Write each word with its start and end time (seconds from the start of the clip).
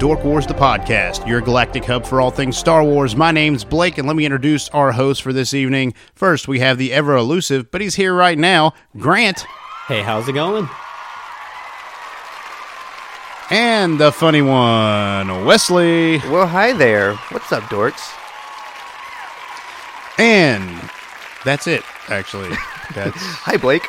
Dork 0.00 0.24
Wars, 0.24 0.46
the 0.46 0.54
podcast, 0.54 1.26
your 1.28 1.42
galactic 1.42 1.84
hub 1.84 2.06
for 2.06 2.22
all 2.22 2.30
things 2.30 2.56
Star 2.56 2.82
Wars. 2.82 3.14
My 3.14 3.30
name's 3.32 3.64
Blake, 3.64 3.98
and 3.98 4.06
let 4.08 4.16
me 4.16 4.24
introduce 4.24 4.70
our 4.70 4.92
host 4.92 5.20
for 5.20 5.30
this 5.30 5.52
evening. 5.52 5.92
First, 6.14 6.48
we 6.48 6.58
have 6.60 6.78
the 6.78 6.90
ever 6.90 7.14
elusive, 7.16 7.70
but 7.70 7.82
he's 7.82 7.96
here 7.96 8.14
right 8.14 8.38
now, 8.38 8.72
Grant, 8.96 9.44
Hey, 9.88 10.00
how's 10.02 10.26
it 10.26 10.32
going? 10.32 10.68
and 13.50 13.98
the 14.00 14.10
funny 14.10 14.40
one, 14.40 15.44
Wesley, 15.44 16.18
Well, 16.30 16.46
hi 16.46 16.72
there. 16.72 17.14
What's 17.30 17.52
up, 17.52 17.64
dorks? 17.64 18.10
and 20.18 20.80
that's 21.44 21.66
it. 21.66 21.82
Actually, 22.08 22.48
that's 22.94 23.16
Hi, 23.18 23.58
Blake. 23.58 23.86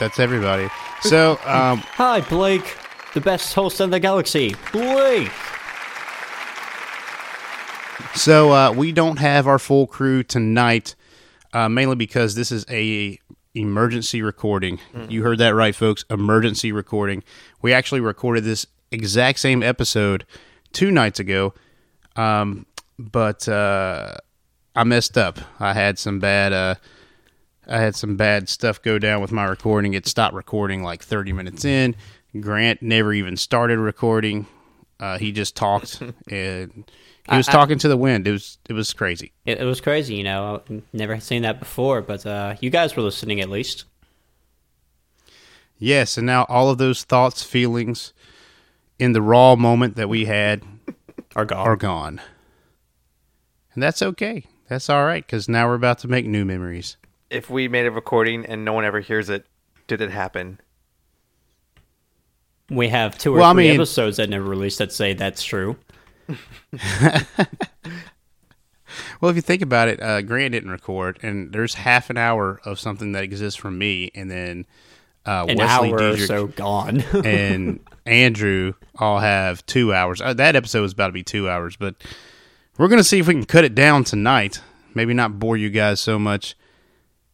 that's 0.00 0.18
everybody. 0.18 0.68
So, 1.02 1.32
um, 1.44 1.78
Hi, 1.94 2.20
Blake, 2.20 2.76
the 3.14 3.20
best 3.20 3.54
host 3.54 3.80
in 3.80 3.90
the 3.90 4.00
galaxy. 4.00 4.54
Blake! 4.72 5.30
So 8.14 8.52
uh, 8.52 8.72
we 8.72 8.92
don't 8.92 9.18
have 9.18 9.46
our 9.46 9.58
full 9.58 9.86
crew 9.86 10.22
tonight, 10.22 10.94
uh, 11.52 11.68
mainly 11.68 11.96
because 11.96 12.34
this 12.34 12.50
is 12.52 12.64
a 12.68 13.18
emergency 13.54 14.22
recording. 14.22 14.78
You 15.08 15.22
heard 15.22 15.38
that 15.38 15.54
right, 15.54 15.74
folks. 15.74 16.04
Emergency 16.10 16.72
recording. 16.72 17.22
We 17.62 17.72
actually 17.72 18.00
recorded 18.00 18.44
this 18.44 18.66
exact 18.90 19.38
same 19.38 19.62
episode 19.62 20.26
two 20.72 20.90
nights 20.90 21.20
ago, 21.20 21.54
um, 22.16 22.66
but 22.98 23.48
uh, 23.48 24.14
I 24.74 24.84
messed 24.84 25.16
up. 25.18 25.38
I 25.58 25.72
had 25.72 25.98
some 25.98 26.18
bad. 26.20 26.52
Uh, 26.52 26.74
I 27.68 27.78
had 27.78 27.94
some 27.94 28.16
bad 28.16 28.48
stuff 28.48 28.82
go 28.82 28.98
down 28.98 29.20
with 29.20 29.30
my 29.30 29.44
recording. 29.44 29.94
It 29.94 30.06
stopped 30.06 30.34
recording 30.34 30.82
like 30.82 31.02
30 31.04 31.32
minutes 31.32 31.64
in. 31.64 31.94
Grant 32.38 32.82
never 32.82 33.12
even 33.12 33.36
started 33.36 33.78
recording. 33.78 34.46
Uh, 35.00 35.18
he 35.18 35.32
just 35.32 35.56
talked 35.56 36.00
and 36.30 36.90
he 37.30 37.36
was 37.36 37.48
I- 37.48 37.52
talking 37.52 37.78
to 37.78 37.88
the 37.88 37.96
wind. 37.96 38.28
It 38.28 38.32
was 38.32 38.58
it 38.68 38.72
was 38.74 38.92
crazy. 38.92 39.32
It, 39.46 39.60
it 39.60 39.64
was 39.64 39.80
crazy, 39.80 40.14
you 40.16 40.24
know. 40.24 40.62
I've 40.68 40.82
never 40.92 41.18
seen 41.20 41.42
that 41.42 41.58
before, 41.58 42.02
but 42.02 42.24
uh, 42.26 42.56
you 42.60 42.70
guys 42.70 42.94
were 42.96 43.02
listening 43.02 43.40
at 43.40 43.48
least. 43.50 43.84
Yes, 45.78 46.18
and 46.18 46.26
now 46.26 46.44
all 46.48 46.68
of 46.70 46.78
those 46.78 47.04
thoughts, 47.04 47.42
feelings 47.42 48.12
in 48.98 49.12
the 49.12 49.22
raw 49.22 49.56
moment 49.56 49.96
that 49.96 50.08
we 50.10 50.26
had 50.26 50.62
Are 51.36 51.44
gone. 51.46 51.66
are 51.66 51.76
gone. 51.76 52.20
And 53.72 53.82
that's 53.82 54.02
okay. 54.02 54.44
That's 54.68 54.90
all 54.90 55.04
right 55.06 55.24
because 55.24 55.48
now 55.48 55.66
we're 55.68 55.74
about 55.74 55.98
to 56.00 56.08
make 56.08 56.26
new 56.26 56.44
memories. 56.44 56.96
If 57.30 57.48
we 57.48 57.66
made 57.68 57.86
a 57.86 57.90
recording 57.90 58.44
and 58.44 58.64
no 58.64 58.72
one 58.72 58.84
ever 58.84 59.00
hears 59.00 59.30
it, 59.30 59.46
did 59.86 60.00
it 60.00 60.10
happen? 60.10 60.60
We 62.70 62.88
have 62.88 63.18
two 63.18 63.34
or 63.34 63.38
Well, 63.38 63.50
I 63.50 63.52
mean- 63.52 63.74
episodes 63.74 64.16
that 64.18 64.28
never 64.30 64.44
released 64.44 64.78
that 64.78 64.92
say 64.92 65.12
that's 65.14 65.42
true. 65.42 65.76
Well, 69.20 69.30
if 69.30 69.36
you 69.36 69.42
think 69.42 69.62
about 69.62 69.88
it, 69.88 70.02
uh, 70.02 70.22
Grant 70.22 70.52
didn't 70.52 70.70
record, 70.70 71.18
and 71.22 71.52
there's 71.52 71.74
half 71.74 72.10
an 72.10 72.16
hour 72.16 72.60
of 72.64 72.80
something 72.80 73.12
that 73.12 73.22
exists 73.22 73.58
from 73.58 73.78
me, 73.78 74.10
and 74.14 74.30
then 74.30 74.66
uh, 75.26 75.46
An 75.48 75.58
Wesley, 75.58 75.90
hour 75.90 76.12
or 76.12 76.16
so 76.16 76.46
gone. 76.48 77.00
and 77.24 77.80
Andrew 78.06 78.72
all 78.98 79.18
have 79.18 79.64
two 79.66 79.92
hours. 79.94 80.20
Uh, 80.20 80.34
that 80.34 80.56
episode 80.56 80.84
is 80.84 80.92
about 80.92 81.08
to 81.08 81.12
be 81.12 81.22
two 81.22 81.48
hours, 81.48 81.76
but 81.76 81.94
we're 82.78 82.88
going 82.88 82.98
to 83.00 83.04
see 83.04 83.18
if 83.18 83.28
we 83.28 83.34
can 83.34 83.44
cut 83.44 83.64
it 83.64 83.74
down 83.74 84.04
tonight. 84.04 84.60
Maybe 84.94 85.14
not 85.14 85.38
bore 85.38 85.56
you 85.56 85.70
guys 85.70 86.00
so 86.00 86.18
much. 86.18 86.56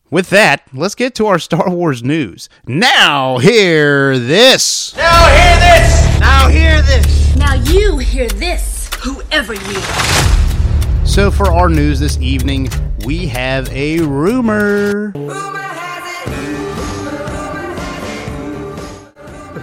With 0.09 0.31
that, 0.31 0.63
let's 0.73 0.95
get 0.95 1.17
to 1.17 1.27
our 1.27 1.41
Star 1.41 1.69
Wars 1.69 2.05
news. 2.05 2.49
Now, 2.65 3.39
hear 3.39 4.17
this. 4.17 4.95
Now 4.97 5.27
hear 5.35 5.59
this! 5.59 6.21
Now 6.21 6.49
hear 6.49 6.83
this! 6.83 7.35
Now 7.35 7.55
you 7.55 7.99
hear 7.99 8.29
this, 8.29 8.89
whoever 9.01 9.55
you 9.55 9.79
are. 9.79 11.07
So, 11.07 11.33
for 11.33 11.51
our 11.51 11.69
news 11.69 11.99
this 11.99 12.19
evening, 12.21 12.69
we 13.05 13.27
have 13.27 13.69
a 13.71 13.99
rumor. 13.99 15.13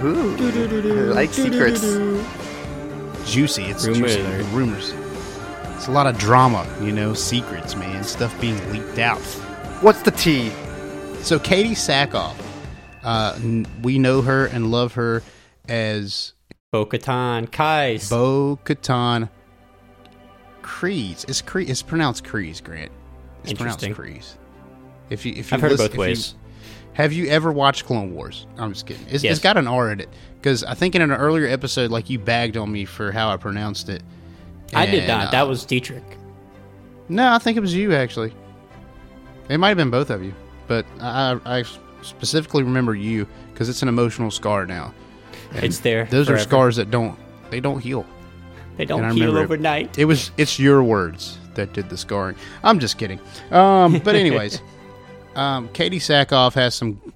Ooh, 0.04 0.36
I 0.36 1.14
like 1.14 1.32
secrets. 1.32 1.80
Juicy. 3.32 3.64
It's 3.64 3.88
Rumor 3.88 4.08
juicy. 4.10 4.22
Rumors. 4.54 4.94
It's 5.78 5.88
a 5.88 5.92
lot 5.92 6.06
of 6.06 6.18
drama, 6.18 6.68
you 6.82 6.92
know, 6.92 7.14
secrets, 7.14 7.78
man. 7.78 8.04
Stuff 8.04 8.38
being 8.42 8.60
leaked 8.74 9.00
out. 9.00 9.22
What's 9.84 10.02
the 10.02 10.12
tea? 10.12 10.50
So 11.22 11.38
Katie 11.40 11.72
Sackhoff, 11.76 12.36
uh, 13.04 13.34
n- 13.42 13.66
we 13.82 14.00
know 14.00 14.22
her 14.22 14.46
and 14.48 14.72
love 14.72 14.94
her 14.94 15.22
as 15.68 16.34
Bo 16.72 16.86
Katan, 16.86 17.52
Kais. 17.52 18.10
Bo 18.10 18.58
Katan 18.64 19.30
Kreese. 20.62 21.28
It's 21.30 21.42
Kree. 21.42 21.68
It's 21.68 21.82
pronounced 21.82 22.24
Kreese, 22.24 22.64
Grant. 22.64 22.92
It's 23.44 23.54
pronounced 23.54 23.84
Interesting. 23.84 24.22
Kreese. 24.22 24.36
If 25.10 25.26
you 25.26 25.34
if 25.36 25.52
you 25.52 25.56
I've 25.56 25.62
heard 25.62 25.72
both 25.78 25.82
if 25.90 25.94
you- 25.96 26.00
ways. 26.00 26.36
have 26.94 27.12
you 27.12 27.28
ever 27.28 27.52
watched 27.52 27.86
Clone 27.86 28.14
Wars? 28.14 28.48
I'm 28.58 28.72
just 28.74 28.86
kidding. 28.86 29.06
It's, 29.10 29.24
Yes. 29.24 29.34
it's 29.38 29.44
got 29.44 29.58
an 29.58 29.68
R 29.68 29.92
in 29.92 30.00
it 30.00 30.10
because 30.42 30.64
I 30.64 30.74
think 30.76 30.96
in 30.96 31.02
an 31.02 31.12
earlier 31.12 31.48
episode, 31.48 31.92
like 31.92 32.10
you 32.10 32.20
bagged 32.20 32.56
on 32.58 32.72
me 32.72 32.86
for 32.86 33.12
how 33.12 33.30
I 33.30 33.38
pronounced 33.38 33.90
it. 33.90 34.02
I 34.74 34.86
did 34.86 35.08
not. 35.08 35.28
uh, 35.28 35.32
that 35.32 35.48
was 35.48 35.66
Dietrich. 35.66 36.04
No, 37.10 37.34
I 37.34 37.38
think 37.38 37.58
it 37.58 37.60
was 37.60 37.74
you 37.76 37.94
actually. 37.94 38.34
It 39.50 39.58
might 39.58 39.70
have 39.70 39.78
been 39.78 39.90
both 39.90 40.10
of 40.10 40.24
you, 40.24 40.34
but 40.68 40.86
I, 41.00 41.40
I 41.46 41.64
specifically 42.02 42.64
remember 42.64 42.96
you 42.96 43.28
because 43.54 43.70
it's 43.70 43.82
an 43.82 43.88
emotional 43.88 44.32
scar 44.32 44.66
now. 44.66 44.94
And 45.54 45.66
It's 45.66 45.80
there 45.80 46.06
Those 46.06 46.30
are 46.30 46.40
scars 46.40 46.76
that 46.78 46.90
don't 46.92 47.18
they 47.50 47.60
don't 47.60 47.80
heal. 47.80 48.06
They 48.78 48.86
don't 48.86 49.04
heal 49.16 49.28
remember 49.28 49.40
it. 49.42 49.44
overnight. 49.44 49.98
It 50.00 50.06
was 50.06 50.32
it's 50.38 50.58
your 50.58 50.84
words 50.84 51.38
that 51.54 51.74
did 51.74 51.90
the 51.90 51.98
scarring. 51.98 52.36
I'm 52.64 52.80
just 52.80 52.98
kidding. 52.98 53.20
Um, 53.52 54.00
but 54.00 54.16
anyways, 54.16 54.62
um, 55.36 55.68
Katie 55.70 56.00
Sackhoff 56.00 56.54
has 56.54 56.74
some 56.74 57.14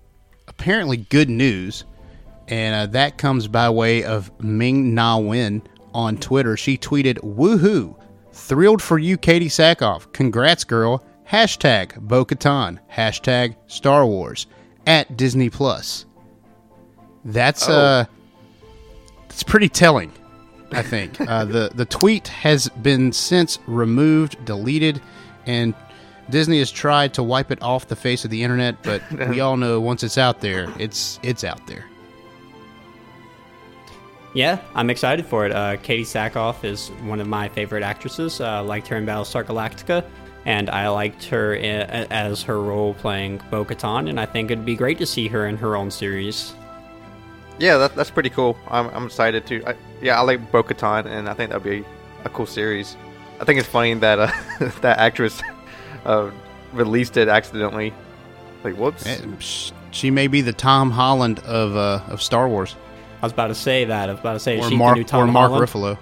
apparently 0.48 0.98
good 0.98 1.30
news, 1.30 1.84
and 2.48 2.76
uh, 2.76 2.92
that 2.94 3.18
comes 3.18 3.48
by 3.48 3.70
way 3.70 4.04
of 4.04 4.32
Ming 4.44 4.94
Na 4.94 5.18
Wen 5.18 5.64
on 5.96 6.18
Twitter. 6.18 6.56
She 6.56 6.78
tweeted, 6.78 7.18
"Woohoo! 7.24 7.96
Thrilled 8.34 8.84
for 8.84 9.00
you, 9.00 9.18
Katie 9.18 9.50
Sackhoff. 9.50 10.12
Congrats, 10.14 10.64
girl. 10.64 11.04
Hashtag 11.30 12.00
Bo 12.00 12.26
Katan. 12.26 12.80
Hashtag 12.92 13.56
Star 13.68 14.06
Wars 14.06 14.48
at 14.86 15.18
Disney 15.18 15.50
Plus." 15.50 16.06
That's 17.26 17.68
uh, 17.68 18.06
that's 19.28 19.44
pretty 19.44 19.70
telling. 19.70 20.12
I 20.72 20.82
think 20.82 21.20
uh, 21.30 21.46
the 21.46 21.72
the 21.74 21.86
tweet 21.86 22.28
has 22.30 22.70
been 22.70 23.12
since 23.12 23.60
removed, 23.68 24.44
deleted, 24.46 25.02
and 25.46 25.74
Disney 26.30 26.60
has 26.60 26.72
tried 26.72 27.14
to 27.16 27.24
wipe 27.24 27.52
it 27.52 27.62
off 27.62 27.88
the 27.88 27.96
face 27.96 28.26
of 28.26 28.32
the 28.32 28.44
internet. 28.44 28.82
But 28.84 29.02
we 29.30 29.40
all 29.40 29.58
know 29.58 29.80
once 29.80 30.04
it's 30.04 30.18
out 30.18 30.42
there, 30.42 30.72
it's 30.80 31.20
it's 31.24 31.44
out 31.44 31.66
there. 31.68 31.86
Yeah, 34.34 34.60
I'm 34.76 34.90
excited 34.90 35.26
for 35.26 35.46
it. 35.46 35.52
Uh, 35.52 35.78
Katie 35.78 36.04
Sackhoff 36.04 36.64
is 36.64 36.90
one 37.04 37.20
of 37.20 37.28
my 37.28 37.50
favorite 37.50 37.82
actresses. 37.82 38.40
Uh, 38.40 38.64
liked 38.64 38.88
her 38.88 38.96
in 38.96 39.06
Battlestar 39.06 39.44
Galactica, 39.44 40.06
and 40.48 40.70
I 40.70 40.88
liked 40.88 41.26
her 41.26 41.54
as 41.56 42.42
her 42.44 42.62
role 42.62 42.94
playing 42.94 43.42
Bo 43.52 43.66
Katan, 43.66 44.10
and 44.10 44.18
I 44.18 44.26
think 44.26 44.50
it'd 44.50 44.64
be 44.66 44.78
great 44.78 44.98
to 45.00 45.06
see 45.06 45.28
her 45.28 45.46
in 45.46 45.58
her 45.58 45.76
own 45.76 45.92
series. 45.92 46.56
Yeah, 47.60 47.78
that, 47.78 47.96
that's 47.96 48.10
pretty 48.10 48.30
cool. 48.30 48.58
I'm, 48.70 48.88
I'm 48.92 49.06
excited 49.08 49.46
too. 49.46 49.62
I, 49.68 49.76
yeah, 50.02 50.18
I 50.18 50.22
like 50.22 50.50
Bo 50.50 50.64
Katan, 50.64 51.06
and 51.06 51.28
I 51.28 51.34
think 51.34 51.50
that'd 51.52 51.64
be 51.64 51.84
a 52.24 52.30
cool 52.30 52.46
series. 52.46 52.96
I 53.42 53.44
think 53.44 53.60
it's 53.60 53.68
funny 53.68 53.94
that 53.96 54.20
uh, 54.20 54.32
that 54.82 55.00
actress 55.00 55.42
uh, 56.06 56.32
released 56.72 57.18
it 57.18 57.28
accidentally. 57.28 57.94
Like, 58.64 58.76
whoops. 58.76 59.06
Eh, 59.06 59.18
She 59.92 60.12
may 60.12 60.28
be 60.28 60.40
the 60.40 60.54
Tom 60.54 60.92
Holland 60.92 61.40
of 61.40 61.76
uh, 61.76 62.02
of 62.08 62.22
Star 62.22 62.48
Wars, 62.48 62.76
I 63.22 63.26
was 63.26 63.34
about 63.34 63.48
to 63.48 63.56
say 63.56 63.86
that. 63.86 64.10
I 64.10 64.14
was 64.14 64.20
about 64.20 64.34
to 64.34 64.40
say 64.40 64.60
or 64.60 64.70
she's 64.70 64.78
Mark 64.78 64.96
the 64.96 65.00
new 65.02 65.06
Tom 65.06 65.24
or 65.24 65.28
Mark 65.32 65.52
Holland. 65.52 65.70
Ruffalo. 65.70 65.98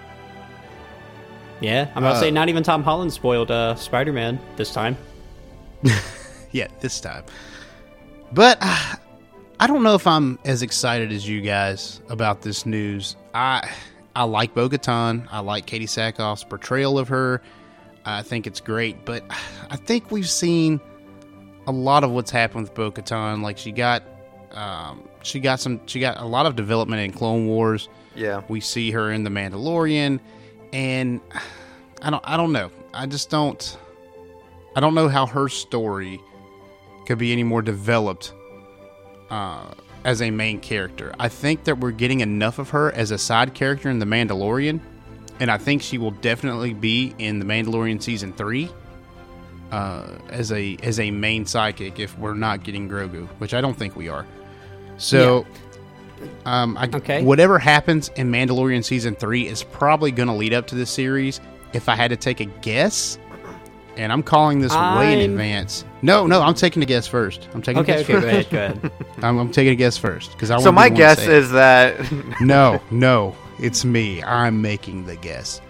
Yeah, 1.62 1.90
I'm 1.96 2.04
about 2.04 2.12
Uh, 2.12 2.14
to 2.16 2.20
say 2.22 2.32
not 2.32 2.50
even 2.50 2.64
Tom 2.64 2.84
Holland 2.84 3.14
spoiled 3.14 3.52
uh, 3.52 3.76
Spider-Man 3.76 4.40
this 4.58 4.72
time. 4.72 4.98
Yeah, 6.52 6.68
this 6.80 7.02
time. 7.02 7.26
But 8.32 8.58
uh, 8.62 8.96
I 9.60 9.68
don't 9.68 9.84
know 9.84 9.96
if 9.96 10.08
I'm 10.08 10.40
as 10.46 10.62
excited 10.62 11.12
as 11.12 11.28
you 11.28 11.42
guys 11.42 12.00
about 12.08 12.44
this 12.44 12.66
news. 12.66 13.18
I 13.34 13.70
I 14.16 14.24
like 14.24 14.54
Bo 14.54 14.70
I 14.72 15.40
like 15.40 15.66
Katie 15.66 15.86
Sackhoff's 15.86 16.46
portrayal 16.46 16.98
of 16.98 17.10
her. 17.10 17.42
I 18.06 18.22
think 18.22 18.48
it's 18.48 18.62
great, 18.62 19.04
but 19.04 19.24
I 19.70 19.76
think 19.76 20.12
we've 20.12 20.30
seen 20.30 20.80
a 21.68 21.72
lot 21.72 22.06
of 22.06 22.12
what's 22.12 22.32
happened 22.32 22.70
with 22.70 22.74
Bo 22.74 22.94
Like 23.42 23.58
she 23.58 23.72
got, 23.74 24.04
um, 24.52 25.10
she 25.24 25.40
got 25.42 25.60
some, 25.60 25.82
she 25.88 26.00
got 26.00 26.22
a 26.22 26.26
lot 26.26 26.46
of 26.46 26.56
development 26.56 27.02
in 27.02 27.12
Clone 27.12 27.48
Wars. 27.48 27.90
Yeah. 28.16 28.44
We 28.48 28.62
see 28.62 28.92
her 28.92 29.12
in 29.12 29.24
the 29.26 29.30
Mandalorian, 29.30 30.20
and 30.76 31.22
I 32.02 32.10
don't, 32.10 32.24
I 32.28 32.36
don't 32.36 32.52
know. 32.52 32.70
I 32.94 33.06
just 33.06 33.30
don't, 33.30 33.78
I 34.76 34.82
don't 34.82 34.94
know 34.94 35.08
how 35.08 35.26
her 35.26 35.48
story 35.48 36.20
could 37.06 37.18
be 37.18 37.32
any 37.32 37.44
more 37.44 37.62
developed 37.62 38.34
uh, 39.30 39.72
as 40.04 40.22
a 40.22 40.32
main 40.32 40.60
character. 40.60 41.16
I 41.18 41.30
think 41.30 41.64
that 41.64 41.80
we're 41.80 41.92
getting 41.92 42.20
enough 42.20 42.60
of 42.60 42.72
her 42.72 42.92
as 42.92 43.12
a 43.12 43.18
side 43.18 43.54
character 43.54 43.90
in 43.90 44.00
The 44.00 44.06
Mandalorian, 44.06 44.82
and 45.40 45.50
I 45.50 45.58
think 45.58 45.82
she 45.82 45.98
will 45.98 46.12
definitely 46.12 46.74
be 46.74 47.16
in 47.20 47.40
The 47.40 47.46
Mandalorian 47.46 48.04
season 48.04 48.34
three 48.34 48.70
uh, 49.72 50.10
as 50.28 50.52
a 50.52 50.78
as 50.84 51.00
a 51.00 51.10
main 51.10 51.46
sidekick 51.46 52.00
if 52.00 52.18
we're 52.20 52.34
not 52.34 52.66
getting 52.66 52.90
Grogu, 52.90 53.28
which 53.38 53.54
I 53.54 53.62
don't 53.62 53.78
think 53.78 53.96
we 53.96 54.10
are. 54.10 54.26
So, 54.98 55.46
um, 56.46 56.78
I, 56.78 56.90
Okay. 56.94 57.24
whatever 57.24 57.58
happens 57.60 58.10
in 58.16 58.32
Mandalorian 58.32 58.84
season 58.84 59.16
three 59.16 59.48
is 59.48 59.64
probably 59.64 60.12
going 60.12 60.28
to 60.28 60.34
lead 60.34 60.54
up 60.54 60.68
to 60.68 60.76
this 60.76 60.90
series. 60.90 61.42
If 61.74 61.90
I 61.90 61.96
had 61.96 62.10
to 62.12 62.18
take 62.18 62.40
a 62.40 62.46
guess, 62.46 63.18
and 63.98 64.12
I'm 64.12 64.24
calling 64.24 64.60
this 64.60 64.74
way 64.74 65.14
in 65.14 65.32
advance. 65.32 65.86
No, 66.02 66.28
no, 66.28 66.42
I'm 66.42 66.54
taking 66.54 66.84
a 66.84 66.86
guess 66.86 67.08
first. 67.08 67.48
I'm 67.54 67.62
taking 67.62 67.82
Okay, 67.82 67.94
a 67.94 68.00
okay, 68.02 68.14
guess 68.14 68.22
go 68.22 68.22
first. 68.22 68.52
ahead, 68.54 68.82
go 68.82 68.88
ahead. 68.90 68.92
I'm, 69.24 69.38
I'm 69.38 69.52
taking 69.52 69.74
a 69.74 69.76
guess 69.76 69.98
first 69.98 70.32
because 70.34 70.52
I. 70.52 70.60
So 70.60 70.72
my 70.72 70.90
be 70.90 70.96
the 70.96 71.02
one 71.04 71.16
to 71.16 71.16
guess 71.22 71.28
is 71.28 71.52
that 71.52 72.12
no, 72.42 72.82
no, 72.92 73.36
it's 73.60 73.84
me. 73.86 74.22
I'm 74.24 74.62
making 74.62 75.06
the 75.06 75.16
guess. 75.16 75.62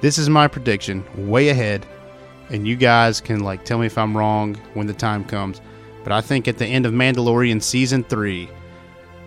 This 0.00 0.18
is 0.18 0.28
my 0.28 0.46
prediction, 0.48 1.04
way 1.28 1.48
ahead, 1.48 1.84
and 2.50 2.66
you 2.66 2.76
guys 2.76 3.20
can 3.20 3.40
like 3.40 3.64
tell 3.64 3.78
me 3.78 3.86
if 3.86 3.98
I'm 3.98 4.16
wrong 4.16 4.54
when 4.74 4.86
the 4.86 4.92
time 4.94 5.24
comes. 5.24 5.60
But 6.04 6.12
I 6.12 6.20
think 6.20 6.46
at 6.48 6.58
the 6.58 6.66
end 6.66 6.86
of 6.86 6.92
Mandalorian 6.92 7.60
season 7.62 8.04
three, 8.04 8.48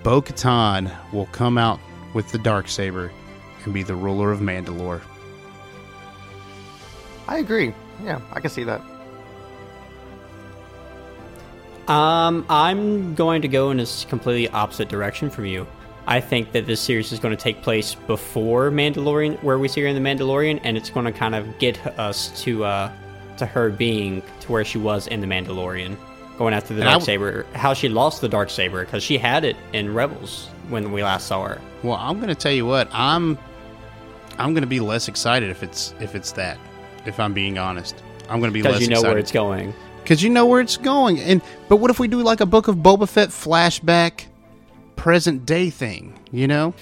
Bo 0.04 0.22
Katan 0.22 0.92
will 1.14 1.28
come 1.28 1.58
out 1.58 1.80
with 2.14 2.32
the 2.32 2.38
dark 2.38 2.68
saber 2.68 3.12
and 3.64 3.74
be 3.74 3.84
the 3.84 3.96
ruler 3.96 4.32
of 4.32 4.40
Mandalore. 4.40 5.02
I 7.28 7.38
agree. 7.38 7.74
Yeah, 8.04 8.20
I 8.34 8.40
can 8.40 8.50
see 8.50 8.64
that. 8.64 8.82
Um, 11.88 12.46
I'm 12.50 13.16
going 13.16 13.42
to 13.42 13.48
go 13.48 13.72
in 13.72 13.80
a 13.80 13.86
completely 14.08 14.48
opposite 14.50 14.90
direction 14.90 15.30
from 15.30 15.46
you. 15.46 15.68
I 16.08 16.20
think 16.20 16.52
that 16.54 16.66
this 16.66 16.82
series 16.82 17.12
is 17.12 17.20
going 17.20 17.36
to 17.36 17.42
take 17.42 17.62
place 17.62 17.96
before 17.96 18.72
Mandalorian, 18.72 19.42
where 19.44 19.60
we 19.60 19.68
see 19.68 19.82
her 19.82 19.88
in 19.88 20.02
the 20.02 20.10
Mandalorian, 20.10 20.60
and 20.64 20.78
it's 20.78 20.90
going 20.90 21.06
to 21.06 21.12
kind 21.12 21.36
of 21.36 21.60
get 21.60 21.86
us 22.00 22.42
to 22.42 22.64
uh, 22.66 22.92
to 23.38 23.46
her 23.46 23.70
being 23.70 24.22
to 24.42 24.52
where 24.52 24.66
she 24.66 24.78
was 24.78 25.08
in 25.08 25.22
the 25.22 25.28
Mandalorian, 25.28 25.98
going 26.42 26.54
after 26.56 26.74
the 26.74 26.82
dark 26.84 27.02
saber. 27.04 27.46
How 27.54 27.74
she 27.74 27.88
lost 27.88 28.22
the 28.22 28.30
dark 28.30 28.50
saber 28.50 28.84
because 28.84 29.04
she 29.04 29.18
had 29.18 29.44
it 29.46 29.56
in 29.74 29.94
Rebels 29.94 30.48
when 30.70 30.92
we 30.92 31.04
last 31.04 31.28
saw 31.28 31.46
her. 31.46 31.62
Well, 31.84 31.98
I'm 31.98 32.16
going 32.18 32.30
to 32.30 32.36
tell 32.36 32.52
you 32.52 32.66
what 32.66 32.88
I'm. 32.92 33.38
I'm 34.40 34.54
going 34.54 34.64
to 34.64 34.68
be 34.68 34.80
less 34.80 35.08
excited 35.08 35.50
if 35.52 35.62
it's 35.62 35.94
if 36.00 36.16
it's 36.16 36.32
that. 36.34 36.58
If 37.06 37.20
I'm 37.20 37.34
being 37.34 37.58
honest, 37.58 37.96
I'm 38.30 38.40
going 38.40 38.50
to 38.52 38.54
be 38.54 38.62
less 38.64 38.74
Because 38.74 38.82
you 38.82 38.88
know 38.90 38.94
excited. 39.00 39.10
where 39.14 39.20
it's 39.20 39.32
going. 39.32 39.74
because 40.04 40.24
you 40.24 40.30
know 40.30 40.46
where 40.48 40.62
it's 40.62 40.78
going. 40.78 41.20
And 41.20 41.42
but 41.70 41.78
what 41.78 41.92
if 41.92 42.00
we 42.00 42.08
do 42.08 42.22
like 42.24 42.42
a 42.42 42.46
Book 42.46 42.68
of 42.68 42.78
Boba 42.78 43.08
Fett 43.08 43.30
flashback, 43.30 44.26
present 44.96 45.46
day 45.46 45.70
thing? 45.70 46.18
You 46.32 46.48
know, 46.48 46.74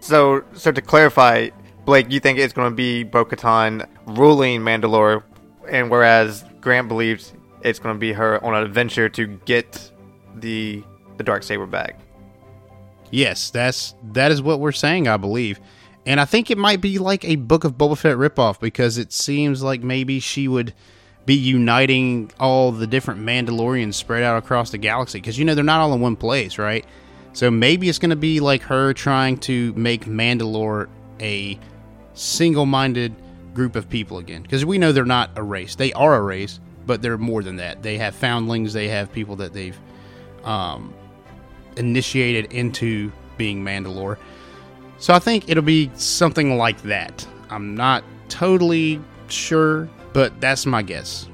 So, 0.00 0.42
so 0.54 0.72
to 0.72 0.80
clarify, 0.80 1.50
Blake, 1.84 2.10
you 2.10 2.18
think 2.18 2.38
it's 2.38 2.52
going 2.54 2.70
to 2.70 2.74
be 2.74 3.02
Bo-Katan 3.04 3.86
ruling 4.06 4.62
Mandalore, 4.62 5.22
and 5.68 5.90
whereas 5.90 6.44
Grant 6.60 6.88
believes 6.88 7.34
it's 7.62 7.78
going 7.78 7.94
to 7.94 7.98
be 7.98 8.12
her 8.12 8.42
on 8.44 8.54
an 8.54 8.62
adventure 8.62 9.08
to 9.10 9.26
get 9.44 9.90
the 10.36 10.82
the 11.16 11.24
dark 11.24 11.42
saber 11.42 11.66
back. 11.66 11.98
yes, 13.10 13.50
that's 13.50 13.94
that 14.12 14.30
is 14.30 14.40
what 14.42 14.60
we're 14.60 14.72
saying, 14.72 15.08
I 15.08 15.16
believe. 15.16 15.60
And 16.06 16.20
I 16.20 16.24
think 16.24 16.50
it 16.50 16.56
might 16.56 16.80
be 16.80 16.98
like 16.98 17.24
a 17.24 17.36
Book 17.36 17.64
of 17.64 17.76
Boba 17.76 17.98
Fett 17.98 18.16
ripoff 18.16 18.60
because 18.60 18.96
it 18.98 19.12
seems 19.12 19.62
like 19.62 19.82
maybe 19.82 20.20
she 20.20 20.48
would 20.48 20.72
be 21.26 21.34
uniting 21.34 22.30
all 22.40 22.72
the 22.72 22.86
different 22.86 23.20
Mandalorians 23.20 23.94
spread 23.94 24.22
out 24.22 24.38
across 24.38 24.70
the 24.70 24.78
galaxy 24.78 25.20
because 25.20 25.38
you 25.38 25.44
know 25.44 25.54
they're 25.54 25.64
not 25.64 25.80
all 25.80 25.92
in 25.92 26.00
one 26.00 26.16
place, 26.16 26.56
right? 26.56 26.86
So 27.34 27.50
maybe 27.50 27.88
it's 27.88 27.98
going 27.98 28.10
to 28.10 28.16
be 28.16 28.40
like 28.40 28.62
her 28.62 28.94
trying 28.94 29.36
to 29.38 29.74
make 29.74 30.06
Mandalore 30.06 30.88
a 31.20 31.58
single-minded 32.14 33.14
group 33.52 33.76
of 33.76 33.88
people 33.90 34.18
again 34.18 34.42
because 34.42 34.64
we 34.64 34.78
know 34.78 34.92
they're 34.92 35.04
not 35.04 35.30
a 35.36 35.42
race. 35.42 35.74
They 35.74 35.92
are 35.92 36.14
a 36.16 36.22
race, 36.22 36.58
but 36.88 37.02
they're 37.02 37.18
more 37.18 37.42
than 37.44 37.56
that. 37.56 37.82
They 37.82 37.98
have 37.98 38.16
foundlings. 38.16 38.72
They 38.72 38.88
have 38.88 39.12
people 39.12 39.36
that 39.36 39.52
they've 39.52 39.78
um, 40.42 40.92
initiated 41.76 42.52
into 42.52 43.12
being 43.36 43.62
Mandalore. 43.62 44.16
So 44.98 45.14
I 45.14 45.20
think 45.20 45.48
it'll 45.48 45.62
be 45.62 45.90
something 45.94 46.56
like 46.56 46.82
that. 46.82 47.24
I'm 47.50 47.76
not 47.76 48.02
totally 48.28 49.00
sure, 49.28 49.88
but 50.12 50.40
that's 50.40 50.66
my 50.66 50.82
guess. 50.82 51.28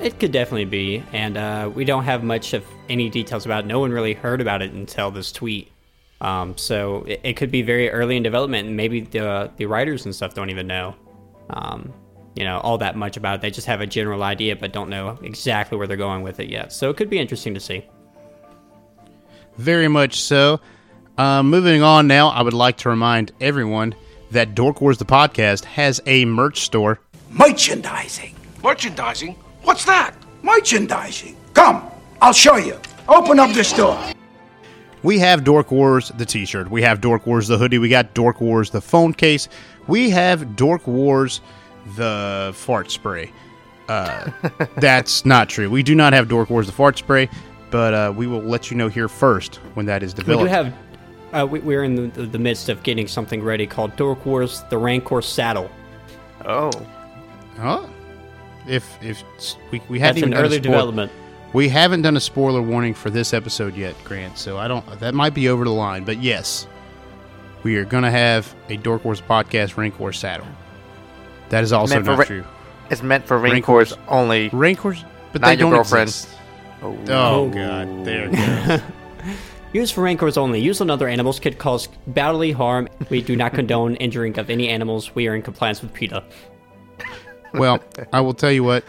It 0.00 0.20
could 0.20 0.32
definitely 0.32 0.66
be, 0.66 1.02
and 1.12 1.38
uh, 1.38 1.70
we 1.74 1.86
don't 1.86 2.04
have 2.04 2.22
much 2.22 2.52
of 2.52 2.62
any 2.90 3.08
details 3.08 3.46
about 3.46 3.64
it. 3.64 3.66
No 3.66 3.80
one 3.80 3.90
really 3.90 4.12
heard 4.12 4.42
about 4.42 4.60
it 4.60 4.72
until 4.72 5.10
this 5.10 5.32
tweet. 5.32 5.72
Um, 6.20 6.58
so 6.58 7.04
it, 7.04 7.20
it 7.24 7.32
could 7.36 7.50
be 7.50 7.62
very 7.62 7.90
early 7.90 8.16
in 8.16 8.22
development, 8.22 8.68
and 8.68 8.76
maybe 8.76 9.00
the 9.00 9.50
the 9.56 9.66
writers 9.66 10.04
and 10.04 10.14
stuff 10.14 10.34
don't 10.34 10.50
even 10.50 10.66
know, 10.66 10.94
um, 11.50 11.92
you 12.34 12.44
know, 12.44 12.58
all 12.58 12.78
that 12.78 12.96
much 12.96 13.16
about 13.16 13.36
it. 13.36 13.40
They 13.40 13.50
just 13.50 13.66
have 13.66 13.80
a 13.80 13.86
general 13.86 14.22
idea, 14.22 14.56
but 14.56 14.72
don't 14.72 14.90
know 14.90 15.18
exactly 15.22 15.78
where 15.78 15.86
they're 15.86 15.96
going 15.96 16.22
with 16.22 16.40
it 16.40 16.48
yet. 16.48 16.72
So 16.72 16.90
it 16.90 16.96
could 16.96 17.10
be 17.10 17.18
interesting 17.18 17.54
to 17.54 17.60
see. 17.60 17.84
Very 19.56 19.88
much 19.88 20.20
so. 20.20 20.60
Uh, 21.16 21.42
moving 21.42 21.82
on 21.82 22.08
now, 22.08 22.28
I 22.28 22.42
would 22.42 22.54
like 22.54 22.76
to 22.78 22.88
remind 22.88 23.32
everyone 23.40 23.94
that 24.32 24.54
Dork 24.54 24.80
Wars 24.80 24.98
the 24.98 25.04
podcast 25.04 25.64
has 25.64 26.00
a 26.06 26.24
merch 26.24 26.62
store. 26.62 27.00
Merchandising. 27.30 28.34
Merchandising? 28.62 29.34
What's 29.62 29.84
that? 29.84 30.14
Merchandising. 30.42 31.36
Come, 31.54 31.88
I'll 32.20 32.32
show 32.32 32.56
you. 32.56 32.78
Open 33.08 33.38
up 33.38 33.52
the 33.52 33.62
store. 33.62 33.98
We 35.04 35.18
have 35.18 35.44
Dork 35.44 35.70
Wars 35.70 36.10
the 36.16 36.24
t-shirt. 36.24 36.70
We 36.70 36.82
have 36.82 37.00
Dork 37.00 37.26
Wars 37.26 37.46
the 37.46 37.58
hoodie. 37.58 37.78
We 37.78 37.90
got 37.90 38.14
Dork 38.14 38.40
Wars 38.40 38.70
the 38.70 38.80
phone 38.80 39.12
case. 39.12 39.48
We 39.86 40.10
have 40.10 40.56
Dork 40.56 40.86
Wars 40.86 41.42
the 41.86 42.52
fart 42.54 42.90
spray. 42.90 43.32
Uh, 43.88 44.30
that's 44.78 45.24
not 45.24 45.48
true. 45.48 45.68
We 45.70 45.82
do 45.82 45.94
not 45.94 46.12
have 46.12 46.28
Dork 46.28 46.50
Wars 46.50 46.66
the 46.66 46.72
fart 46.72 46.96
spray, 46.98 47.28
but 47.70 47.94
uh, 47.94 48.12
we 48.16 48.26
will 48.26 48.40
let 48.42 48.70
you 48.70 48.76
know 48.76 48.88
here 48.88 49.08
first 49.08 49.56
when 49.74 49.86
that 49.86 50.02
is 50.02 50.14
developed. 50.14 50.42
We 50.44 50.48
do 50.48 50.54
have. 50.54 50.74
Uh, 51.32 51.46
we, 51.46 51.58
we're 51.60 51.82
in 51.84 52.12
the, 52.12 52.22
the 52.22 52.38
midst 52.38 52.68
of 52.68 52.82
getting 52.84 53.08
something 53.08 53.42
ready 53.42 53.66
called 53.66 53.94
Dork 53.96 54.24
Wars: 54.24 54.62
The 54.70 54.78
Rancor 54.78 55.20
Saddle. 55.20 55.70
Oh, 56.44 56.70
Huh? 57.56 57.86
If 58.66 58.98
if 59.02 59.22
we 59.70 59.80
we 59.88 59.98
haven't 60.00 60.18
even 60.18 60.28
in 60.30 60.36
done 60.36 60.44
a 60.44 60.46
early 60.46 60.56
spoil- 60.58 60.72
development. 60.72 61.12
We 61.52 61.68
haven't 61.68 62.02
done 62.02 62.16
a 62.16 62.20
spoiler 62.20 62.60
warning 62.62 62.94
for 62.94 63.10
this 63.10 63.32
episode 63.32 63.76
yet, 63.76 63.94
Grant. 64.02 64.38
So 64.38 64.58
I 64.58 64.66
don't. 64.66 64.84
That 64.98 65.14
might 65.14 65.34
be 65.34 65.48
over 65.48 65.64
the 65.64 65.70
line, 65.70 66.02
but 66.04 66.20
yes, 66.20 66.66
we 67.62 67.76
are 67.76 67.84
gonna 67.84 68.10
have 68.10 68.52
a 68.68 68.76
Dork 68.76 69.04
Wars 69.04 69.20
podcast 69.20 69.76
Rancor 69.76 70.12
saddle. 70.12 70.46
That 71.54 71.62
is 71.62 71.72
also 71.72 71.94
Meant 71.94 72.04
for 72.06 72.10
not 72.10 72.18
ra- 72.18 72.24
true. 72.24 72.44
it's 72.90 73.00
meant 73.00 73.24
for 73.28 73.38
Rancors. 73.38 73.92
Rancors 73.92 73.98
only. 74.08 74.48
Rancors, 74.48 75.04
but 75.32 75.40
Not 75.40 75.46
they 75.46 75.52
your 75.54 75.58
don't 75.70 75.70
girlfriend. 75.70 76.08
exist. 76.08 76.28
Oh, 76.82 76.98
oh, 77.08 77.44
oh, 77.44 77.48
god, 77.48 78.04
there 78.04 78.28
it 78.28 78.32
goes. 78.34 78.80
Use 79.72 79.90
for 79.92 80.02
rancors 80.02 80.36
only. 80.36 80.58
Use 80.60 80.80
on 80.80 80.90
other 80.90 81.06
animals 81.06 81.38
could 81.38 81.58
cause 81.58 81.86
bodily 82.08 82.50
harm. 82.50 82.88
We 83.08 83.22
do 83.22 83.36
not 83.36 83.54
condone 83.54 83.94
injuring 84.06 84.36
of 84.36 84.50
any 84.50 84.68
animals. 84.68 85.14
We 85.14 85.28
are 85.28 85.36
in 85.36 85.42
compliance 85.42 85.80
with 85.80 85.92
PETA. 85.94 86.24
well, 87.54 87.78
I 88.12 88.20
will 88.20 88.34
tell 88.34 88.50
you 88.50 88.64
what. 88.64 88.82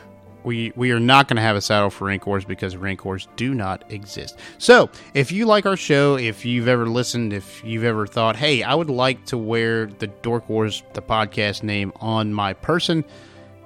We, 0.46 0.72
we 0.76 0.92
are 0.92 1.00
not 1.00 1.28
going 1.28 1.38
to 1.38 1.42
have 1.42 1.56
a 1.56 1.62
saddle 1.62 1.90
for 1.90 2.06
Rancors 2.06 2.46
because 2.46 2.78
Rancors 2.78 3.28
do 3.36 3.56
not 3.56 3.92
exist. 3.92 4.38
So, 4.60 4.92
if 5.16 5.32
you 5.32 5.48
like 5.48 5.66
our 5.66 5.76
show, 5.76 6.18
if 6.18 6.46
you've 6.46 6.68
ever 6.68 6.86
listened, 6.86 7.34
if 7.34 7.64
you've 7.64 7.84
ever 7.84 8.06
thought, 8.06 8.36
hey, 8.36 8.62
I 8.62 8.76
would 8.76 8.92
like 8.92 9.26
to 9.26 9.38
wear 9.40 9.88
the 9.88 10.08
Dork 10.08 10.48
Wars, 10.48 10.84
the 10.94 11.02
podcast 11.02 11.64
name 11.64 11.92
on 11.96 12.32
my 12.32 12.54
person, 12.54 13.04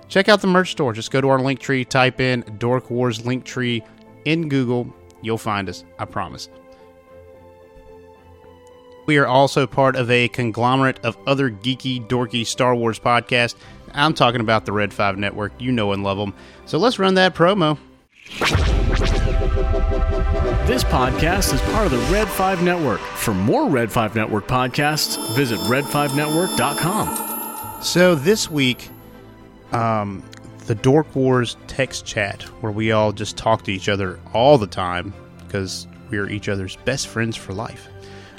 check 0.08 0.30
out 0.30 0.40
the 0.40 0.48
merch 0.48 0.72
store. 0.72 0.94
Just 0.94 1.12
go 1.12 1.20
to 1.20 1.28
our 1.28 1.40
link 1.40 1.60
tree, 1.60 1.84
type 1.84 2.22
in 2.22 2.46
Dork 2.58 2.90
Wars 2.90 3.26
link 3.26 3.44
tree 3.44 3.84
in 4.24 4.48
Google. 4.48 4.94
You'll 5.22 5.38
find 5.38 5.68
us. 5.68 5.84
I 5.98 6.06
promise. 6.06 6.48
We 9.06 9.18
are 9.18 9.28
also 9.28 9.66
part 9.66 9.96
of 9.96 10.12
a 10.12 10.28
conglomerate 10.28 11.00
of 11.04 11.18
other 11.26 11.50
geeky, 11.50 12.08
dorky 12.08 12.46
Star 12.46 12.76
Wars 12.76 13.00
podcasts. 13.00 13.56
I'm 13.94 14.14
talking 14.14 14.42
about 14.42 14.66
the 14.66 14.72
Red 14.72 14.94
5 14.94 15.18
Network. 15.18 15.54
You 15.60 15.72
know 15.72 15.94
and 15.94 16.04
love 16.04 16.18
them. 16.18 16.34
So 16.66 16.78
let's 16.78 17.00
run 17.00 17.16
that 17.16 17.36
promo. 17.36 17.78
This 20.68 20.84
podcast 20.84 21.54
is 21.54 21.62
part 21.74 21.86
of 21.86 21.92
the 21.92 21.98
Red 22.14 22.28
5 22.28 22.62
Network. 22.62 23.00
For 23.00 23.34
more 23.34 23.68
Red 23.68 23.92
5 23.92 24.16
Network 24.16 24.48
podcasts, 24.48 25.36
visit 25.36 25.58
red5network.com. 25.62 27.84
So 27.84 28.14
this 28.14 28.52
week, 28.52 28.90
um, 29.72 30.24
the 30.68 30.76
Dork 30.76 31.16
Wars 31.16 31.58
text 31.68 32.06
chat, 32.06 32.44
where 32.62 32.72
we 32.72 32.92
all 32.92 33.12
just 33.12 33.38
talk 33.38 33.64
to 33.64 33.72
each 33.72 33.90
other 33.90 34.20
all 34.34 34.60
the 34.60 34.68
time 34.68 35.14
because 35.40 35.88
we 36.10 36.20
are 36.20 36.30
each 36.30 36.48
other's 36.48 36.76
best 36.78 37.08
friends 37.08 37.36
for 37.36 37.54
life. 37.54 37.88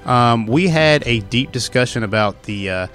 Um, 0.07 0.47
we 0.47 0.69
had 0.69 1.03
a 1.07 1.21
deep 1.21 1.53
discussion 1.53 2.03
about 2.05 2.45
the 2.45 2.71
uh, 2.71 2.87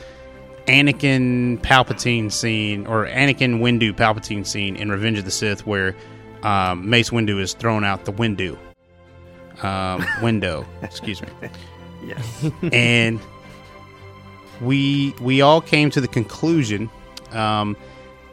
Anakin 0.68 1.60
Palpatine 1.62 2.32
scene, 2.32 2.88
or 2.88 3.06
Anakin 3.06 3.60
Windu 3.60 3.94
Palpatine 3.94 4.46
scene 4.46 4.76
in 4.76 4.90
Revenge 4.92 5.20
of 5.20 5.26
the 5.26 5.32
Sith, 5.32 5.66
where 5.66 5.96
um, 6.44 6.90
Mace 6.90 7.10
Windu 7.10 7.40
is 7.40 7.54
thrown 7.54 7.84
out 7.84 8.06
the 8.06 8.12
window. 8.12 8.58
Um, 9.62 10.06
window, 10.22 10.66
excuse 10.82 11.22
me. 11.22 11.28
Yes. 12.04 12.52
and 12.72 13.20
we 14.62 15.16
we 15.22 15.42
all 15.42 15.60
came 15.60 15.90
to 15.90 16.00
the 16.00 16.08
conclusion 16.08 16.88
um, 17.32 17.76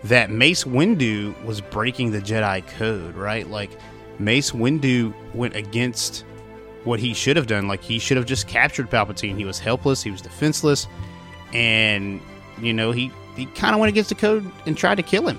that 0.04 0.30
Mace 0.30 0.64
Windu 0.64 1.42
was 1.44 1.60
breaking 1.62 2.10
the 2.10 2.20
Jedi 2.20 2.66
code, 2.76 3.14
right? 3.14 3.48
Like 3.48 3.70
Mace 4.18 4.50
Windu 4.50 5.14
went 5.34 5.56
against 5.56 6.24
what 6.84 7.00
he 7.00 7.14
should 7.14 7.36
have 7.36 7.46
done. 7.46 7.68
Like 7.68 7.82
he 7.82 7.98
should 7.98 8.16
have 8.16 8.26
just 8.26 8.46
captured 8.46 8.90
Palpatine. 8.90 9.36
He 9.36 9.44
was 9.44 9.58
helpless. 9.58 10.02
He 10.02 10.10
was 10.10 10.20
defenseless, 10.20 10.86
and 11.52 12.20
you 12.60 12.72
know 12.72 12.92
he 12.92 13.10
he 13.36 13.46
kind 13.46 13.74
of 13.74 13.80
went 13.80 13.88
against 13.90 14.08
the 14.10 14.14
code 14.14 14.50
and 14.66 14.76
tried 14.76 14.96
to 14.96 15.02
kill 15.02 15.26
him. 15.26 15.38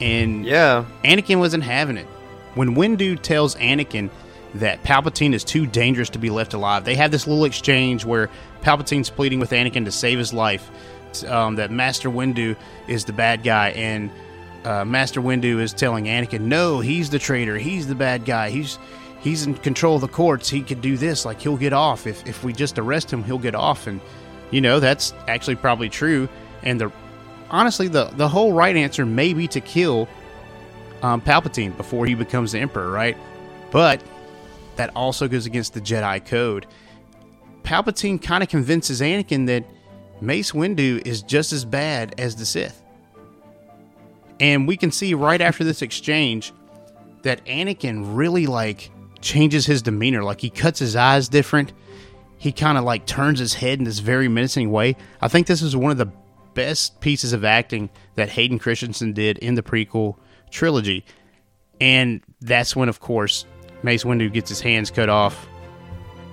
And 0.00 0.44
Yeah. 0.44 0.84
Anakin 1.04 1.38
wasn't 1.38 1.64
having 1.64 1.96
it. 1.96 2.06
When 2.54 2.74
Windu 2.74 3.20
tells 3.20 3.54
Anakin 3.56 4.10
that 4.54 4.82
Palpatine 4.82 5.32
is 5.32 5.42
too 5.44 5.66
dangerous 5.66 6.10
to 6.10 6.18
be 6.18 6.30
left 6.30 6.54
alive, 6.54 6.84
they 6.84 6.94
have 6.96 7.10
this 7.10 7.26
little 7.26 7.44
exchange 7.44 8.04
where 8.04 8.28
Palpatine's 8.62 9.10
pleading 9.10 9.40
with 9.40 9.50
Anakin 9.50 9.84
to 9.86 9.92
save 9.92 10.18
his 10.18 10.32
life. 10.32 10.70
Um, 11.28 11.56
that 11.56 11.70
Master 11.70 12.08
Windu 12.08 12.56
is 12.88 13.04
the 13.04 13.12
bad 13.12 13.42
guy, 13.42 13.70
and 13.70 14.10
uh, 14.64 14.82
Master 14.84 15.20
Windu 15.20 15.60
is 15.60 15.74
telling 15.74 16.06
Anakin, 16.06 16.40
"No, 16.42 16.80
he's 16.80 17.10
the 17.10 17.18
traitor. 17.18 17.58
He's 17.58 17.86
the 17.86 17.94
bad 17.94 18.24
guy. 18.24 18.48
He's 18.48 18.78
he's 19.20 19.44
in 19.44 19.54
control 19.54 19.96
of 19.96 20.00
the 20.00 20.08
courts. 20.08 20.48
He 20.48 20.62
could 20.62 20.80
do 20.80 20.96
this. 20.96 21.26
Like 21.26 21.38
he'll 21.40 21.58
get 21.58 21.74
off 21.74 22.06
if 22.06 22.26
if 22.26 22.42
we 22.42 22.54
just 22.54 22.78
arrest 22.78 23.12
him. 23.12 23.24
He'll 23.24 23.38
get 23.38 23.54
off." 23.54 23.86
And 23.86 24.00
you 24.52 24.60
know 24.60 24.78
that's 24.78 25.12
actually 25.26 25.56
probably 25.56 25.88
true. 25.88 26.28
And 26.62 26.80
the 26.80 26.92
honestly, 27.50 27.88
the 27.88 28.04
the 28.04 28.28
whole 28.28 28.52
right 28.52 28.76
answer 28.76 29.04
may 29.04 29.34
be 29.34 29.48
to 29.48 29.60
kill 29.60 30.08
um, 31.02 31.20
Palpatine 31.20 31.76
before 31.76 32.06
he 32.06 32.14
becomes 32.14 32.52
the 32.52 32.60
Emperor, 32.60 32.90
right? 32.90 33.16
But 33.72 34.02
that 34.76 34.94
also 34.94 35.26
goes 35.26 35.46
against 35.46 35.74
the 35.74 35.80
Jedi 35.80 36.24
code. 36.24 36.66
Palpatine 37.64 38.22
kind 38.22 38.42
of 38.42 38.48
convinces 38.48 39.00
Anakin 39.00 39.46
that 39.46 39.64
Mace 40.20 40.52
Windu 40.52 41.04
is 41.06 41.22
just 41.22 41.52
as 41.52 41.64
bad 41.64 42.14
as 42.18 42.36
the 42.36 42.46
Sith. 42.46 42.82
And 44.40 44.66
we 44.66 44.76
can 44.76 44.90
see 44.90 45.14
right 45.14 45.40
after 45.40 45.64
this 45.64 45.82
exchange 45.82 46.52
that 47.22 47.44
Anakin 47.46 48.16
really 48.16 48.46
like 48.46 48.90
changes 49.20 49.66
his 49.66 49.82
demeanor. 49.82 50.22
Like 50.22 50.40
he 50.40 50.50
cuts 50.50 50.78
his 50.78 50.96
eyes 50.96 51.28
different. 51.28 51.72
He 52.42 52.50
kind 52.50 52.76
of 52.76 52.82
like 52.82 53.06
turns 53.06 53.38
his 53.38 53.54
head 53.54 53.78
in 53.78 53.84
this 53.84 54.00
very 54.00 54.26
menacing 54.26 54.72
way. 54.72 54.96
I 55.20 55.28
think 55.28 55.46
this 55.46 55.62
is 55.62 55.76
one 55.76 55.92
of 55.92 55.98
the 55.98 56.10
best 56.54 57.00
pieces 57.00 57.32
of 57.32 57.44
acting 57.44 57.88
that 58.16 58.30
Hayden 58.30 58.58
Christensen 58.58 59.12
did 59.12 59.38
in 59.38 59.54
the 59.54 59.62
prequel 59.62 60.16
trilogy. 60.50 61.04
And 61.80 62.20
that's 62.40 62.74
when, 62.74 62.88
of 62.88 62.98
course, 62.98 63.46
Mace 63.84 64.02
Windu 64.02 64.32
gets 64.32 64.48
his 64.48 64.60
hands 64.60 64.90
cut 64.90 65.08
off, 65.08 65.46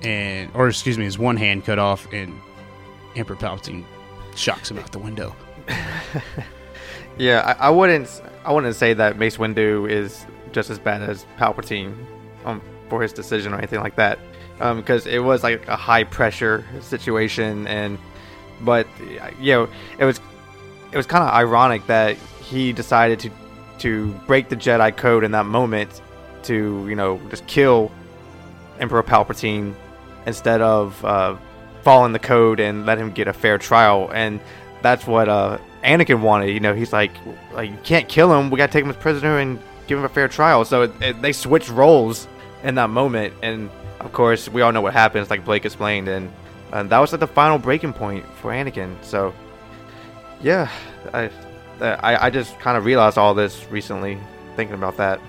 and 0.04 0.50
or 0.56 0.68
excuse 0.68 0.98
me, 0.98 1.06
his 1.06 1.20
one 1.20 1.38
hand 1.38 1.64
cut 1.64 1.78
off, 1.78 2.12
and 2.12 2.34
Emperor 3.16 3.36
Palpatine 3.36 3.86
shocks 4.36 4.72
him 4.72 4.80
out 4.80 4.92
the 4.92 5.00
window. 5.00 5.36
Yeah, 7.20 7.56
I, 7.60 7.68
I 7.68 7.70
wouldn't. 7.70 8.22
I 8.46 8.54
wouldn't 8.54 8.76
say 8.76 8.94
that 8.94 9.20
Mace 9.20 9.38
Windu 9.38 9.90
is 9.90 10.26
just 10.54 10.70
as 10.70 10.80
bad 10.80 11.04
as 11.04 11.26
Palpatine 11.38 11.94
um, 12.46 12.62
for 12.88 13.02
his 13.02 13.12
decision 13.12 13.54
or 13.54 13.58
anything 13.58 13.82
like 13.82 13.98
that, 13.98 14.18
because 14.60 15.08
it 15.08 15.20
was 15.20 15.44
like 15.44 15.68
a 15.68 15.76
high 15.76 16.04
pressure 16.04 16.66
situation, 16.82 17.68
and 17.68 17.98
but 18.62 18.88
you 19.40 19.54
know 19.54 19.70
it 19.98 20.06
was 20.06 20.20
it 20.92 20.98
was 20.98 21.06
kind 21.06 21.24
of 21.24 21.34
ironic 21.34 21.86
that 21.88 22.18
he 22.42 22.74
decided 22.74 23.20
to 23.20 23.30
to 23.80 24.12
break 24.28 24.50
the 24.50 24.56
Jedi 24.56 24.96
code 24.96 25.24
in 25.24 25.32
that 25.32 25.46
moment 25.46 26.02
to 26.44 26.86
you 26.88 26.96
know 26.96 27.20
just 27.30 27.46
kill 27.48 27.92
Emperor 28.80 29.04
Palpatine 29.04 29.74
instead 30.26 30.62
of 30.62 31.04
uh, 31.06 31.36
following 31.82 32.14
the 32.14 32.20
code 32.20 32.60
and 32.60 32.86
let 32.86 32.98
him 32.98 33.12
get 33.12 33.28
a 33.28 33.34
fair 33.34 33.58
trial, 33.58 34.10
and 34.14 34.40
that's 34.82 35.08
what 35.08 35.30
uh, 35.30 35.58
Anakin 35.84 36.22
wanted. 36.22 36.52
You 36.52 36.60
know, 36.60 36.74
he's 36.74 36.94
like, 36.94 37.12
like 37.54 37.70
you 37.70 37.78
can't 37.84 38.08
kill 38.08 38.34
him. 38.34 38.50
We 38.50 38.58
gotta 38.58 38.72
take 38.72 38.84
him 38.84 38.90
as 38.90 38.98
prisoner 38.98 39.40
and 39.40 39.60
give 39.88 39.98
him 39.98 40.06
a 40.06 40.10
fair 40.10 40.28
trial. 40.28 40.66
So 40.66 40.84
it, 40.84 40.92
it, 41.02 41.22
they 41.22 41.34
switched 41.34 41.70
roles 41.70 42.28
in 42.64 42.76
that 42.76 42.90
moment, 42.90 43.34
and 43.42 43.70
of 44.00 44.12
course 44.14 44.50
we 44.50 44.62
all 44.62 44.72
know 44.72 44.82
what 44.82 44.94
happens, 44.94 45.30
like 45.30 45.46
Blake 45.46 45.66
explained, 45.66 46.08
and 46.08 46.32
and 46.72 46.90
that 46.90 47.00
was 47.00 47.12
like 47.12 47.20
the 47.20 47.28
final 47.28 47.58
breaking 47.58 47.94
point 47.94 48.26
for 48.42 48.52
Anakin. 48.52 48.96
So 49.04 49.34
yeah, 50.42 50.70
I 51.14 51.30
I, 51.82 52.28
I 52.28 52.30
just 52.30 52.60
kind 52.60 52.78
of 52.78 52.86
realized 52.86 53.18
all 53.18 53.34
this 53.34 53.66
recently, 53.72 54.18
thinking 54.56 54.76
about 54.76 54.98
that. 54.98 55.20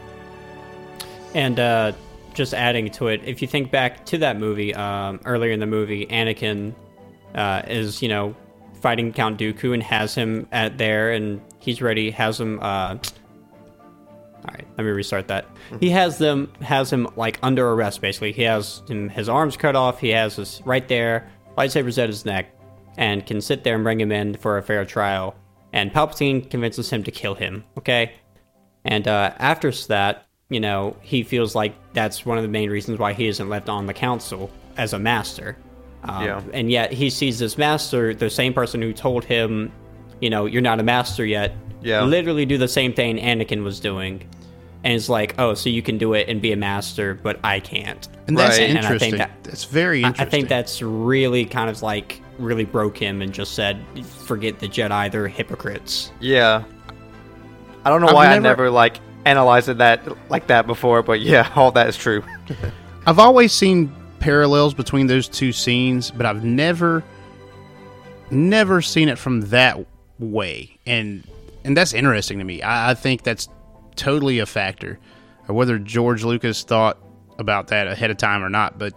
And 1.35 1.61
uh, 1.61 1.93
just 2.35 2.55
adding 2.55 2.91
to 2.91 3.09
it, 3.09 3.23
if 3.25 3.41
you 3.41 3.49
think 3.49 3.71
back 3.71 4.05
to 4.07 4.19
that 4.19 4.39
movie, 4.39 4.75
um, 4.75 5.21
earlier 5.25 5.53
in 5.53 5.61
the 5.61 5.67
movie, 5.67 6.07
Anakin 6.07 6.75
uh, 7.35 7.63
is, 7.69 8.03
you 8.03 8.09
know, 8.09 8.35
fighting 8.81 9.13
Count 9.13 9.39
Dooku 9.39 9.73
and 9.75 9.83
has 9.83 10.15
him 10.15 10.49
at 10.51 10.79
there, 10.79 11.13
and 11.13 11.41
he's 11.59 11.81
ready. 11.81 12.11
Has 12.11 12.41
him. 12.41 12.59
Uh, 12.61 12.99
all 14.47 14.55
right, 14.55 14.67
let 14.77 14.85
me 14.85 14.91
restart 14.91 15.29
that. 15.29 15.47
He 15.81 15.91
has 15.91 16.19
them, 16.19 16.53
has 16.63 16.93
him 16.93 17.09
like 17.17 17.39
under 17.43 17.71
arrest. 17.73 18.01
Basically, 18.01 18.33
he 18.33 18.43
has 18.43 18.83
him 18.89 19.09
his 19.09 19.29
arms 19.29 19.57
cut 19.57 19.77
off. 19.77 20.01
He 20.01 20.11
has 20.11 20.37
his 20.37 20.63
right 20.65 20.87
there, 20.89 21.31
lightsabers 21.59 22.03
at 22.03 22.09
his 22.09 22.25
neck, 22.25 22.47
and 22.97 23.27
can 23.27 23.41
sit 23.41 23.65
there 23.65 23.75
and 23.75 23.85
bring 23.85 24.01
him 24.01 24.13
in 24.13 24.37
for 24.37 24.59
a 24.59 24.63
fair 24.63 24.85
trial. 24.85 25.35
And 25.73 25.93
Palpatine 25.93 26.51
convinces 26.51 26.91
him 26.91 27.03
to 27.05 27.11
kill 27.11 27.35
him. 27.35 27.65
Okay, 27.79 28.15
and 28.85 29.07
uh, 29.07 29.35
after 29.39 29.71
that, 29.89 30.27
you 30.49 30.61
know, 30.61 30.97
he 31.01 31.23
feels 31.23 31.55
like 31.55 31.75
that's 31.93 32.27
one 32.27 32.39
of 32.39 32.43
the 32.43 32.49
main 32.49 32.71
reasons 32.71 32.99
why 32.99 33.13
he 33.13 33.27
isn't 33.27 33.49
left 33.49 33.69
on 33.69 33.87
the 33.87 33.95
council 33.95 34.51
as 34.77 34.93
a 34.93 34.99
master. 34.99 35.57
Um, 36.05 36.25
Yeah. 36.25 36.43
And 36.53 36.71
yet 36.71 36.93
he 36.93 37.11
sees 37.11 37.39
this 37.39 37.59
master, 37.59 38.15
the 38.15 38.31
same 38.31 38.53
person 38.53 38.81
who 38.81 38.93
told 38.93 39.25
him, 39.25 39.71
you 40.21 40.31
know, 40.31 40.47
you're 40.47 40.63
not 40.63 40.81
a 40.81 40.83
master 40.83 41.25
yet, 41.25 41.55
Yeah. 41.83 42.03
literally 42.03 42.45
do 42.47 42.59
the 42.59 42.69
same 42.69 42.93
thing 42.93 43.19
Anakin 43.19 43.63
was 43.65 43.81
doing. 43.81 44.23
And 44.83 44.95
it's 44.95 45.09
like, 45.11 45.35
oh, 45.39 45.53
so 45.55 45.69
you 45.69 45.83
can 45.83 45.99
do 45.99 46.15
it 46.15 46.29
and 46.29 46.41
be 46.41 46.53
a 46.53 46.57
master, 46.57 47.13
but 47.23 47.39
I 47.45 47.61
can't. 47.61 48.09
And 48.29 48.39
that's 48.39 48.59
Right. 48.59 48.71
And 48.71 48.79
I 48.79 48.83
think 48.83 48.93
interesting. 49.15 49.19
that- 49.19 49.31
that's 49.45 49.65
very 49.65 50.03
I- 50.05 50.09
interesting. 50.09 50.27
I 50.27 50.31
think 50.31 50.49
that's 50.49 50.81
really 50.83 51.45
kind 51.45 51.69
of 51.69 51.83
like 51.83 52.21
really 52.39 52.65
broke 52.65 52.97
him 52.97 53.21
and 53.21 53.33
just 53.33 53.53
said, 53.55 53.79
forget 54.25 54.59
the 54.59 54.69
Jedi, 54.69 55.11
they're 55.11 55.29
hypocrites. 55.29 56.11
Yeah. 56.21 56.63
I 57.85 57.91
don't 57.91 58.01
know 58.01 58.09
I've 58.09 58.15
why 58.15 58.27
I 58.27 58.29
never- 58.31 58.43
never 58.43 58.71
like 58.71 59.01
analyzed 59.27 59.69
it 59.69 59.79
that 59.79 60.03
like 60.31 60.47
that 60.47 60.67
before, 60.67 61.03
but 61.03 61.21
yeah, 61.21 61.51
all 61.57 61.71
that 61.73 61.87
is 61.89 61.97
true. 61.99 62.23
I've 63.07 63.19
always 63.19 63.53
seen 63.53 63.95
parallels 64.19 64.73
between 64.73 65.07
those 65.09 65.29
two 65.29 65.53
scenes, 65.53 66.11
but 66.11 66.25
I've 66.25 66.43
never 66.45 67.03
never 68.31 68.81
seen 68.81 69.09
it 69.09 69.19
from 69.19 69.41
that 69.43 69.79
way. 70.21 70.79
And 70.87 71.27
and 71.65 71.77
that's 71.77 71.93
interesting 71.93 72.39
to 72.39 72.45
me. 72.45 72.63
I, 72.63 72.91
I 72.91 72.95
think 72.95 73.23
that's 73.23 73.49
totally 73.97 74.39
a 74.39 74.47
factor. 74.47 74.99
Whether 75.47 75.79
George 75.79 76.23
Lucas 76.23 76.63
thought 76.63 76.99
about 77.39 77.69
that 77.69 77.89
ahead 77.89 78.11
of 78.11 78.17
time 78.17 78.45
or 78.45 78.49
not, 78.49 78.79
but 78.79 78.95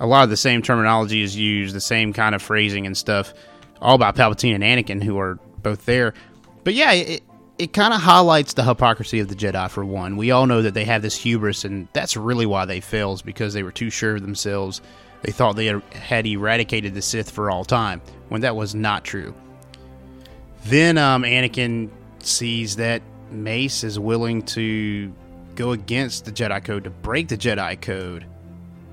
a 0.00 0.06
lot 0.06 0.24
of 0.24 0.30
the 0.30 0.36
same 0.36 0.62
terminology 0.62 1.22
is 1.22 1.36
used, 1.36 1.74
the 1.74 1.80
same 1.80 2.12
kind 2.12 2.34
of 2.34 2.40
phrasing 2.40 2.86
and 2.86 2.96
stuff, 2.96 3.34
all 3.80 3.94
about 3.94 4.16
Palpatine 4.16 4.54
and 4.54 4.64
Anakin, 4.64 5.02
who 5.02 5.18
are 5.18 5.38
both 5.62 5.84
there. 5.84 6.14
But 6.64 6.74
yeah, 6.74 6.92
it, 6.92 7.22
it 7.58 7.72
kind 7.72 7.92
of 7.92 8.00
highlights 8.00 8.54
the 8.54 8.64
hypocrisy 8.64 9.20
of 9.20 9.28
the 9.28 9.34
Jedi, 9.34 9.68
for 9.70 9.84
one. 9.84 10.16
We 10.16 10.30
all 10.30 10.46
know 10.46 10.62
that 10.62 10.74
they 10.74 10.84
have 10.84 11.02
this 11.02 11.16
hubris, 11.16 11.64
and 11.64 11.88
that's 11.92 12.16
really 12.16 12.46
why 12.46 12.64
they 12.64 12.80
fail, 12.80 13.12
is 13.12 13.22
because 13.22 13.52
they 13.52 13.62
were 13.62 13.72
too 13.72 13.90
sure 13.90 14.16
of 14.16 14.22
themselves. 14.22 14.80
They 15.22 15.32
thought 15.32 15.56
they 15.56 15.80
had 15.92 16.26
eradicated 16.26 16.94
the 16.94 17.02
Sith 17.02 17.30
for 17.30 17.50
all 17.50 17.64
time, 17.64 18.00
when 18.28 18.40
that 18.42 18.54
was 18.54 18.74
not 18.74 19.04
true. 19.04 19.34
Then 20.64 20.98
um, 20.98 21.22
Anakin 21.22 21.90
sees 22.20 22.76
that 22.76 23.02
Mace 23.30 23.84
is 23.84 23.98
willing 23.98 24.42
to 24.42 25.12
go 25.54 25.72
against 25.72 26.24
the 26.24 26.32
Jedi 26.32 26.62
Code, 26.64 26.84
to 26.84 26.90
break 26.90 27.28
the 27.28 27.36
Jedi 27.36 27.80
Code, 27.80 28.24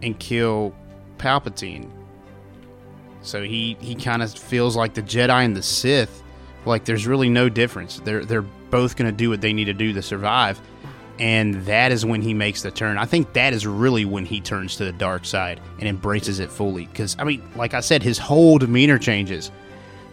and 0.02 0.18
kill 0.20 0.74
Palpatine. 1.18 1.90
So 3.22 3.44
he, 3.44 3.78
he 3.80 3.96
kind 3.96 4.22
of 4.22 4.34
feels 4.34 4.76
like 4.76 4.94
the 4.94 5.02
Jedi 5.02 5.46
and 5.46 5.56
the 5.56 5.64
Sith, 5.64 6.24
like 6.66 6.86
there's 6.86 7.08
really 7.08 7.30
no 7.30 7.50
difference. 7.50 8.00
They're 8.04 8.26
they're 8.26 8.42
both 8.42 8.96
going 8.96 9.10
to 9.10 9.16
do 9.16 9.30
what 9.30 9.42
they 9.42 9.54
need 9.54 9.66
to 9.66 9.74
do 9.74 9.94
to 9.94 10.02
survive, 10.02 10.60
and 11.20 11.56
that 11.66 11.92
is 11.92 12.06
when 12.06 12.22
he 12.22 12.34
makes 12.34 12.62
the 12.62 12.72
turn. 12.72 12.98
I 12.98 13.06
think 13.06 13.34
that 13.34 13.54
is 13.54 13.66
really 13.66 14.06
when 14.06 14.26
he 14.26 14.42
turns 14.42 14.76
to 14.78 14.86
the 14.86 14.92
dark 14.92 15.26
side 15.26 15.60
and 15.80 15.88
embraces 15.88 16.40
it 16.40 16.52
fully. 16.52 16.86
Because 16.86 17.16
I 17.20 17.24
mean, 17.24 17.48
like 17.56 17.74
I 17.74 17.80
said, 17.80 18.04
his 18.04 18.18
whole 18.18 18.58
demeanor 18.58 18.98
changes. 18.98 19.52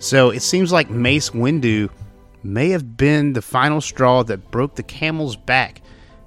So 0.03 0.31
it 0.31 0.41
seems 0.43 0.73
like 0.73 0.91
Mace 0.91 1.31
Windu 1.31 1.89
may 2.43 2.71
have 2.71 2.97
been 2.97 3.35
the 3.35 3.43
final 3.43 3.81
straw 3.81 4.25
that 4.25 4.51
broke 4.51 4.75
the 4.75 4.83
camel's 4.83 5.37
back. 5.37 5.81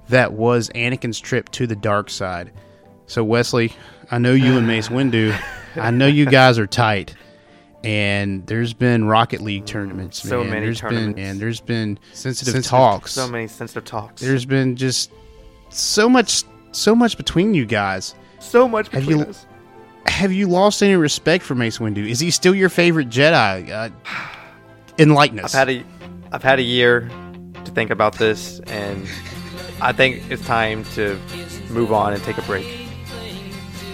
That 0.08 0.32
was 0.32 0.70
Anakin's 0.70 1.20
trip 1.20 1.50
to 1.50 1.66
the 1.66 1.76
dark 1.76 2.08
side. 2.08 2.52
So 3.06 3.22
Wesley, 3.22 3.74
I 4.10 4.16
know 4.18 4.32
you 4.32 4.56
and 4.56 4.66
Mace 4.66 4.88
Windu, 4.88 5.38
I 5.76 5.90
know 5.90 6.06
you 6.06 6.24
guys 6.24 6.58
are 6.58 6.66
tight, 6.66 7.14
and 7.84 8.46
there's 8.46 8.72
been 8.72 9.04
Rocket 9.06 9.42
League 9.42 9.66
tournaments. 9.66 10.22
So 10.26 10.42
many 10.42 10.64
There's 10.66 10.80
tournaments. 10.80 11.16
Been, 11.16 11.24
and 11.26 11.38
there's 11.40 11.60
been 11.60 11.98
sensitive, 12.14 12.64
talks. 12.64 13.12
So 13.12 13.28
many 13.28 13.46
sensitive 13.46 13.84
talks. 13.84 14.22
There's 14.22 14.46
been 14.46 14.74
just 14.76 15.12
so 15.68 16.08
much, 16.08 16.44
so 16.72 16.94
much 16.94 17.18
between 17.18 17.52
you 17.52 17.66
guys. 17.66 18.14
so 18.38 18.66
much 18.66 18.88
Have 18.88 19.02
between 19.02 19.18
you- 19.18 19.24
us. 19.26 19.46
Have 20.08 20.32
you 20.32 20.48
lost 20.48 20.82
any 20.82 20.96
respect 20.96 21.44
for 21.44 21.54
Mace 21.54 21.78
Windu? 21.78 22.08
Is 22.08 22.20
he 22.20 22.30
still 22.30 22.54
your 22.54 22.68
favorite 22.68 23.08
Jedi? 23.08 23.70
Uh, 23.70 23.90
enlighten. 24.98 25.40
I've 25.40 25.52
had 25.52 25.68
a, 25.68 25.84
I've 26.32 26.42
had 26.42 26.58
a 26.58 26.62
year 26.62 27.08
to 27.64 27.70
think 27.72 27.90
about 27.90 28.14
this, 28.14 28.60
and 28.66 29.06
I 29.80 29.92
think 29.92 30.30
it's 30.30 30.44
time 30.46 30.84
to 30.94 31.20
move 31.70 31.92
on 31.92 32.12
and 32.12 32.22
take 32.22 32.38
a 32.38 32.42
break. 32.42 32.66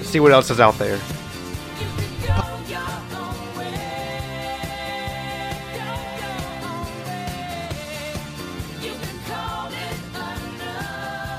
See 0.02 0.20
what 0.20 0.32
else 0.32 0.50
is 0.50 0.60
out 0.60 0.78
there. 0.78 0.98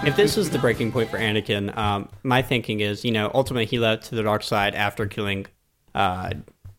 If 0.06 0.18
this 0.18 0.38
is 0.38 0.50
the 0.50 0.60
breaking 0.60 0.92
point 0.92 1.10
for 1.10 1.18
Anakin, 1.18 1.76
um, 1.78 2.10
my 2.24 2.42
thinking 2.42 2.82
is, 2.82 3.06
you 3.06 3.12
know, 3.12 3.32
ultimately 3.34 3.66
he 3.66 3.80
left 3.80 4.08
to 4.10 4.16
the 4.16 4.24
dark 4.24 4.44
side 4.44 4.76
after 4.76 5.08
killing. 5.08 5.46
Uh, 5.96 6.32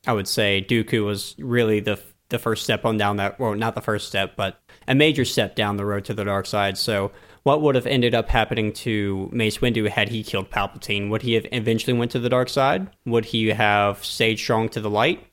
I 0.07 0.12
would 0.12 0.28
say 0.28 0.64
Dooku 0.69 1.04
was 1.04 1.35
really 1.38 1.81
the 1.81 1.99
the 2.28 2.38
first 2.38 2.64
step 2.64 2.85
on 2.85 2.97
down 2.97 3.16
that, 3.16 3.38
well, 3.38 3.54
not 3.54 3.75
the 3.75 3.81
first 3.81 4.09
step, 4.09 4.35
but 4.37 4.61
a 4.88 4.95
major 4.95 5.25
step 5.25 5.54
down 5.54 5.76
the 5.76 5.85
road 5.85 6.04
to 6.07 6.14
the 6.14 6.25
dark 6.25 6.47
side. 6.47 6.76
So, 6.76 7.12
what 7.45 7.62
would 7.62 7.75
have 7.75 7.87
ended 7.87 8.14
up 8.14 8.28
happening 8.28 8.73
to 8.75 9.28
Mace 9.33 9.59
Windu 9.59 9.88
had 9.88 10.09
he 10.09 10.23
killed 10.23 10.50
Palpatine? 10.50 11.11
Would 11.11 11.23
he 11.23 11.35
have 11.35 11.47
eventually 11.52 11.97
went 11.97 12.11
to 12.12 12.19
the 12.19 12.28
dark 12.28 12.49
side? 12.49 12.90
Would 13.07 13.26
he 13.26 13.49
have 13.49 14.04
stayed 14.04 14.38
strong 14.38 14.69
to 14.71 14.81
the 14.81 14.90
light? 14.90 15.26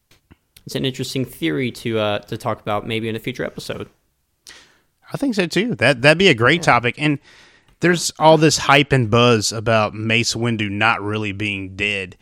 It's 0.65 0.75
an 0.75 0.85
interesting 0.85 1.25
theory 1.25 1.71
to 1.71 1.99
uh, 1.99 2.19
to 2.19 2.37
talk 2.37 2.61
about 2.61 2.87
maybe 2.87 3.09
in 3.09 3.15
a 3.15 3.19
future 3.19 3.43
episode. 3.43 3.89
I 5.11 5.17
think 5.17 5.35
so 5.35 5.45
too. 5.45 5.75
That 5.75 6.01
that'd 6.01 6.17
be 6.17 6.29
a 6.29 6.33
great 6.33 6.63
topic. 6.63 6.95
And 6.97 7.19
there's 7.81 8.11
all 8.17 8.37
this 8.37 8.57
hype 8.57 8.91
and 8.91 9.09
buzz 9.11 9.51
about 9.51 9.93
Mace 9.93 10.33
Windu 10.33 10.69
not 10.69 11.01
really 11.01 11.31
being 11.33 11.75
dead, 11.75 12.15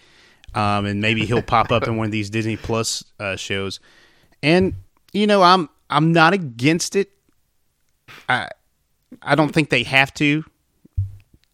um, 0.55 0.85
and 0.85 1.01
maybe 1.01 1.25
he'll 1.25 1.41
pop 1.41 1.71
up 1.71 1.87
in 1.87 1.97
one 1.97 2.05
of 2.05 2.11
these 2.11 2.29
Disney 2.29 2.57
Plus 2.57 3.03
uh, 3.19 3.35
shows. 3.35 3.79
And 4.41 4.73
you 5.13 5.27
know, 5.27 5.43
I'm 5.43 5.69
I'm 5.89 6.11
not 6.11 6.33
against 6.33 6.95
it. 6.95 7.11
I 8.27 8.49
I 9.21 9.35
don't 9.35 9.53
think 9.53 9.69
they 9.69 9.83
have 9.83 10.13
to, 10.15 10.43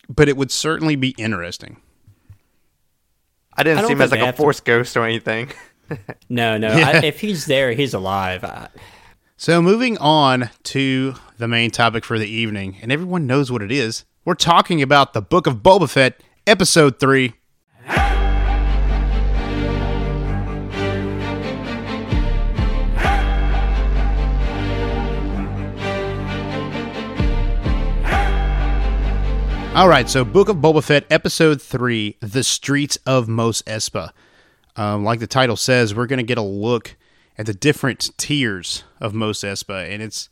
but 0.08 0.30
it 0.30 0.38
would 0.38 0.52
certainly 0.52 0.96
be 0.96 1.14
interesting. 1.18 1.78
I 3.58 3.64
didn't 3.64 3.80
I 3.86 3.88
see 3.88 3.94
him 3.94 4.02
as 4.02 4.12
like 4.12 4.20
a 4.20 4.26
have 4.26 4.38
to- 4.38 4.62
ghost 4.64 4.96
or 4.98 5.04
anything. 5.06 5.52
No, 6.30 6.58
no. 6.58 6.76
Yeah. 6.76 6.90
I, 6.90 7.06
if 7.06 7.20
he's 7.22 7.46
there, 7.46 7.72
he's 7.74 7.94
alive. 7.94 8.44
I, 8.44 8.70
So 9.38 9.62
moving 9.62 9.98
on 9.98 10.50
to 10.64 11.16
the 11.38 11.50
main 11.50 11.70
topic 11.70 12.06
for 12.06 12.18
the 12.18 12.26
evening, 12.26 12.78
and 12.82 12.90
everyone 12.90 13.28
knows 13.28 13.52
what 13.52 13.62
it 13.62 13.70
is. 13.70 14.06
We're 14.24 14.34
talking 14.34 14.82
about 14.82 15.12
the 15.12 15.22
Book 15.22 15.46
of 15.46 15.58
Boba 15.58 15.90
Fett, 15.90 16.22
Episode 16.48 17.02
Three. 17.02 17.34
All 29.76 29.90
right, 29.90 30.08
so 30.08 30.24
Book 30.24 30.48
of 30.48 30.56
Boba 30.56 30.82
Fett, 30.82 31.06
Episode 31.10 31.62
3, 31.62 32.16
The 32.22 32.44
Streets 32.44 32.98
of 33.06 33.28
Mos 33.28 33.62
Espa. 33.64 34.12
Um, 34.78 35.04
like 35.04 35.20
the 35.20 35.28
title 35.28 35.58
says, 35.58 35.94
we're 35.94 36.08
going 36.08 36.20
to 36.20 36.24
get 36.24 36.38
a 36.38 36.42
look 36.42 36.96
at 37.38 37.46
the 37.46 37.54
different 37.54 38.12
tiers 38.18 38.84
of 39.00 39.14
Mos 39.14 39.42
Espa, 39.42 39.90
and 39.90 40.02
it's 40.02 40.30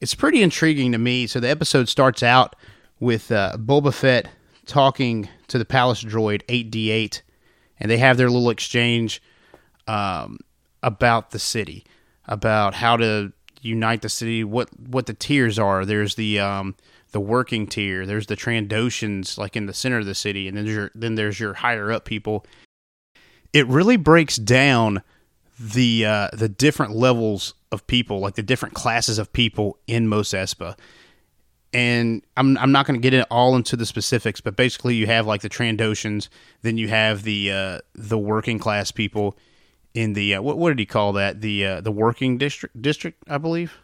it's 0.00 0.14
pretty 0.14 0.42
intriguing 0.42 0.92
to 0.92 0.98
me. 0.98 1.26
So 1.26 1.40
the 1.40 1.48
episode 1.48 1.88
starts 1.88 2.22
out 2.22 2.54
with 3.00 3.32
uh, 3.32 3.56
Boba 3.58 3.92
Fett 3.92 4.28
talking 4.66 5.28
to 5.48 5.58
the 5.58 5.64
palace 5.64 6.02
droid 6.02 6.42
8D8, 6.46 7.22
and 7.80 7.90
they 7.90 7.98
have 7.98 8.16
their 8.16 8.28
little 8.28 8.50
exchange 8.50 9.22
um, 9.86 10.38
about 10.82 11.30
the 11.30 11.38
city, 11.38 11.84
about 12.26 12.74
how 12.74 12.96
to 12.96 13.32
unite 13.62 14.02
the 14.02 14.08
city, 14.08 14.44
what 14.44 14.68
what 14.78 15.06
the 15.06 15.14
tiers 15.14 15.58
are. 15.58 15.84
There's 15.84 16.16
the 16.16 16.40
um, 16.40 16.74
the 17.12 17.20
working 17.20 17.66
tier. 17.66 18.04
There's 18.04 18.26
the 18.26 18.36
Trandoshans, 18.36 19.38
like 19.38 19.56
in 19.56 19.66
the 19.66 19.74
center 19.74 19.98
of 19.98 20.06
the 20.06 20.14
city, 20.14 20.48
and 20.48 20.56
then 20.56 20.64
there's 20.64 20.76
your 20.76 20.90
then 20.94 21.14
there's 21.14 21.40
your 21.40 21.54
higher 21.54 21.90
up 21.90 22.04
people. 22.04 22.44
It 23.52 23.66
really 23.68 23.96
breaks 23.96 24.36
down 24.36 25.02
the 25.58 26.04
uh, 26.04 26.28
the 26.32 26.48
different 26.48 26.94
levels 26.94 27.54
of 27.72 27.86
people, 27.86 28.20
like 28.20 28.34
the 28.34 28.42
different 28.42 28.74
classes 28.74 29.18
of 29.18 29.32
people 29.32 29.78
in 29.86 30.08
Mos 30.08 30.30
Espa. 30.30 30.78
And 31.72 32.22
I'm 32.36 32.56
I'm 32.58 32.72
not 32.72 32.86
going 32.86 32.98
to 32.98 33.02
get 33.02 33.14
it 33.14 33.26
all 33.30 33.56
into 33.56 33.76
the 33.76 33.86
specifics, 33.86 34.40
but 34.40 34.56
basically 34.56 34.94
you 34.94 35.06
have 35.06 35.26
like 35.26 35.42
the 35.42 35.48
Trandoshans, 35.48 36.28
then 36.62 36.78
you 36.78 36.88
have 36.88 37.22
the 37.22 37.52
uh, 37.52 37.78
the 37.94 38.18
working 38.18 38.58
class 38.58 38.90
people 38.90 39.36
in 39.94 40.12
the 40.12 40.34
uh, 40.34 40.42
what 40.42 40.58
what 40.58 40.68
did 40.70 40.78
he 40.78 40.86
call 40.86 41.12
that 41.14 41.40
the 41.40 41.64
uh, 41.66 41.80
the 41.80 41.90
working 41.92 42.38
district 42.38 42.80
district 42.80 43.22
I 43.28 43.38
believe. 43.38 43.78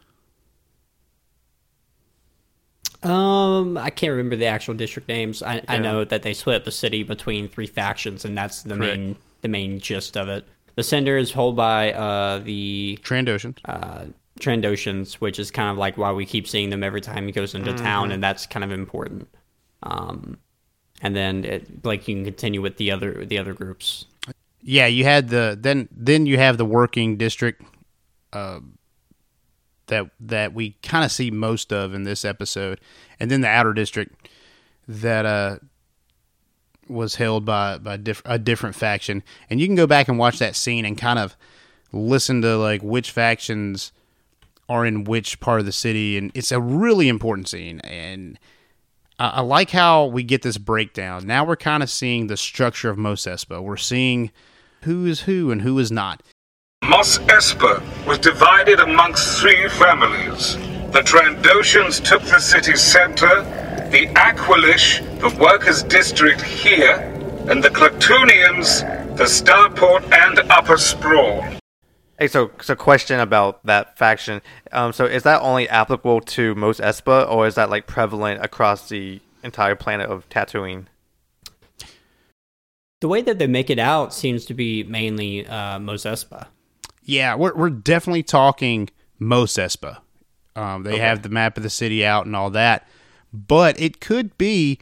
um, 3.03 3.77
I 3.77 3.89
can't 3.89 4.11
remember 4.11 4.37
the 4.37 4.45
actual 4.45 4.75
district 4.75 5.09
names. 5.09 5.43
I, 5.43 5.61
I 5.67 5.77
know 5.77 6.05
that 6.05 6.21
they 6.21 6.33
split 6.33 6.55
up 6.55 6.63
the 6.63 6.71
city 6.71 7.03
between 7.03 7.49
three 7.49 7.67
factions, 7.67 8.23
and 8.23 8.37
that's 8.37 8.63
the 8.63 8.75
Correct. 8.75 8.97
main 8.97 9.15
the 9.41 9.49
main 9.49 9.79
gist 9.79 10.15
of 10.15 10.29
it. 10.29 10.47
The 10.75 10.83
sender 10.83 11.17
is 11.17 11.31
held 11.31 11.55
by 11.55 11.93
uh, 11.93 12.39
the 12.39 12.99
Trandoshans. 13.03 13.59
uh, 13.65 14.05
Trandoshans, 14.39 15.15
which 15.15 15.37
is 15.37 15.51
kind 15.51 15.69
of 15.69 15.77
like 15.77 15.97
why 15.97 16.11
we 16.11 16.25
keep 16.25 16.47
seeing 16.47 16.69
them 16.69 16.83
every 16.83 17.01
time 17.01 17.25
he 17.25 17.31
goes 17.31 17.53
into 17.53 17.73
town, 17.73 18.11
and 18.11 18.23
that's 18.23 18.45
kind 18.47 18.63
of 18.63 18.71
important. 18.71 19.27
Um, 19.83 20.37
and 21.01 21.15
then, 21.15 21.45
it, 21.45 21.85
like, 21.85 22.07
you 22.07 22.15
can 22.15 22.25
continue 22.25 22.61
with 22.61 22.77
the 22.77 22.91
other 22.91 23.25
the 23.25 23.37
other 23.37 23.53
groups. 23.53 24.05
Yeah, 24.61 24.87
you 24.87 25.03
had 25.03 25.29
the 25.29 25.57
then 25.59 25.89
then 25.91 26.25
you 26.25 26.37
have 26.37 26.57
the 26.57 26.65
working 26.65 27.17
district 27.17 27.61
uh, 28.31 28.61
that 29.87 30.09
that 30.19 30.53
we 30.53 30.77
kind 30.81 31.05
of 31.05 31.11
see 31.11 31.29
most 31.29 31.71
of 31.71 31.93
in 31.93 32.03
this 32.03 32.25
episode, 32.25 32.79
and 33.19 33.29
then 33.29 33.41
the 33.41 33.49
outer 33.49 33.73
district 33.73 34.29
that 34.87 35.25
uh 35.25 35.57
was 36.87 37.15
held 37.15 37.45
by 37.45 37.77
by 37.77 37.97
diff- 37.97 38.21
a 38.25 38.39
different 38.39 38.75
faction. 38.75 39.23
And 39.49 39.59
you 39.59 39.67
can 39.67 39.75
go 39.75 39.87
back 39.87 40.07
and 40.07 40.17
watch 40.17 40.39
that 40.39 40.55
scene 40.55 40.85
and 40.85 40.97
kind 40.97 41.19
of 41.19 41.35
listen 41.91 42.41
to 42.41 42.57
like 42.57 42.81
which 42.81 43.11
factions 43.11 43.91
are 44.69 44.85
in 44.85 45.03
which 45.03 45.39
part 45.39 45.59
of 45.59 45.65
the 45.65 45.71
city, 45.71 46.17
and 46.17 46.31
it's 46.33 46.51
a 46.51 46.59
really 46.61 47.07
important 47.09 47.47
scene 47.47 47.79
and. 47.81 48.39
I 49.19 49.27
I 49.27 49.41
like 49.41 49.69
how 49.69 50.05
we 50.05 50.23
get 50.23 50.41
this 50.41 50.57
breakdown. 50.57 51.27
Now 51.27 51.45
we're 51.45 51.55
kind 51.55 51.83
of 51.83 51.89
seeing 51.89 52.27
the 52.27 52.35
structure 52.35 52.89
of 52.89 52.97
Mos 52.97 53.23
Espa. 53.25 53.61
We're 53.61 53.77
seeing 53.77 54.31
who 54.81 55.05
is 55.05 55.21
who 55.21 55.51
and 55.51 55.61
who 55.61 55.77
is 55.77 55.91
not. 55.91 56.23
Mos 56.83 57.19
Espa 57.19 57.81
was 58.05 58.19
divided 58.19 58.79
amongst 58.79 59.39
three 59.39 59.69
families. 59.69 60.55
The 60.91 61.01
Trandoshans 61.01 62.03
took 62.03 62.21
the 62.23 62.39
city 62.39 62.75
center, 62.75 63.72
the 63.93 64.07
Aqualish, 64.07 65.01
the 65.19 65.29
workers' 65.39 65.83
district 65.83 66.41
here, 66.41 66.95
and 67.47 67.63
the 67.63 67.69
Klatooinians, 67.69 68.81
the 69.17 69.25
Starport 69.25 70.11
and 70.11 70.39
Upper 70.49 70.77
Sprawl. 70.77 71.45
Hey, 72.17 72.27
so 72.27 72.49
so 72.59 72.73
question 72.73 73.19
about 73.19 73.63
that 73.67 73.95
faction. 73.95 74.41
Um, 74.71 74.93
so 74.93 75.05
is 75.05 75.21
that 75.23 75.41
only 75.41 75.69
applicable 75.69 76.21
to 76.21 76.55
Mos 76.55 76.79
Espa, 76.79 77.29
or 77.29 77.45
is 77.45 77.53
that 77.53 77.69
like 77.69 77.85
prevalent 77.85 78.43
across 78.43 78.89
the 78.89 79.21
entire 79.43 79.75
planet 79.75 80.09
of 80.09 80.27
Tatooine? 80.27 80.87
The 82.99 83.07
way 83.07 83.21
that 83.21 83.37
they 83.37 83.45
make 83.45 83.69
it 83.69 83.77
out 83.77 84.11
seems 84.11 84.43
to 84.45 84.55
be 84.55 84.81
mainly 84.81 85.45
uh, 85.45 85.77
Mos 85.77 86.03
Espa. 86.03 86.47
Yeah, 87.03 87.35
we're 87.35 87.53
we're 87.53 87.69
definitely 87.69 88.23
talking 88.23 88.89
Mos 89.19 89.53
Espa. 89.53 89.99
Um, 90.55 90.81
they 90.81 90.97
have 90.97 91.21
the 91.21 91.29
map 91.29 91.57
of 91.57 91.63
the 91.63 91.69
city 91.69 92.03
out 92.03 92.25
and 92.25 92.35
all 92.35 92.49
that, 92.51 92.87
but 93.33 93.79
it 93.79 93.99
could 93.99 94.37
be 94.37 94.79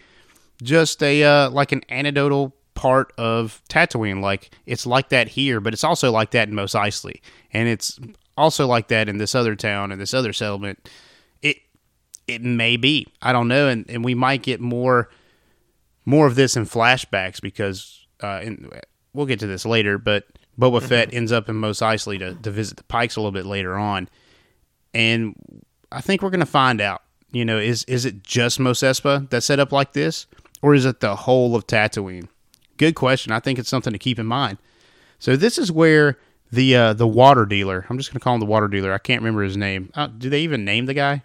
just 0.62 1.02
a 1.02 1.24
uh, 1.24 1.50
like 1.50 1.72
an 1.72 1.82
anecdotal 1.90 2.54
part 2.74 3.14
of 3.18 3.62
Tatooine. 3.70 4.22
Like 4.22 4.52
it's 4.66 4.86
like 4.86 5.10
that 5.10 5.30
here, 5.30 5.60
but 5.60 5.74
it's 5.74 5.84
also 5.84 6.12
like 6.12 6.32
that 6.32 6.50
in 6.50 6.56
Mos 6.56 6.74
Eisley, 6.74 7.22
and 7.54 7.68
it's 7.68 8.00
also 8.38 8.68
like 8.68 8.90
that 8.90 9.08
in 9.08 9.18
this 9.18 9.34
other 9.36 9.56
town 9.56 9.92
and 9.92 10.00
this 10.02 10.14
other 10.14 10.34
settlement. 10.34 10.90
It 11.42 11.58
it 12.28 12.42
may 12.44 12.78
be. 12.78 13.08
I 13.22 13.32
don't 13.32 13.48
know, 13.48 13.68
and, 13.68 13.90
and 13.90 14.04
we 14.04 14.16
might 14.16 14.44
get 14.44 14.60
more 14.60 15.10
more 16.06 16.28
of 16.28 16.36
this 16.36 16.58
in 16.58 16.66
flashbacks 16.66 17.42
because 17.42 18.06
uh, 18.22 18.42
in, 18.44 18.70
we'll 19.14 19.26
get 19.26 19.40
to 19.40 19.48
this 19.48 19.66
later. 19.66 19.98
But 19.98 20.26
Boba 20.60 20.82
Fett 20.82 21.14
ends 21.14 21.32
up 21.32 21.50
in 21.50 21.56
Mos 21.56 21.80
Eisley 21.80 22.20
to, 22.20 22.36
to 22.36 22.52
visit 22.52 22.78
the 22.78 22.84
Pikes 22.84 23.16
a 23.16 23.22
little 23.22 23.32
bit 23.32 23.46
later 23.46 23.78
on, 23.78 24.10
and 24.94 25.36
I 25.92 26.02
think 26.02 26.22
we're 26.22 26.30
going 26.30 26.42
to 26.42 26.46
find 26.46 26.82
out. 26.82 27.04
You 27.32 27.46
know, 27.46 27.58
is 27.58 27.84
is 27.86 28.06
it 28.06 28.24
just 28.24 28.60
Mos 28.60 28.80
Espa 28.80 29.30
that's 29.30 29.46
set 29.46 29.60
up 29.60 29.72
like 29.72 29.94
this, 29.94 30.28
or 30.62 30.74
is 30.74 30.86
it 30.86 31.00
the 31.00 31.16
whole 31.16 31.56
of 31.56 31.66
Tatooine? 31.66 32.28
Good 32.78 32.96
question. 32.96 33.32
I 33.32 33.40
think 33.40 33.58
it's 33.60 33.70
something 33.70 33.94
to 33.94 34.00
keep 34.00 34.20
in 34.20 34.26
mind. 34.26 34.58
So 35.20 35.36
this 35.36 35.58
is 35.58 35.72
where 35.72 36.18
the 36.52 36.76
uh, 36.76 36.94
the 36.94 37.08
water 37.08 37.46
dealer. 37.46 37.86
I'm 37.90 37.98
just 37.98 38.12
gonna 38.12 38.20
call 38.20 38.34
him 38.34 38.40
the 38.40 38.46
water 38.46 38.68
dealer. 38.68 38.94
I 38.94 38.98
can't 38.98 39.22
remember 39.22 39.44
his 39.44 39.56
name. 39.56 39.92
Uh, 39.96 40.08
do 40.08 40.30
they 40.30 40.42
even 40.42 40.66
name 40.66 40.86
the 40.88 40.94
guy? 40.94 41.24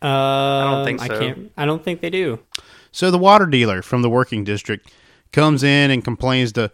Uh, 0.00 0.06
I 0.06 0.70
don't 0.70 0.84
think 0.84 1.02
I 1.02 1.06
so. 1.08 1.18
can't. 1.18 1.52
I 1.56 1.66
don't 1.66 1.82
think 1.82 2.00
they 2.00 2.10
do. 2.10 2.38
So 2.92 3.10
the 3.10 3.18
water 3.18 3.46
dealer 3.46 3.82
from 3.82 4.02
the 4.02 4.10
working 4.10 4.44
district 4.44 4.92
comes 5.32 5.62
in 5.62 5.90
and 5.90 6.04
complains 6.04 6.52
to 6.52 6.70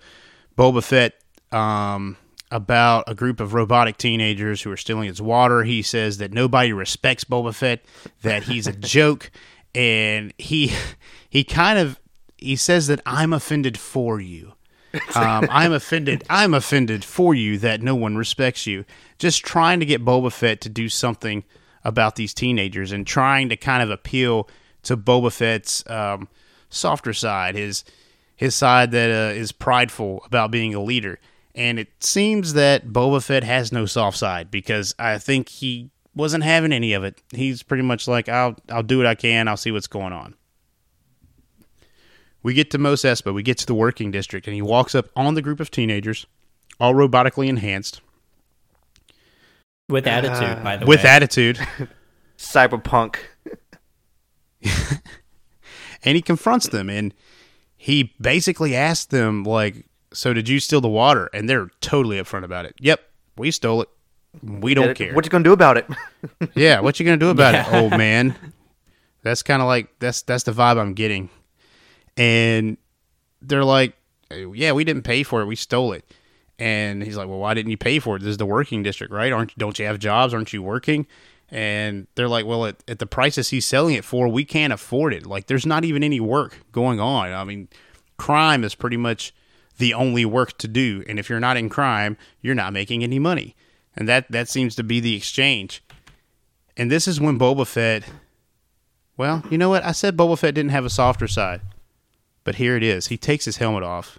Boba 0.56 0.84
Fett 0.84 1.14
um, 1.50 2.16
about 2.50 3.04
a 3.06 3.14
group 3.14 3.40
of 3.40 3.54
robotic 3.54 3.98
teenagers 3.98 4.62
who 4.62 4.70
are 4.70 4.76
stealing 4.76 5.08
his 5.08 5.20
water. 5.20 5.64
He 5.64 5.82
says 5.82 6.18
that 6.18 6.32
nobody 6.32 6.72
respects 6.72 7.24
Boba 7.24 7.54
Fett, 7.54 7.84
that 8.22 8.44
he's 8.44 8.66
a 8.66 8.72
joke, 8.72 9.30
and 9.74 10.32
he 10.38 10.72
he 11.28 11.44
kind 11.44 11.78
of 11.78 11.98
he 12.36 12.56
says 12.56 12.86
that 12.86 13.00
I'm 13.06 13.32
offended 13.32 13.78
for 13.78 14.20
you. 14.20 14.52
Um, 15.16 15.48
I'm 15.50 15.72
offended. 15.72 16.22
I'm 16.30 16.54
offended 16.54 17.04
for 17.04 17.34
you 17.34 17.58
that 17.58 17.82
no 17.82 17.94
one 17.94 18.16
respects 18.16 18.66
you. 18.66 18.84
Just 19.18 19.44
trying 19.44 19.80
to 19.80 19.86
get 19.86 20.04
Boba 20.04 20.32
Fett 20.32 20.60
to 20.62 20.68
do 20.68 20.88
something 20.88 21.44
about 21.84 22.16
these 22.16 22.32
teenagers 22.32 22.92
and 22.92 23.06
trying 23.06 23.48
to 23.48 23.56
kind 23.56 23.82
of 23.82 23.90
appeal 23.90 24.48
to 24.84 24.96
Boba 24.96 25.32
Fett's 25.32 25.88
um, 25.90 26.28
softer 26.68 27.12
side, 27.12 27.54
his 27.54 27.84
his 28.36 28.54
side 28.54 28.90
that 28.90 29.10
uh, 29.10 29.34
is 29.34 29.52
prideful 29.52 30.22
about 30.26 30.50
being 30.50 30.74
a 30.74 30.82
leader. 30.82 31.18
And 31.54 31.78
it 31.78 32.02
seems 32.02 32.54
that 32.54 32.88
Boba 32.88 33.22
Fett 33.22 33.44
has 33.44 33.70
no 33.70 33.86
soft 33.86 34.18
side 34.18 34.50
because 34.50 34.94
I 34.98 35.18
think 35.18 35.48
he 35.48 35.90
wasn't 36.14 36.44
having 36.44 36.72
any 36.72 36.92
of 36.92 37.04
it. 37.04 37.22
He's 37.32 37.62
pretty 37.62 37.84
much 37.84 38.08
like, 38.08 38.28
I'll 38.28 38.56
I'll 38.68 38.82
do 38.82 38.98
what 38.98 39.06
I 39.06 39.14
can. 39.14 39.46
I'll 39.46 39.56
see 39.56 39.70
what's 39.70 39.86
going 39.86 40.12
on. 40.12 40.34
We 42.42 42.54
get 42.54 42.70
to 42.72 42.78
Mos 42.78 43.02
Espa. 43.02 43.32
We 43.32 43.42
get 43.42 43.56
to 43.58 43.66
the 43.66 43.74
working 43.74 44.10
district, 44.10 44.46
and 44.46 44.54
he 44.54 44.62
walks 44.62 44.94
up 44.94 45.08
on 45.16 45.34
the 45.34 45.42
group 45.42 45.60
of 45.60 45.70
teenagers, 45.70 46.26
all 46.78 46.92
robotically 46.92 47.48
enhanced, 47.48 48.02
With 49.88 50.06
attitude, 50.06 50.58
uh, 50.58 50.62
by 50.62 50.76
the 50.76 50.86
with 50.86 50.98
way. 50.98 51.02
With 51.02 51.04
attitude. 51.04 51.58
Cyberpunk. 52.38 53.16
and 56.04 56.16
he 56.16 56.22
confronts 56.22 56.68
them 56.68 56.88
and 56.88 57.14
he 57.76 58.14
basically 58.20 58.74
asks 58.74 59.06
them 59.06 59.44
like 59.44 59.86
so 60.14 60.32
did 60.32 60.48
you 60.48 60.60
steal 60.60 60.80
the 60.80 60.88
water? 60.88 61.28
And 61.34 61.48
they're 61.48 61.68
totally 61.80 62.16
upfront 62.16 62.44
about 62.44 62.64
it. 62.64 62.74
Yep 62.80 63.00
we 63.36 63.50
stole 63.50 63.82
it. 63.82 63.88
We 64.42 64.74
don't 64.74 64.90
it- 64.90 64.96
care. 64.96 65.12
What 65.14 65.24
you 65.24 65.30
gonna 65.30 65.44
do 65.44 65.52
about 65.52 65.76
it? 65.76 65.86
yeah 66.54 66.80
what 66.80 66.98
you 66.98 67.04
gonna 67.06 67.16
do 67.16 67.30
about 67.30 67.54
it 67.54 67.66
Yeah. 67.70 67.80
old 67.80 67.90
man? 67.92 68.34
That's 69.22 69.42
kind 69.42 69.60
of 69.62 69.66
like 69.68 69.88
that's 69.98 70.22
that's 70.22 70.44
the 70.44 70.52
vibe 70.52 70.78
i'm 70.78 70.94
getting. 70.94 71.28
And 72.16 72.76
they're 73.42 73.64
like 73.64 73.94
yeah 74.30 74.72
we 74.72 74.84
didn't 74.84 75.02
pay 75.02 75.22
for 75.22 75.40
it. 75.42 75.46
We 75.46 75.56
stole 75.56 75.92
it. 75.92 76.04
And 76.58 77.02
he's 77.02 77.16
like 77.16 77.28
well 77.28 77.38
why 77.38 77.54
didn't 77.54 77.70
you 77.70 77.76
pay 77.76 77.98
for 77.98 78.16
it? 78.16 78.20
This 78.20 78.30
is 78.30 78.36
the 78.36 78.46
working 78.46 78.82
district 78.82 79.12
right? 79.12 79.32
Aren't 79.32 79.56
don't 79.58 79.78
you 79.78 79.86
have 79.86 79.98
jobs? 79.98 80.32
Aren't 80.34 80.52
you 80.52 80.62
working? 80.62 81.06
And 81.50 82.06
they're 82.14 82.28
like 82.28 82.46
well 82.46 82.66
at, 82.66 82.82
at 82.88 82.98
the 82.98 83.06
prices 83.06 83.50
he's 83.50 83.66
selling 83.66 83.94
it 83.94 84.04
for 84.04 84.28
we 84.28 84.44
can't 84.44 84.72
afford 84.72 85.12
it. 85.14 85.26
Like 85.26 85.46
there's 85.46 85.66
not 85.66 85.84
even 85.84 86.02
any 86.02 86.20
work 86.20 86.58
going 86.72 87.00
on. 87.00 87.32
I 87.32 87.44
mean 87.44 87.68
crime 88.16 88.62
is 88.62 88.74
pretty 88.76 88.96
much 88.96 89.34
the 89.78 89.94
only 89.94 90.24
work 90.24 90.56
to 90.58 90.68
do. 90.68 91.04
And 91.08 91.18
if 91.18 91.28
you're 91.28 91.40
not 91.40 91.56
in 91.56 91.68
crime 91.68 92.16
you're 92.40 92.54
not 92.54 92.72
making 92.72 93.02
any 93.02 93.18
money. 93.18 93.56
And 93.96 94.08
that 94.08 94.30
that 94.30 94.48
seems 94.48 94.74
to 94.76 94.82
be 94.82 95.00
the 95.00 95.16
exchange. 95.16 95.82
And 96.76 96.90
this 96.90 97.06
is 97.06 97.20
when 97.20 97.38
boba 97.38 97.66
fett 97.66 98.04
well 99.16 99.42
you 99.50 99.58
know 99.58 99.68
what? 99.68 99.84
I 99.84 99.92
said 99.92 100.16
boba 100.16 100.38
fett 100.38 100.54
didn't 100.54 100.72
have 100.72 100.84
a 100.84 100.90
softer 100.90 101.28
side 101.28 101.60
but 102.44 102.56
here 102.56 102.76
it 102.76 102.82
is. 102.82 103.06
He 103.06 103.16
takes 103.16 103.46
his 103.46 103.56
helmet 103.56 103.82
off. 103.82 104.18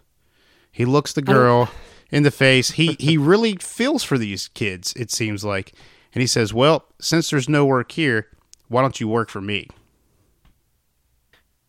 He 0.71 0.83
looks 0.83 1.13
the 1.13 1.21
girl 1.21 1.69
in 2.11 2.23
the 2.23 2.31
face. 2.31 2.71
He 2.71 2.95
he 2.99 3.17
really 3.31 3.55
feels 3.57 4.03
for 4.03 4.17
these 4.17 4.47
kids 4.49 4.93
it 4.95 5.11
seems 5.11 5.43
like. 5.43 5.73
And 6.13 6.21
he 6.21 6.27
says 6.27 6.53
well 6.53 6.85
since 6.99 7.29
there's 7.29 7.49
no 7.49 7.65
work 7.65 7.91
here 7.91 8.27
why 8.67 8.81
don't 8.81 8.99
you 8.99 9.07
work 9.07 9.29
for 9.29 9.41
me 9.41 9.69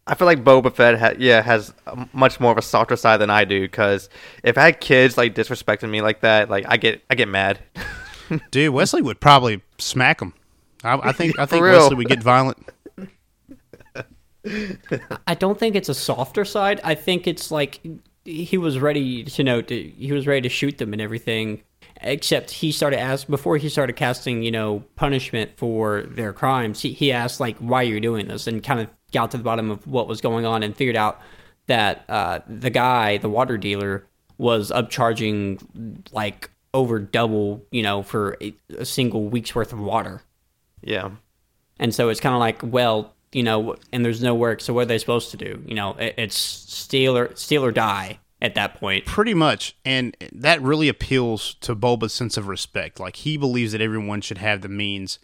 I 0.06 0.14
feel 0.14 0.26
like 0.26 0.44
Boba 0.44 0.72
Fett, 0.72 0.98
ha- 0.98 1.14
yeah, 1.18 1.42
has 1.42 1.74
much 2.12 2.38
more 2.38 2.52
of 2.52 2.58
a 2.58 2.62
softer 2.62 2.96
side 2.96 3.16
than 3.18 3.30
I 3.30 3.44
do. 3.44 3.60
Because 3.62 4.08
if 4.44 4.56
I 4.56 4.66
had 4.66 4.80
kids 4.80 5.16
like 5.16 5.34
disrespecting 5.34 5.90
me 5.90 6.00
like 6.00 6.20
that, 6.20 6.48
like 6.48 6.64
I 6.68 6.76
get, 6.76 7.02
I 7.10 7.14
get 7.14 7.28
mad. 7.28 7.58
dude 8.50 8.74
wesley 8.74 9.00
would 9.02 9.20
probably 9.20 9.62
smack 9.78 10.20
him 10.20 10.32
i, 10.82 10.94
I 10.94 11.12
think 11.12 11.38
i 11.38 11.46
think 11.46 11.62
real. 11.62 11.74
wesley 11.78 11.94
would 11.94 12.08
get 12.08 12.20
violent 12.20 12.58
I 15.26 15.34
don't 15.34 15.58
think 15.58 15.74
it's 15.74 15.88
a 15.88 15.94
softer 15.94 16.44
side. 16.44 16.80
I 16.84 16.94
think 16.94 17.26
it's 17.26 17.50
like 17.50 17.80
he 18.24 18.58
was 18.58 18.78
ready 18.78 19.24
to 19.24 19.42
know 19.42 19.62
to, 19.62 19.82
he 19.82 20.12
was 20.12 20.26
ready 20.26 20.42
to 20.42 20.48
shoot 20.48 20.78
them 20.78 20.92
and 20.92 21.02
everything. 21.02 21.62
Except 22.00 22.50
he 22.50 22.72
started 22.72 23.00
asking 23.00 23.32
before 23.32 23.56
he 23.56 23.68
started 23.68 23.96
casting, 23.96 24.42
you 24.42 24.50
know, 24.50 24.84
punishment 24.96 25.52
for 25.56 26.02
their 26.02 26.32
crimes. 26.32 26.80
He 26.82 26.92
he 26.92 27.10
asked 27.10 27.40
like, 27.40 27.56
"Why 27.58 27.80
are 27.80 27.84
you 27.84 28.00
doing 28.00 28.28
this?" 28.28 28.46
and 28.46 28.62
kind 28.62 28.80
of 28.80 28.88
got 29.12 29.30
to 29.30 29.36
the 29.36 29.44
bottom 29.44 29.70
of 29.70 29.86
what 29.86 30.08
was 30.08 30.20
going 30.20 30.46
on 30.46 30.62
and 30.62 30.76
figured 30.76 30.96
out 30.96 31.20
that 31.66 32.04
uh, 32.08 32.40
the 32.48 32.70
guy, 32.70 33.18
the 33.18 33.28
water 33.28 33.56
dealer, 33.56 34.06
was 34.38 34.70
upcharging 34.70 35.60
like 36.12 36.50
over 36.74 36.98
double, 36.98 37.64
you 37.70 37.82
know, 37.82 38.02
for 38.02 38.36
a, 38.40 38.54
a 38.78 38.84
single 38.84 39.28
week's 39.28 39.54
worth 39.54 39.72
of 39.72 39.80
water. 39.80 40.22
Yeah, 40.82 41.10
And 41.78 41.94
so 41.94 42.10
it's 42.10 42.20
kind 42.20 42.34
of 42.34 42.38
like, 42.38 42.60
well, 42.62 43.14
you 43.32 43.42
know, 43.42 43.76
and 43.92 44.04
there's 44.04 44.22
no 44.22 44.34
work. 44.34 44.60
So 44.60 44.72
what 44.72 44.82
are 44.82 44.86
they 44.86 44.98
supposed 44.98 45.30
to 45.32 45.36
do? 45.36 45.62
You 45.66 45.74
know, 45.74 45.94
it, 45.94 46.14
it's 46.16 46.36
steal 46.36 47.16
or 47.16 47.34
steal 47.34 47.64
or 47.64 47.72
die 47.72 48.18
at 48.40 48.54
that 48.54 48.74
point. 48.74 49.06
Pretty 49.06 49.34
much. 49.34 49.76
And 49.84 50.16
that 50.32 50.62
really 50.62 50.88
appeals 50.88 51.54
to 51.62 51.74
Boba's 51.74 52.12
sense 52.12 52.36
of 52.36 52.46
respect. 52.46 53.00
Like 53.00 53.16
he 53.16 53.36
believes 53.36 53.72
that 53.72 53.80
everyone 53.80 54.20
should 54.20 54.38
have 54.38 54.60
the 54.60 54.68
means 54.68 55.18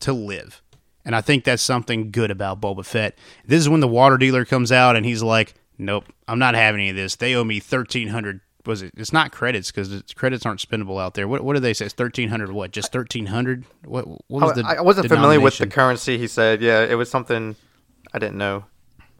to 0.00 0.12
live. 0.12 0.62
And 1.04 1.14
I 1.14 1.20
think 1.20 1.44
that's 1.44 1.62
something 1.62 2.10
good 2.10 2.30
about 2.30 2.60
Boba 2.60 2.84
Fett. 2.84 3.18
This 3.46 3.60
is 3.60 3.68
when 3.68 3.80
the 3.80 3.88
water 3.88 4.16
dealer 4.16 4.44
comes 4.44 4.72
out 4.72 4.96
and 4.96 5.04
he's 5.04 5.22
like, 5.22 5.54
"Nope, 5.76 6.06
I'm 6.26 6.38
not 6.38 6.54
having 6.54 6.80
any 6.80 6.90
of 6.90 6.96
this. 6.96 7.16
They 7.16 7.34
owe 7.34 7.44
me 7.44 7.56
1300 7.56 8.40
was 8.66 8.82
it? 8.82 8.92
It's 8.96 9.12
not 9.12 9.30
credits 9.32 9.70
because 9.70 10.02
credits 10.14 10.46
aren't 10.46 10.60
spendable 10.60 11.00
out 11.00 11.14
there. 11.14 11.28
What 11.28 11.42
what 11.44 11.54
do 11.54 11.60
they 11.60 11.74
say? 11.74 11.86
It's 11.86 11.94
1300 11.94 12.50
what? 12.50 12.70
Just 12.70 12.94
1300? 12.94 13.64
What 13.84 14.06
what 14.06 14.22
was 14.28 14.54
the 14.54 14.64
I, 14.64 14.74
I 14.76 14.80
wasn't 14.80 15.08
familiar 15.08 15.40
with 15.40 15.58
the 15.58 15.66
currency. 15.66 16.18
He 16.18 16.26
said, 16.26 16.62
yeah, 16.62 16.82
it 16.82 16.94
was 16.94 17.10
something 17.10 17.56
I 18.12 18.18
didn't 18.18 18.38
know. 18.38 18.64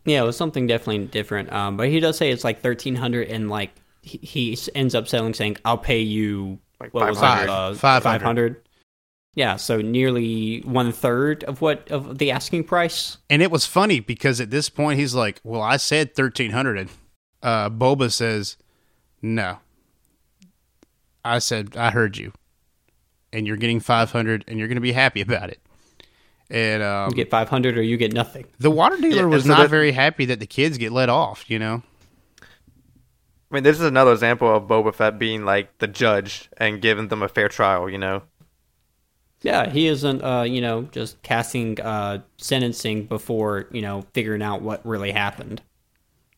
Yeah, 0.04 0.22
it 0.22 0.26
was 0.26 0.36
something 0.36 0.66
definitely 0.66 1.06
different. 1.06 1.52
Um, 1.52 1.76
but 1.76 1.88
he 1.88 2.00
does 2.00 2.16
say 2.16 2.30
it's 2.30 2.44
like 2.44 2.60
thirteen 2.60 2.94
hundred, 2.94 3.28
and 3.28 3.48
like 3.48 3.70
he, 4.02 4.18
he 4.18 4.58
ends 4.74 4.94
up 4.94 5.08
selling, 5.08 5.34
saying, 5.34 5.56
"I'll 5.64 5.78
pay 5.78 6.00
you 6.00 6.58
Like 6.80 6.92
what 6.92 7.08
was 7.08 7.18
it, 7.18 7.24
uh, 7.24 7.74
500. 7.74 8.02
500. 8.02 8.62
Yeah, 9.34 9.56
so 9.56 9.80
nearly 9.80 10.60
one 10.60 10.92
third 10.92 11.42
of 11.44 11.60
what 11.60 11.90
of 11.90 12.18
the 12.18 12.30
asking 12.30 12.64
price. 12.64 13.18
And 13.28 13.42
it 13.42 13.50
was 13.50 13.66
funny 13.66 13.98
because 14.00 14.40
at 14.40 14.50
this 14.50 14.68
point 14.68 14.98
he's 15.00 15.14
like, 15.14 15.40
"Well, 15.42 15.60
I 15.60 15.76
said 15.76 16.08
1300." 16.14 16.76
And 16.78 16.90
uh, 17.42 17.68
Boba 17.70 18.12
says, 18.12 18.56
"No." 19.20 19.58
I 21.24 21.38
said, 21.40 21.76
"I 21.76 21.90
heard 21.90 22.16
you." 22.16 22.32
And 23.32 23.46
you're 23.46 23.56
getting 23.56 23.80
500 23.80 24.44
and 24.46 24.58
you're 24.58 24.68
going 24.68 24.76
to 24.76 24.80
be 24.80 24.92
happy 24.92 25.20
about 25.20 25.50
it. 25.50 25.58
And 26.50 26.82
um, 26.84 27.08
You 27.10 27.16
get 27.16 27.30
five 27.30 27.48
hundred, 27.48 27.76
or 27.76 27.82
you 27.82 27.96
get 27.96 28.12
nothing. 28.12 28.44
the 28.60 28.70
water 28.70 28.96
dealer 28.98 29.22
Yeah, 29.22 29.34
was 29.34 29.42
so 29.44 29.48
not 29.48 29.70
very 29.70 29.90
happy 29.92 30.26
that 30.26 30.38
the 30.38 30.46
kids 30.46 30.78
get 30.78 30.92
let 30.92 31.08
off, 31.08 31.48
you 31.50 31.58
know. 31.58 31.82
I 32.40 33.54
mean, 33.54 33.62
this 33.64 33.78
is 33.80 33.84
another 33.86 34.12
example 34.12 34.54
of 34.54 34.64
Boba 34.64 34.94
Fett 34.94 35.18
being 35.18 35.44
like 35.44 35.78
the 35.78 35.86
judge 35.86 36.50
and 36.58 36.80
giving 36.82 37.08
them 37.08 37.22
a 37.22 37.28
fair 37.28 37.48
trial. 37.48 37.88
You 37.88 37.98
know, 37.98 38.22
Yeah, 39.44 39.68
he 39.68 39.88
isn't, 39.88 40.24
uh, 40.24 40.42
you 40.42 40.62
know, 40.62 40.88
just 40.90 41.22
casting 41.22 41.78
uh, 41.78 42.22
sentencing 42.38 43.04
before 43.04 43.68
you 43.70 43.82
know 43.82 44.06
figuring 44.14 44.42
out 44.42 44.62
what 44.62 44.84
really 44.86 45.12
happened. 45.12 45.60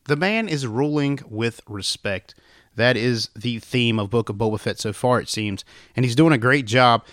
The 0.05 0.17
man 0.17 0.49
is 0.49 0.67
ruling 0.67 1.21
with 1.29 1.61
respect. 1.69 2.35
That 2.75 2.97
is 2.97 3.31
the 3.37 3.61
theme 3.61 4.01
of 4.01 4.11
Book 4.11 4.29
of 4.29 4.37
Boba 4.37 4.59
Fett 4.59 4.81
so 4.81 4.93
far, 4.93 5.21
it 5.21 5.29
seems. 5.29 5.65
And 5.95 6.05
he's 6.05 6.17
doing 6.17 6.33
a 6.33 6.39
great 6.39 6.67
job. 6.67 7.05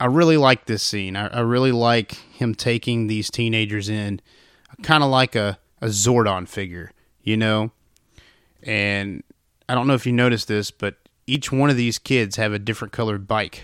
I 0.00 0.06
really 0.06 0.36
like 0.36 0.66
this 0.66 0.82
scene. 0.82 1.14
I, 1.14 1.28
I 1.28 1.40
really 1.40 1.72
like 1.72 2.12
him 2.12 2.56
taking 2.56 3.06
these 3.06 3.30
teenagers 3.30 3.88
in, 3.88 4.20
kind 4.82 5.04
of 5.04 5.10
like 5.10 5.36
a, 5.36 5.58
a 5.80 5.86
Zordon 5.86 6.48
figure, 6.48 6.90
you 7.22 7.36
know? 7.36 7.70
And 8.64 9.22
I 9.68 9.74
don't 9.74 9.86
know 9.86 9.94
if 9.94 10.06
you 10.06 10.12
noticed 10.12 10.48
this, 10.48 10.70
but 10.72 10.96
each 11.26 11.52
one 11.52 11.70
of 11.70 11.76
these 11.76 11.98
kids 11.98 12.36
have 12.36 12.52
a 12.52 12.58
different 12.58 12.92
colored 12.92 13.26
bike. 13.26 13.62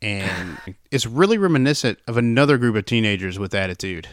And 0.00 0.58
it's 0.90 1.06
really 1.06 1.38
reminiscent 1.38 1.98
of 2.06 2.16
another 2.16 2.56
group 2.58 2.76
of 2.76 2.84
teenagers 2.84 3.38
with 3.38 3.54
attitude. 3.54 4.08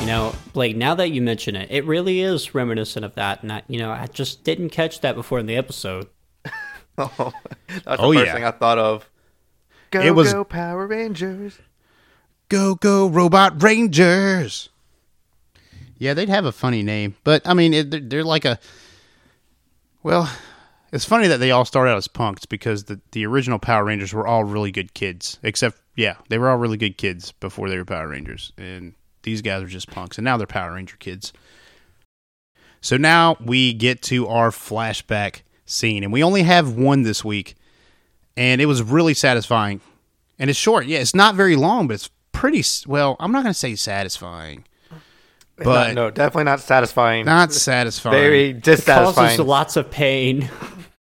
You 0.00 0.12
know, 0.12 0.34
Blake. 0.52 0.76
Now 0.76 0.94
that 0.94 1.08
you 1.10 1.20
mention 1.20 1.56
it, 1.56 1.68
it 1.72 1.84
really 1.84 2.20
is 2.20 2.54
reminiscent 2.54 3.04
of 3.04 3.16
that, 3.16 3.42
and 3.42 3.50
I, 3.52 3.62
you 3.66 3.78
know, 3.80 3.90
I 3.90 4.06
just 4.06 4.44
didn't 4.44 4.70
catch 4.70 5.00
that 5.00 5.16
before 5.16 5.40
in 5.40 5.46
the 5.46 5.56
episode. 5.56 6.06
oh, 6.96 7.32
that's 7.66 7.84
the 7.84 7.96
Oh, 7.98 8.12
first 8.12 8.26
yeah. 8.26 8.32
thing 8.34 8.44
I 8.44 8.52
thought 8.52 8.78
of. 8.78 9.10
Go 9.90 10.00
It 10.02 10.14
was- 10.14 10.32
go 10.32 10.44
Power 10.44 10.86
Rangers. 10.86 11.58
Go, 12.48 12.76
go, 12.76 13.08
Robot 13.08 13.60
Rangers. 13.60 14.68
Yeah, 15.98 16.14
they'd 16.14 16.28
have 16.28 16.44
a 16.44 16.52
funny 16.52 16.84
name, 16.84 17.16
but 17.24 17.42
I 17.48 17.54
mean, 17.54 17.74
it, 17.74 17.90
they're, 17.90 17.98
they're 18.00 18.24
like 18.24 18.44
a. 18.44 18.60
Well, 20.04 20.30
it's 20.96 21.04
funny 21.04 21.28
that 21.28 21.38
they 21.38 21.52
all 21.52 21.64
start 21.64 21.88
out 21.88 21.96
as 21.96 22.08
punks 22.08 22.46
because 22.46 22.84
the 22.84 23.00
the 23.12 23.24
original 23.26 23.58
Power 23.58 23.84
Rangers 23.84 24.12
were 24.12 24.26
all 24.26 24.42
really 24.44 24.72
good 24.72 24.94
kids. 24.94 25.38
Except, 25.42 25.78
yeah, 25.94 26.16
they 26.28 26.38
were 26.38 26.48
all 26.48 26.56
really 26.56 26.76
good 26.76 26.98
kids 26.98 27.32
before 27.32 27.68
they 27.68 27.76
were 27.76 27.84
Power 27.84 28.08
Rangers, 28.08 28.52
and 28.58 28.94
these 29.22 29.42
guys 29.42 29.62
are 29.62 29.66
just 29.66 29.90
punks, 29.90 30.18
and 30.18 30.24
now 30.24 30.36
they're 30.36 30.46
Power 30.46 30.72
Ranger 30.72 30.96
kids. 30.96 31.32
So 32.80 32.96
now 32.96 33.36
we 33.44 33.72
get 33.72 34.02
to 34.02 34.26
our 34.28 34.50
flashback 34.50 35.42
scene, 35.66 36.02
and 36.02 36.12
we 36.12 36.22
only 36.22 36.42
have 36.42 36.76
one 36.76 37.02
this 37.02 37.24
week, 37.24 37.56
and 38.36 38.60
it 38.60 38.66
was 38.66 38.82
really 38.82 39.14
satisfying. 39.14 39.80
And 40.38 40.50
it's 40.50 40.58
short, 40.58 40.86
yeah, 40.86 40.98
it's 40.98 41.14
not 41.14 41.34
very 41.34 41.56
long, 41.56 41.88
but 41.88 41.94
it's 41.94 42.10
pretty 42.32 42.62
well. 42.86 43.16
I'm 43.18 43.32
not 43.32 43.42
going 43.42 43.52
to 43.52 43.58
say 43.58 43.74
satisfying, 43.74 44.64
but 45.56 45.94
no, 45.94 46.10
definitely 46.10 46.44
not 46.44 46.60
satisfying. 46.60 47.24
not 47.24 47.52
satisfying. 47.52 48.14
Very 48.14 48.52
dissatisfying. 48.52 49.30
Causes 49.30 49.46
lots 49.46 49.76
of 49.76 49.90
pain. 49.90 50.48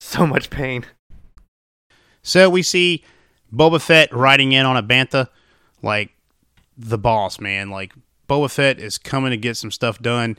So 0.04 0.26
much 0.26 0.50
pain. 0.50 0.84
So 2.24 2.50
we 2.50 2.64
see 2.64 3.04
Boba 3.54 3.80
Fett 3.82 4.12
riding 4.14 4.52
in 4.52 4.66
on 4.66 4.76
a 4.78 4.84
bantha, 4.84 5.28
like 5.82 6.10
the 6.78 6.98
boss 6.98 7.40
man. 7.40 7.70
Like 7.70 7.94
Boba 8.28 8.50
Fett 8.52 8.80
is 8.80 8.98
coming 8.98 9.32
to 9.32 9.38
get 9.38 9.58
some 9.58 9.72
stuff 9.72 10.00
done, 10.00 10.38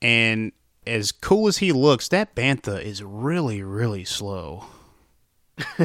and 0.00 0.52
as 0.86 1.12
cool 1.12 1.48
as 1.48 1.58
he 1.58 1.72
looks, 1.72 2.08
that 2.08 2.34
bantha 2.34 2.82
is 2.82 3.02
really, 3.02 3.62
really 3.62 4.04
slow. 4.04 4.64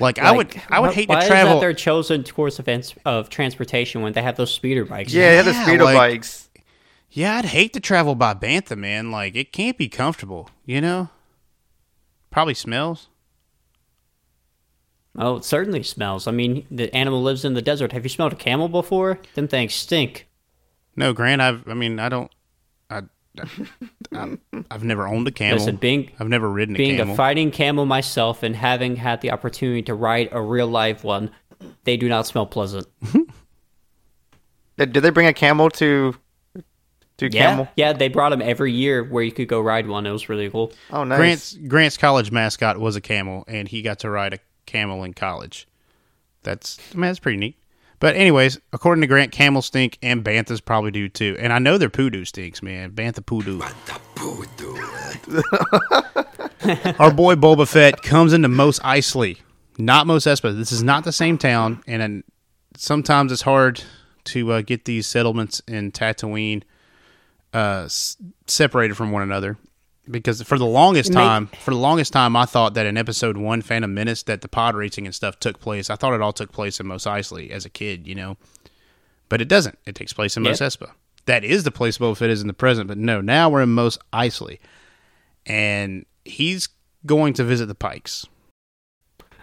like, 0.00 0.18
I 0.18 0.32
would, 0.32 0.60
I 0.68 0.80
would 0.80 0.88
why- 0.88 0.92
hate 0.94 1.08
why 1.08 1.14
to 1.16 1.20
is 1.22 1.28
travel. 1.28 1.54
that 1.54 1.60
their 1.60 1.72
chosen 1.74 2.24
course 2.24 2.58
of, 2.58 2.68
ens- 2.68 2.94
of 3.04 3.28
transportation 3.28 4.02
when 4.02 4.12
they 4.12 4.22
have 4.22 4.36
those 4.36 4.52
speeder 4.52 4.84
bikes? 4.84 5.12
Yeah, 5.12 5.30
they 5.30 5.36
have 5.36 5.44
the 5.46 5.54
speeder 5.62 5.84
like- 5.84 5.96
bikes. 5.96 6.48
Yeah, 7.14 7.36
I'd 7.36 7.44
hate 7.44 7.74
to 7.74 7.80
travel 7.80 8.14
by 8.14 8.32
bantha, 8.32 8.74
man. 8.74 9.10
Like, 9.10 9.36
it 9.36 9.52
can't 9.52 9.76
be 9.76 9.86
comfortable, 9.86 10.48
you 10.64 10.80
know. 10.80 11.10
Probably 12.30 12.54
smells. 12.54 13.08
Oh, 15.18 15.36
it 15.36 15.44
certainly 15.44 15.82
smells. 15.82 16.26
I 16.26 16.30
mean, 16.30 16.66
the 16.70 16.94
animal 16.96 17.22
lives 17.22 17.44
in 17.44 17.52
the 17.52 17.60
desert. 17.60 17.92
Have 17.92 18.02
you 18.04 18.08
smelled 18.08 18.32
a 18.32 18.36
camel 18.36 18.70
before? 18.70 19.18
Them 19.34 19.46
things 19.46 19.74
stink. 19.74 20.26
No, 20.96 21.12
Grant. 21.12 21.42
I've. 21.42 21.68
I 21.68 21.74
mean, 21.74 21.98
I 21.98 22.08
don't. 22.08 22.32
I. 22.88 23.02
I 24.14 24.38
I've 24.70 24.84
never 24.84 25.06
owned 25.06 25.28
a 25.28 25.30
camel. 25.30 25.58
Listen, 25.58 25.76
being 25.76 26.10
I've 26.18 26.28
never 26.28 26.50
ridden 26.50 26.76
a 26.76 26.78
being 26.78 26.96
camel. 26.96 27.12
a 27.12 27.16
fighting 27.16 27.50
camel 27.50 27.84
myself 27.84 28.42
and 28.42 28.56
having 28.56 28.96
had 28.96 29.20
the 29.20 29.32
opportunity 29.32 29.82
to 29.82 29.94
ride 29.94 30.30
a 30.32 30.40
real 30.40 30.66
live 30.66 31.04
one, 31.04 31.30
they 31.84 31.98
do 31.98 32.08
not 32.08 32.26
smell 32.26 32.46
pleasant. 32.46 32.86
Did, 34.78 34.92
did 34.94 35.00
they 35.00 35.10
bring 35.10 35.26
a 35.26 35.34
camel 35.34 35.68
to 35.70 36.14
to 37.30 37.36
Yeah, 37.36 37.48
camel? 37.50 37.68
yeah, 37.76 37.92
they 37.92 38.08
brought 38.08 38.30
them 38.30 38.42
every 38.42 38.72
year 38.72 39.02
where 39.04 39.22
you 39.22 39.32
could 39.32 39.48
go 39.48 39.60
ride 39.60 39.86
one. 39.86 40.06
It 40.06 40.10
was 40.12 40.28
really 40.28 40.48
cool. 40.50 40.72
Oh, 40.90 41.04
nice. 41.04 41.18
Grant's 41.18 41.54
Grant's 41.68 41.96
college 41.96 42.30
mascot 42.30 42.78
was 42.78 42.96
a 42.96 43.00
camel, 43.00 43.44
and 43.48 43.66
he 43.68 43.82
got 43.82 43.98
to 44.00 44.10
ride 44.10 44.34
a 44.34 44.38
camel 44.66 45.02
in 45.04 45.14
college. 45.14 45.66
That's 46.42 46.78
I 46.92 46.94
mean, 46.94 47.02
that's 47.02 47.18
pretty 47.18 47.38
neat. 47.38 47.56
But 48.00 48.16
anyways, 48.16 48.58
according 48.72 49.00
to 49.02 49.06
Grant, 49.06 49.30
camels 49.30 49.66
stink, 49.66 49.96
and 50.02 50.24
banthas 50.24 50.64
probably 50.64 50.90
do 50.90 51.08
too. 51.08 51.36
And 51.38 51.52
I 51.52 51.58
know 51.60 51.78
their 51.78 51.88
poodoo 51.88 52.24
stinks, 52.24 52.60
man. 52.62 52.90
Bantha 52.90 53.24
poodoo. 53.24 53.60
Our 56.98 57.12
boy 57.12 57.34
Boba 57.34 57.66
Fett 57.68 58.02
comes 58.02 58.32
into 58.32 58.48
Mos 58.48 58.78
Eisley, 58.80 59.38
not 59.78 60.06
Mos 60.06 60.24
Espa. 60.24 60.56
This 60.56 60.72
is 60.72 60.82
not 60.82 61.04
the 61.04 61.12
same 61.12 61.38
town, 61.38 61.82
and 61.86 62.02
then 62.02 62.24
sometimes 62.76 63.32
it's 63.32 63.42
hard 63.42 63.82
to 64.24 64.52
uh, 64.52 64.62
get 64.62 64.84
these 64.84 65.06
settlements 65.06 65.60
in 65.66 65.90
Tatooine 65.92 66.62
uh, 67.54 67.82
s- 67.84 68.16
separated 68.46 68.96
from 68.96 69.10
one 69.12 69.22
another. 69.22 69.58
Because 70.10 70.42
for 70.42 70.58
the 70.58 70.66
longest 70.66 71.10
It 71.10 71.14
make- 71.14 71.22
time, 71.22 71.46
for 71.46 71.70
the 71.70 71.76
longest 71.76 72.12
time, 72.12 72.34
I 72.34 72.44
thought 72.44 72.74
that 72.74 72.86
in 72.86 72.96
Episode 72.96 73.36
One, 73.36 73.62
Phantom 73.62 73.92
Menace, 73.94 74.24
that 74.24 74.40
the 74.40 74.48
pod 74.48 74.74
racing 74.74 75.06
and 75.06 75.14
stuff 75.14 75.38
took 75.38 75.60
place. 75.60 75.90
I 75.90 75.94
thought 75.96 76.12
it 76.12 76.20
all 76.20 76.32
took 76.32 76.50
place 76.50 76.80
in 76.80 76.88
Mos 76.88 77.04
Eisley 77.04 77.50
as 77.50 77.64
a 77.64 77.70
kid, 77.70 78.08
you 78.08 78.16
know, 78.16 78.36
but 79.28 79.40
it 79.40 79.46
doesn't. 79.46 79.78
It 79.86 79.94
takes 79.94 80.12
place 80.12 80.36
in 80.36 80.42
Mos 80.42 80.60
Yep. 80.60 80.70
Espa. 80.72 80.90
That 81.26 81.44
is 81.44 81.62
the 81.62 81.70
place 81.70 81.98
Boba 81.98 82.16
Fett 82.16 82.30
is 82.30 82.40
in 82.40 82.48
the 82.48 82.52
present, 82.52 82.88
but 82.88 82.98
no, 82.98 83.20
now 83.20 83.48
we're 83.48 83.62
in 83.62 83.68
Mos 83.74 83.96
Eisley, 84.12 84.58
and 85.46 86.04
he's 86.24 86.68
going 87.06 87.32
to 87.34 87.44
visit 87.44 87.66
the 87.66 87.74
Pikes. 87.76 88.26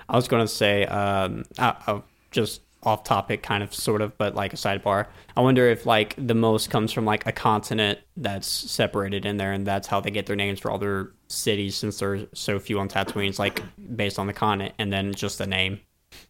I 0.09 0.17
was 0.17 0.27
going 0.27 0.43
to 0.45 0.53
say, 0.53 0.85
um, 0.87 1.45
uh, 1.57 1.73
uh, 1.87 2.01
just 2.31 2.61
off 2.83 3.03
topic, 3.03 3.43
kind 3.43 3.61
of, 3.61 3.73
sort 3.73 4.01
of, 4.01 4.17
but 4.17 4.35
like 4.35 4.53
a 4.53 4.55
sidebar. 4.55 5.07
I 5.35 5.41
wonder 5.41 5.67
if 5.67 5.85
like 5.85 6.15
the 6.17 6.33
Mos 6.33 6.67
comes 6.67 6.91
from 6.91 7.05
like 7.05 7.25
a 7.25 7.31
continent 7.31 7.99
that's 8.15 8.47
separated 8.47 9.25
in 9.25 9.37
there, 9.37 9.51
and 9.51 9.65
that's 9.65 9.87
how 9.87 9.99
they 9.99 10.11
get 10.11 10.25
their 10.25 10.35
names 10.35 10.59
for 10.59 10.71
all 10.71 10.77
their 10.77 11.11
cities, 11.27 11.75
since 11.75 11.99
there's 11.99 12.25
so 12.33 12.59
few 12.59 12.79
on 12.79 12.87
Tatooine. 12.87 13.29
It's 13.29 13.39
like 13.39 13.61
based 13.95 14.17
on 14.19 14.27
the 14.27 14.33
continent, 14.33 14.75
and 14.79 14.91
then 14.91 15.13
just 15.13 15.37
the 15.37 15.47
name. 15.47 15.81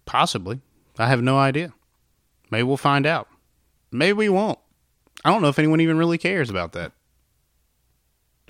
Possibly. 0.05 0.59
I 0.97 1.07
have 1.07 1.21
no 1.21 1.37
idea. 1.37 1.73
Maybe 2.51 2.63
we'll 2.63 2.77
find 2.77 3.05
out. 3.05 3.27
Maybe 3.91 4.13
we 4.13 4.29
won't. 4.29 4.59
I 5.23 5.31
don't 5.31 5.41
know 5.41 5.49
if 5.49 5.59
anyone 5.59 5.81
even 5.81 5.97
really 5.97 6.17
cares 6.17 6.49
about 6.49 6.71
that. 6.73 6.93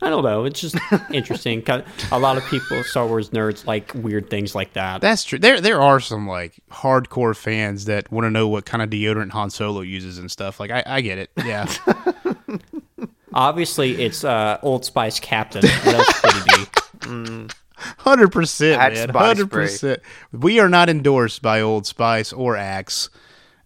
I 0.02 0.10
don't 0.10 0.24
know. 0.24 0.46
It's 0.46 0.62
just 0.62 0.78
interesting. 1.12 1.64
A 2.12 2.20
lot 2.20 2.38
of 2.38 2.46
people, 2.46 2.84
Star 2.84 3.06
Wars 3.06 3.32
nerds, 3.32 3.66
like 3.68 3.92
weird 3.94 4.30
things 4.30 4.56
like 4.56 4.74
that. 4.74 5.02
That's 5.02 5.24
true. 5.24 5.40
There 5.40 5.60
there 5.60 5.82
are 5.82 6.00
some 6.00 6.28
like 6.28 6.60
hardcore 6.72 7.36
fans 7.36 7.86
that 7.86 8.12
want 8.12 8.26
to 8.26 8.32
know 8.32 8.48
what 8.48 8.66
kind 8.66 8.82
of 8.82 8.90
deodorant 8.90 9.32
Han 9.32 9.50
Solo 9.50 9.82
uses 9.82 10.18
and 10.18 10.32
stuff. 10.32 10.60
Like 10.60 10.72
I, 10.72 10.84
I 10.86 11.02
get 11.02 11.18
it. 11.18 11.32
Yeah. 11.46 11.72
Obviously, 13.34 14.02
it's 14.02 14.24
uh, 14.24 14.58
Old 14.64 14.86
Spice 14.86 15.20
Captain. 15.20 15.64
What 15.64 15.96
else 15.96 16.22
could 16.22 16.34
it 16.36 16.70
be? 17.08 17.48
Hundred 18.00 18.32
percent, 18.32 18.94
man. 18.94 19.10
Hundred 19.10 19.52
percent. 19.52 20.02
We 20.32 20.60
are 20.60 20.70
not 20.70 20.90
endorsed 20.90 21.42
by 21.42 21.62
Old 21.62 21.86
Spice 21.86 22.34
or 22.34 22.58
Axe, 22.58 23.10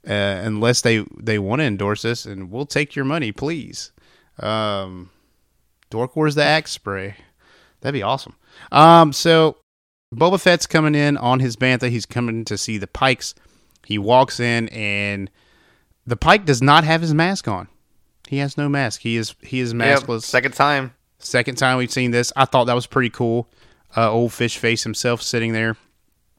uh, 0.08 0.12
unless 0.14 0.82
they 0.82 1.06
they 1.18 1.40
want 1.40 1.62
to 1.62 1.66
endorse 1.66 2.06
us, 2.06 2.26
and 2.26 2.52
we'll 2.52 2.66
take 2.68 2.96
your 2.96 3.06
money, 3.06 3.32
please. 3.32 3.92
Um, 4.40 5.10
Dork 5.94 6.16
Wars 6.16 6.34
the 6.34 6.44
Axe 6.44 6.72
spray. 6.72 7.14
That'd 7.82 7.94
be 7.94 8.02
awesome. 8.02 8.34
Um, 8.72 9.14
so 9.14 9.58
Boba 10.12 10.42
Fett's 10.42 10.66
coming 10.66 10.96
in 10.96 11.18
on 11.18 11.40
his 11.40 11.56
bantha. 11.56 11.88
He's 11.92 12.08
coming 12.08 12.46
to 12.46 12.58
see 12.58 12.80
the 12.80 12.88
Pikes. 12.88 13.36
He 13.86 14.00
walks 14.00 14.40
in, 14.40 14.70
and 14.70 15.30
the 16.08 16.16
Pike 16.16 16.46
does 16.46 16.64
not 16.64 16.84
have 16.84 17.02
his 17.02 17.14
mask 17.14 17.48
on. 17.48 17.68
He 18.28 18.38
has 18.40 18.58
no 18.58 18.68
mask. 18.70 19.02
He 19.02 19.18
is 19.18 19.36
he 19.42 19.60
is 19.60 19.72
Yep, 19.72 19.82
maskless. 20.02 20.24
second 20.24 20.54
time. 20.56 20.96
Second 21.20 21.60
time 21.60 21.78
we've 21.78 21.92
seen 21.92 22.10
this. 22.10 22.34
I 22.36 22.46
thought 22.46 22.64
that 22.64 22.74
was 22.74 22.88
pretty 22.88 23.12
cool. 23.12 23.48
Uh, 23.96 24.12
old 24.12 24.34
fish 24.34 24.58
face 24.58 24.82
himself 24.82 25.22
sitting 25.22 25.54
there. 25.54 25.78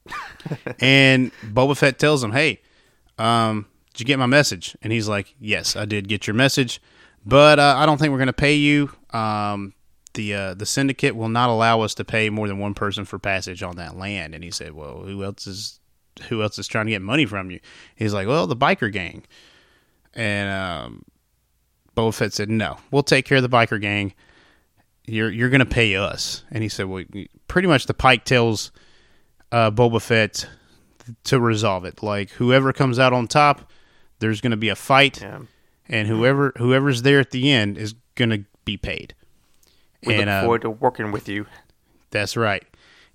and 0.81 1.31
Boba 1.41 1.77
Fett 1.77 1.97
tells 1.97 2.21
him, 2.21 2.33
Hey, 2.33 2.59
um, 3.17 3.67
did 3.93 4.01
you 4.01 4.05
get 4.05 4.19
my 4.19 4.25
message? 4.25 4.75
And 4.81 4.91
he's 4.91 5.07
like, 5.07 5.33
Yes, 5.39 5.77
I 5.77 5.85
did 5.85 6.09
get 6.09 6.27
your 6.27 6.33
message, 6.33 6.81
but 7.25 7.59
uh, 7.59 7.75
I 7.77 7.85
don't 7.85 7.97
think 7.97 8.11
we're 8.11 8.17
going 8.19 8.27
to 8.27 8.33
pay 8.33 8.55
you. 8.55 8.91
Um, 9.11 9.73
the 10.13 10.33
uh, 10.33 10.53
the 10.53 10.65
syndicate 10.65 11.15
will 11.15 11.29
not 11.29 11.49
allow 11.49 11.81
us 11.81 11.93
to 11.95 12.05
pay 12.05 12.29
more 12.29 12.47
than 12.47 12.59
one 12.59 12.73
person 12.73 13.05
for 13.05 13.19
passage 13.19 13.63
on 13.63 13.75
that 13.75 13.97
land. 13.97 14.33
And 14.33 14.43
he 14.43 14.51
said, 14.51 14.73
Well, 14.73 14.99
who 15.03 15.23
else 15.23 15.45
is 15.47 15.79
who 16.29 16.41
else 16.41 16.57
is 16.57 16.67
trying 16.67 16.85
to 16.85 16.91
get 16.91 17.01
money 17.01 17.25
from 17.25 17.51
you? 17.51 17.59
He's 17.95 18.13
like, 18.13 18.27
Well, 18.27 18.47
the 18.47 18.55
biker 18.55 18.91
gang. 18.91 19.23
And 20.13 20.49
um, 20.49 21.03
Boba 21.95 22.13
Fett 22.13 22.33
said, 22.33 22.49
"No, 22.49 22.77
we'll 22.91 23.03
take 23.03 23.25
care 23.25 23.37
of 23.37 23.43
the 23.43 23.49
biker 23.49 23.79
gang. 23.79 24.13
You're 25.05 25.29
you're 25.29 25.49
gonna 25.49 25.65
pay 25.65 25.95
us." 25.95 26.43
And 26.51 26.63
he 26.63 26.69
said, 26.69 26.85
"Well, 26.85 27.03
pretty 27.47 27.67
much 27.67 27.85
the 27.85 27.93
Pike 27.93 28.25
tells 28.25 28.71
uh, 29.51 29.71
Boba 29.71 30.01
Fett 30.01 30.47
to 31.25 31.39
resolve 31.39 31.85
it. 31.85 32.01
Like 32.01 32.31
whoever 32.31 32.73
comes 32.73 32.97
out 32.97 33.13
on 33.13 33.27
top, 33.27 33.71
there's 34.19 34.41
gonna 34.41 34.57
be 34.57 34.69
a 34.69 34.75
fight, 34.75 35.21
Yeah. 35.21 35.39
And 35.87 36.07
whoever 36.07 36.53
whoever's 36.57 37.01
there 37.01 37.19
at 37.19 37.31
the 37.31 37.51
end 37.51 37.77
is 37.77 37.95
gonna 38.15 38.39
be 38.63 38.77
paid." 38.77 39.13
We 40.05 40.15
and 40.15 40.25
look 40.25 40.29
uh, 40.29 40.41
forward 40.41 40.61
to 40.61 40.69
working 40.69 41.11
with 41.11 41.27
you. 41.27 41.45
that's 42.11 42.37
right. 42.37 42.63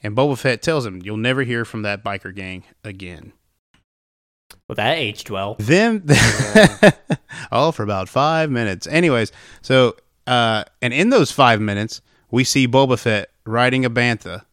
And 0.02 0.16
Boba 0.16 0.38
Fett 0.38 0.62
tells 0.62 0.86
him, 0.86 1.00
"You'll 1.02 1.16
never 1.16 1.42
hear 1.42 1.64
from 1.64 1.82
that 1.82 2.02
biker 2.02 2.34
gang 2.34 2.64
again." 2.84 3.32
Well, 4.66 4.76
that 4.76 4.98
aged 4.98 5.30
well. 5.30 5.56
Then, 5.58 6.04
oh, 7.52 7.72
for 7.72 7.82
about 7.82 8.08
five 8.08 8.50
minutes. 8.50 8.86
Anyways, 8.86 9.32
so 9.62 9.96
uh, 10.26 10.64
and 10.80 10.94
in 10.94 11.10
those 11.10 11.32
five 11.32 11.60
minutes, 11.60 12.00
we 12.30 12.44
see 12.44 12.68
Boba 12.68 12.98
Fett 12.98 13.30
riding 13.44 13.84
a 13.84 13.90
bantha 13.90 14.44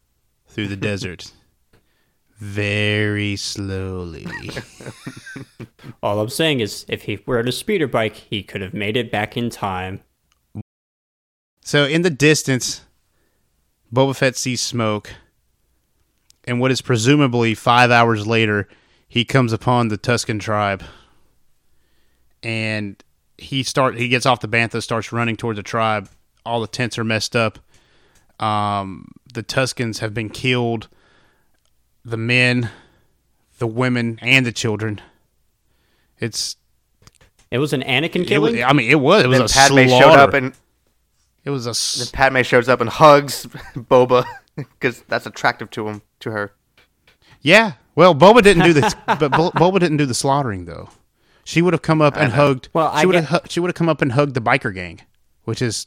through 0.48 0.68
the 0.68 0.76
desert, 0.90 1.30
very 2.38 3.34
slowly. 3.36 4.26
All 6.02 6.20
I'm 6.20 6.28
saying 6.28 6.60
is, 6.60 6.86
if 6.88 7.02
he 7.02 7.18
were 7.26 7.38
on 7.38 7.48
a 7.48 7.52
speeder 7.52 7.88
bike, 7.88 8.14
he 8.14 8.42
could 8.42 8.60
have 8.60 8.74
made 8.74 8.96
it 8.96 9.10
back 9.10 9.36
in 9.36 9.50
time. 9.50 10.00
so 11.64 11.84
in 11.84 12.02
the 12.02 12.10
distance, 12.10 12.82
Boba 13.92 14.14
Fett 14.14 14.36
sees 14.36 14.60
smoke, 14.60 15.14
and 16.44 16.60
what 16.60 16.70
is 16.70 16.80
presumably 16.80 17.54
five 17.54 17.90
hours 17.90 18.26
later, 18.26 18.68
he 19.08 19.24
comes 19.24 19.52
upon 19.52 19.88
the 19.88 19.98
Tusken 19.98 20.38
tribe, 20.40 20.84
and 22.42 23.02
he 23.36 23.62
start 23.62 23.96
he 23.96 24.08
gets 24.08 24.26
off 24.26 24.40
the 24.40 24.48
bantha, 24.48 24.82
starts 24.82 25.12
running 25.12 25.36
towards 25.36 25.56
the 25.56 25.62
tribe. 25.62 26.08
All 26.46 26.60
the 26.60 26.66
tents 26.66 26.98
are 26.98 27.04
messed 27.04 27.34
up. 27.34 27.58
Um, 28.38 29.10
the 29.34 29.42
Tuskens 29.42 29.98
have 29.98 30.14
been 30.14 30.30
killed. 30.30 30.88
The 32.08 32.16
men, 32.16 32.70
the 33.58 33.66
women, 33.66 34.18
and 34.22 34.46
the 34.46 34.52
children. 34.52 35.00
It's 36.18 36.56
It 37.50 37.58
was 37.58 37.72
an 37.72 37.82
Anakin 37.82 38.28
it 38.30 38.38
was, 38.38 38.52
killing. 38.52 38.64
I 38.64 38.72
mean, 38.72 38.90
it 38.90 38.96
was 39.00 39.24
it 39.24 39.28
was 39.28 39.38
Then 39.38 39.46
a 39.46 39.48
Padme 39.48 39.88
slaughter. 39.88 40.04
showed 40.04 40.18
up 40.18 40.34
and 40.34 40.52
it 41.44 41.50
was 41.50 41.66
a 41.66 41.70
s- 41.70 42.10
Padme 42.12 42.42
shows 42.42 42.68
up 42.68 42.80
and 42.80 42.90
hugs 42.90 43.46
Boba 43.76 44.24
because 44.56 45.02
that's 45.02 45.26
attractive 45.26 45.70
to 45.70 45.88
him 45.88 46.02
to 46.20 46.30
her. 46.30 46.52
yeah. 47.40 47.72
Well, 47.94 48.14
Boba 48.14 48.42
didn't 48.42 48.62
do 48.64 48.72
this, 48.72 48.94
but 49.06 49.18
Boba 49.32 49.80
didn't 49.80 49.96
do 49.96 50.06
the 50.06 50.14
slaughtering 50.14 50.66
though. 50.66 50.88
She 51.44 51.62
would 51.62 51.72
have 51.72 51.82
come 51.82 52.00
up 52.02 52.16
and 52.16 52.32
hugged. 52.32 52.68
Well, 52.72 52.88
I 52.92 53.00
she 53.00 53.06
would 53.06 53.12
get- 53.14 53.24
have 53.24 53.42
hu- 53.42 53.48
she 53.48 53.60
would 53.60 53.68
have 53.68 53.74
come 53.74 53.88
up 53.88 54.00
and 54.02 54.12
hugged 54.12 54.34
the 54.34 54.40
biker 54.40 54.72
gang, 54.72 55.00
which 55.44 55.60
is 55.62 55.86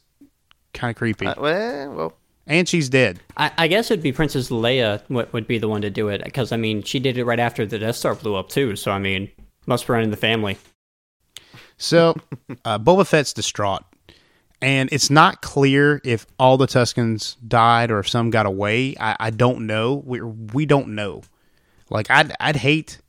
kind 0.74 0.92
of 0.92 0.98
creepy. 0.98 1.26
Uh, 1.28 1.36
well, 1.40 1.92
well, 1.94 2.14
and 2.52 2.68
she's 2.68 2.90
dead. 2.90 3.20
I, 3.38 3.52
I 3.58 3.68
guess 3.68 3.90
it'd 3.90 4.04
be 4.04 4.12
Princess 4.12 4.50
Leia 4.50 5.02
would, 5.10 5.32
would 5.32 5.48
be 5.48 5.58
the 5.58 5.70
one 5.70 5.82
to 5.82 5.90
do 5.90 6.10
it 6.10 6.22
because 6.24 6.52
I 6.52 6.58
mean 6.58 6.84
she 6.84 7.00
did 7.00 7.18
it 7.18 7.24
right 7.24 7.40
after 7.40 7.66
the 7.66 7.80
Death 7.80 7.96
Star 7.96 8.14
blew 8.14 8.36
up 8.36 8.50
too. 8.50 8.76
So 8.76 8.92
I 8.92 9.00
mean, 9.00 9.32
must 9.66 9.88
run 9.88 10.04
in 10.04 10.12
the 10.12 10.18
family. 10.18 10.58
So, 11.78 12.16
uh, 12.66 12.78
Boba 12.78 13.08
Fett's 13.08 13.34
distraught, 13.34 13.84
and 14.62 14.90
it's 14.92 15.10
not 15.10 15.42
clear 15.42 16.02
if 16.04 16.28
all 16.38 16.58
the 16.58 16.68
Tuskens 16.68 17.38
died 17.48 17.90
or 17.90 18.00
if 18.00 18.10
some 18.10 18.30
got 18.30 18.46
away. 18.46 18.96
I, 19.00 19.16
I 19.20 19.30
don't 19.30 19.66
know. 19.66 20.04
We 20.06 20.22
we 20.22 20.66
don't 20.66 20.90
know. 20.90 21.24
Like 21.90 22.12
I'd 22.12 22.36
I'd 22.40 22.58
hate 22.58 23.00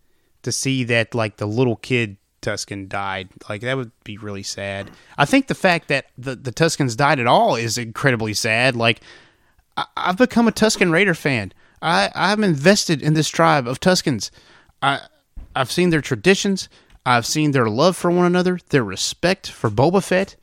to 0.44 0.52
see 0.52 0.84
that 0.84 1.16
like 1.16 1.38
the 1.38 1.46
little 1.46 1.76
kid 1.76 2.16
Tusken 2.42 2.88
died. 2.88 3.28
Like 3.48 3.62
that 3.62 3.76
would 3.76 3.90
be 4.04 4.18
really 4.18 4.44
sad. 4.44 4.90
I 5.18 5.24
think 5.24 5.48
the 5.48 5.54
fact 5.56 5.88
that 5.88 6.06
the 6.16 6.36
the 6.36 6.52
Tuskens 6.52 6.96
died 6.96 7.18
at 7.18 7.26
all 7.26 7.56
is 7.56 7.76
incredibly 7.76 8.34
sad. 8.34 8.76
Like 8.76 9.00
I, 9.76 9.86
I've 9.96 10.18
become 10.18 10.48
a 10.48 10.52
Tusken 10.52 10.92
Raider 10.92 11.14
fan. 11.14 11.52
I 11.80 12.10
I'm 12.14 12.44
invested 12.44 13.02
in 13.02 13.14
this 13.14 13.28
tribe 13.28 13.66
of 13.66 13.80
Tuskens. 13.80 14.30
I 14.80 15.00
I've 15.54 15.70
seen 15.70 15.90
their 15.90 16.00
traditions. 16.00 16.68
I've 17.04 17.26
seen 17.26 17.50
their 17.50 17.68
love 17.68 17.96
for 17.96 18.10
one 18.10 18.26
another, 18.26 18.60
their 18.70 18.84
respect 18.84 19.50
for 19.50 19.68
Boba 19.70 20.02
Fett. 20.02 20.36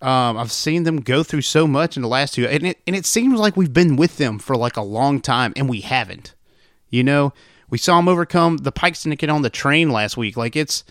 Um, 0.00 0.38
I've 0.38 0.52
seen 0.52 0.84
them 0.84 1.00
go 1.00 1.22
through 1.22 1.42
so 1.42 1.66
much 1.66 1.96
in 1.96 2.02
the 2.02 2.08
last 2.08 2.34
two, 2.34 2.46
and 2.46 2.66
it 2.66 2.78
and 2.86 2.96
it 2.96 3.04
seems 3.04 3.38
like 3.38 3.56
we've 3.56 3.72
been 3.72 3.96
with 3.96 4.16
them 4.16 4.38
for 4.38 4.56
like 4.56 4.76
a 4.76 4.82
long 4.82 5.20
time, 5.20 5.52
and 5.56 5.68
we 5.68 5.80
haven't. 5.80 6.34
You 6.88 7.04
know, 7.04 7.32
we 7.68 7.78
saw 7.78 7.96
them 7.96 8.08
overcome 8.08 8.58
the 8.58 8.72
Pike 8.72 8.96
Syndicate 8.96 9.28
on 9.28 9.42
the 9.42 9.50
train 9.50 9.90
last 9.90 10.16
week. 10.16 10.36
Like 10.36 10.56
it's 10.56 10.84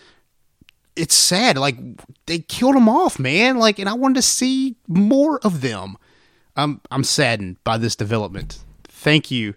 it's 0.94 1.14
sad. 1.14 1.56
Like 1.56 1.76
they 2.26 2.40
killed 2.40 2.76
them 2.76 2.88
off, 2.88 3.18
man. 3.18 3.58
Like, 3.58 3.78
and 3.78 3.88
I 3.88 3.94
wanted 3.94 4.16
to 4.16 4.22
see 4.22 4.76
more 4.86 5.38
of 5.40 5.62
them. 5.62 5.96
I'm 6.58 6.80
I'm 6.90 7.04
saddened 7.04 7.62
by 7.64 7.78
this 7.78 7.94
development. 7.96 8.58
Thank 8.84 9.30
you, 9.30 9.54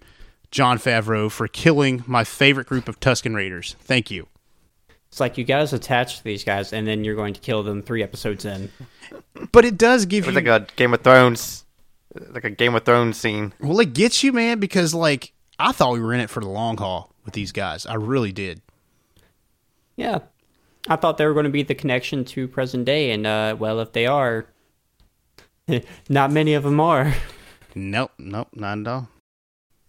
Jon 0.51 0.77
Favreau, 0.77 1.29
for 1.31 1.47
killing 1.47 2.03
my 2.05 2.23
favorite 2.23 2.67
group 2.67 2.87
of 2.87 2.99
Tusken 2.99 3.35
Raiders. 3.35 3.75
Thank 3.79 4.11
you. 4.11 4.27
It's 5.09 5.19
like 5.19 5.37
you 5.37 5.43
guys 5.43 5.73
attach 5.73 6.19
to 6.19 6.23
these 6.23 6.45
guys 6.45 6.71
and 6.71 6.87
then 6.87 7.03
you're 7.03 7.15
going 7.15 7.33
to 7.33 7.41
kill 7.41 7.63
them 7.63 7.81
three 7.81 8.01
episodes 8.01 8.45
in. 8.45 8.71
But 9.51 9.65
it 9.65 9.77
does 9.77 10.05
give 10.05 10.23
it 10.23 10.27
was 10.27 10.41
you 10.41 10.49
like 10.49 10.61
a 10.61 10.73
Game 10.75 10.93
of 10.93 11.01
Thrones, 11.01 11.65
like 12.29 12.45
a 12.45 12.49
Game 12.49 12.75
of 12.75 12.85
Thrones 12.85 13.17
scene. 13.17 13.53
well, 13.59 13.79
it 13.81 13.93
gets 13.93 14.23
you, 14.23 14.31
man, 14.31 14.59
because 14.59 14.93
like 14.93 15.33
I 15.59 15.73
thought 15.73 15.93
we 15.93 15.99
were 15.99 16.13
in 16.13 16.21
it 16.21 16.29
for 16.29 16.39
the 16.39 16.47
long 16.47 16.77
haul 16.77 17.13
with 17.25 17.33
these 17.33 17.51
guys. 17.51 17.85
I 17.85 17.95
really 17.95 18.31
did. 18.31 18.61
Yeah, 19.97 20.19
I 20.87 20.95
thought 20.95 21.17
they 21.17 21.25
were 21.25 21.33
going 21.33 21.45
to 21.45 21.51
be 21.51 21.63
the 21.63 21.75
connection 21.75 22.23
to 22.25 22.47
present 22.47 22.85
day, 22.85 23.11
and 23.11 23.27
uh, 23.27 23.55
well, 23.59 23.79
if 23.81 23.91
they 23.91 24.05
are, 24.05 24.45
not 26.09 26.31
many 26.31 26.53
of 26.53 26.63
them 26.63 26.79
are. 26.79 27.13
Nope, 27.75 28.11
nope, 28.17 28.49
not 28.53 28.79
at 28.79 28.87
all. 28.87 29.09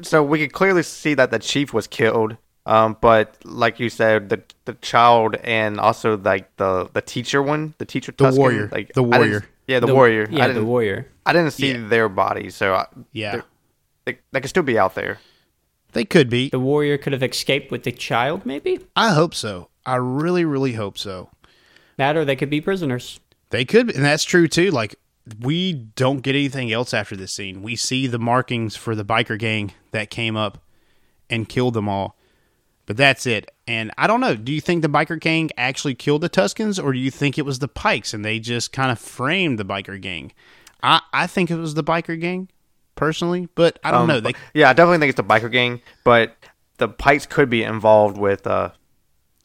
So 0.02 0.22
we 0.22 0.38
could 0.38 0.52
clearly 0.52 0.82
see 0.82 1.14
that 1.14 1.30
the 1.30 1.38
chief 1.38 1.72
was 1.72 1.86
killed. 1.86 2.36
Um, 2.64 2.96
but 3.00 3.36
like 3.44 3.80
you 3.80 3.88
said, 3.90 4.28
the 4.28 4.42
the 4.66 4.74
child 4.74 5.34
and 5.42 5.80
also 5.80 6.16
like 6.16 6.54
the 6.56 6.88
the 6.92 7.00
teacher 7.02 7.42
one, 7.42 7.74
the 7.78 7.84
teacher 7.84 8.12
The 8.16 8.24
Tusken, 8.26 8.38
warrior. 8.38 8.68
like 8.70 8.92
The 8.92 9.02
warrior. 9.02 9.44
yeah, 9.66 9.80
the, 9.80 9.86
The- 9.88 9.94
warrior. 9.94 10.28
Yeah, 10.30 10.44
I 10.44 10.48
the 10.48 10.54
didn't, 10.54 10.68
warrior. 10.68 11.08
I 11.26 11.32
didn't 11.32 11.50
see 11.52 11.72
Yeah. 11.72 11.88
their 11.88 12.08
bodies, 12.08 12.54
so 12.54 12.74
I, 12.74 12.86
Yeah, 13.12 13.32
they're- 13.32 13.44
they 14.04 14.18
they 14.30 14.40
could 14.40 14.50
still 14.50 14.62
be 14.62 14.78
out 14.78 14.94
there. 14.94 15.18
they 15.92 16.04
could 16.04 16.30
be. 16.30 16.48
The 16.50 16.60
warrior 16.60 16.98
could 16.98 17.12
have 17.12 17.22
escaped 17.22 17.70
with 17.72 17.82
the 17.82 17.92
child, 17.92 18.46
maybe. 18.46 18.78
I 18.96 19.10
hope 19.12 19.34
so. 19.34 19.68
I 19.84 19.96
really, 19.96 20.44
really 20.44 20.72
hope 20.74 20.96
so. 20.98 21.30
That 21.96 22.16
or 22.16 22.24
they 22.24 22.36
could 22.36 22.48
be 22.50 22.60
prisoners. 22.60 23.18
They 23.50 23.64
could, 23.64 23.88
be, 23.88 23.94
and 23.94 24.04
that's 24.04 24.24
true 24.24 24.46
too. 24.48 24.70
Like 24.70 24.94
we 25.40 25.72
don't 25.72 26.20
get 26.20 26.34
anything 26.34 26.72
else 26.72 26.92
after 26.92 27.16
this 27.16 27.32
scene. 27.32 27.62
We 27.62 27.76
see 27.76 28.06
the 28.06 28.18
markings 28.18 28.74
for 28.76 28.94
the 28.94 29.04
biker 29.04 29.38
gang 29.38 29.72
that 29.92 30.10
came 30.10 30.36
up 30.36 30.58
and 31.30 31.48
killed 31.48 31.74
them 31.74 31.88
all, 31.88 32.16
but 32.86 32.96
that's 32.96 33.24
it. 33.26 33.50
And 33.66 33.92
I 33.96 34.06
don't 34.06 34.20
know. 34.20 34.34
Do 34.34 34.52
you 34.52 34.60
think 34.60 34.82
the 34.82 34.88
biker 34.88 35.18
gang 35.20 35.50
actually 35.56 35.94
killed 35.94 36.22
the 36.22 36.28
Tuskens, 36.30 36.82
or 36.82 36.92
do 36.92 36.98
you 36.98 37.10
think 37.10 37.38
it 37.38 37.46
was 37.46 37.60
the 37.60 37.68
Pikes 37.68 38.12
and 38.12 38.24
they 38.24 38.38
just 38.40 38.72
kind 38.72 38.90
of 38.90 38.98
framed 38.98 39.58
the 39.58 39.64
biker 39.64 40.00
gang? 40.00 40.32
I 40.82 41.00
I 41.12 41.26
think 41.28 41.50
it 41.50 41.56
was 41.56 41.74
the 41.74 41.84
biker 41.84 42.20
gang 42.20 42.48
personally, 42.96 43.48
but 43.54 43.78
I 43.84 43.90
don't 43.92 44.02
Um, 44.02 44.06
know. 44.08 44.20
They 44.20 44.32
yeah, 44.54 44.70
I 44.70 44.72
definitely 44.72 44.98
think 44.98 45.10
it's 45.10 45.16
the 45.16 45.24
biker 45.24 45.50
gang, 45.50 45.80
but 46.04 46.36
the 46.78 46.88
Pikes 46.88 47.26
could 47.26 47.48
be 47.48 47.62
involved 47.62 48.18
with, 48.18 48.44
uh, 48.46 48.70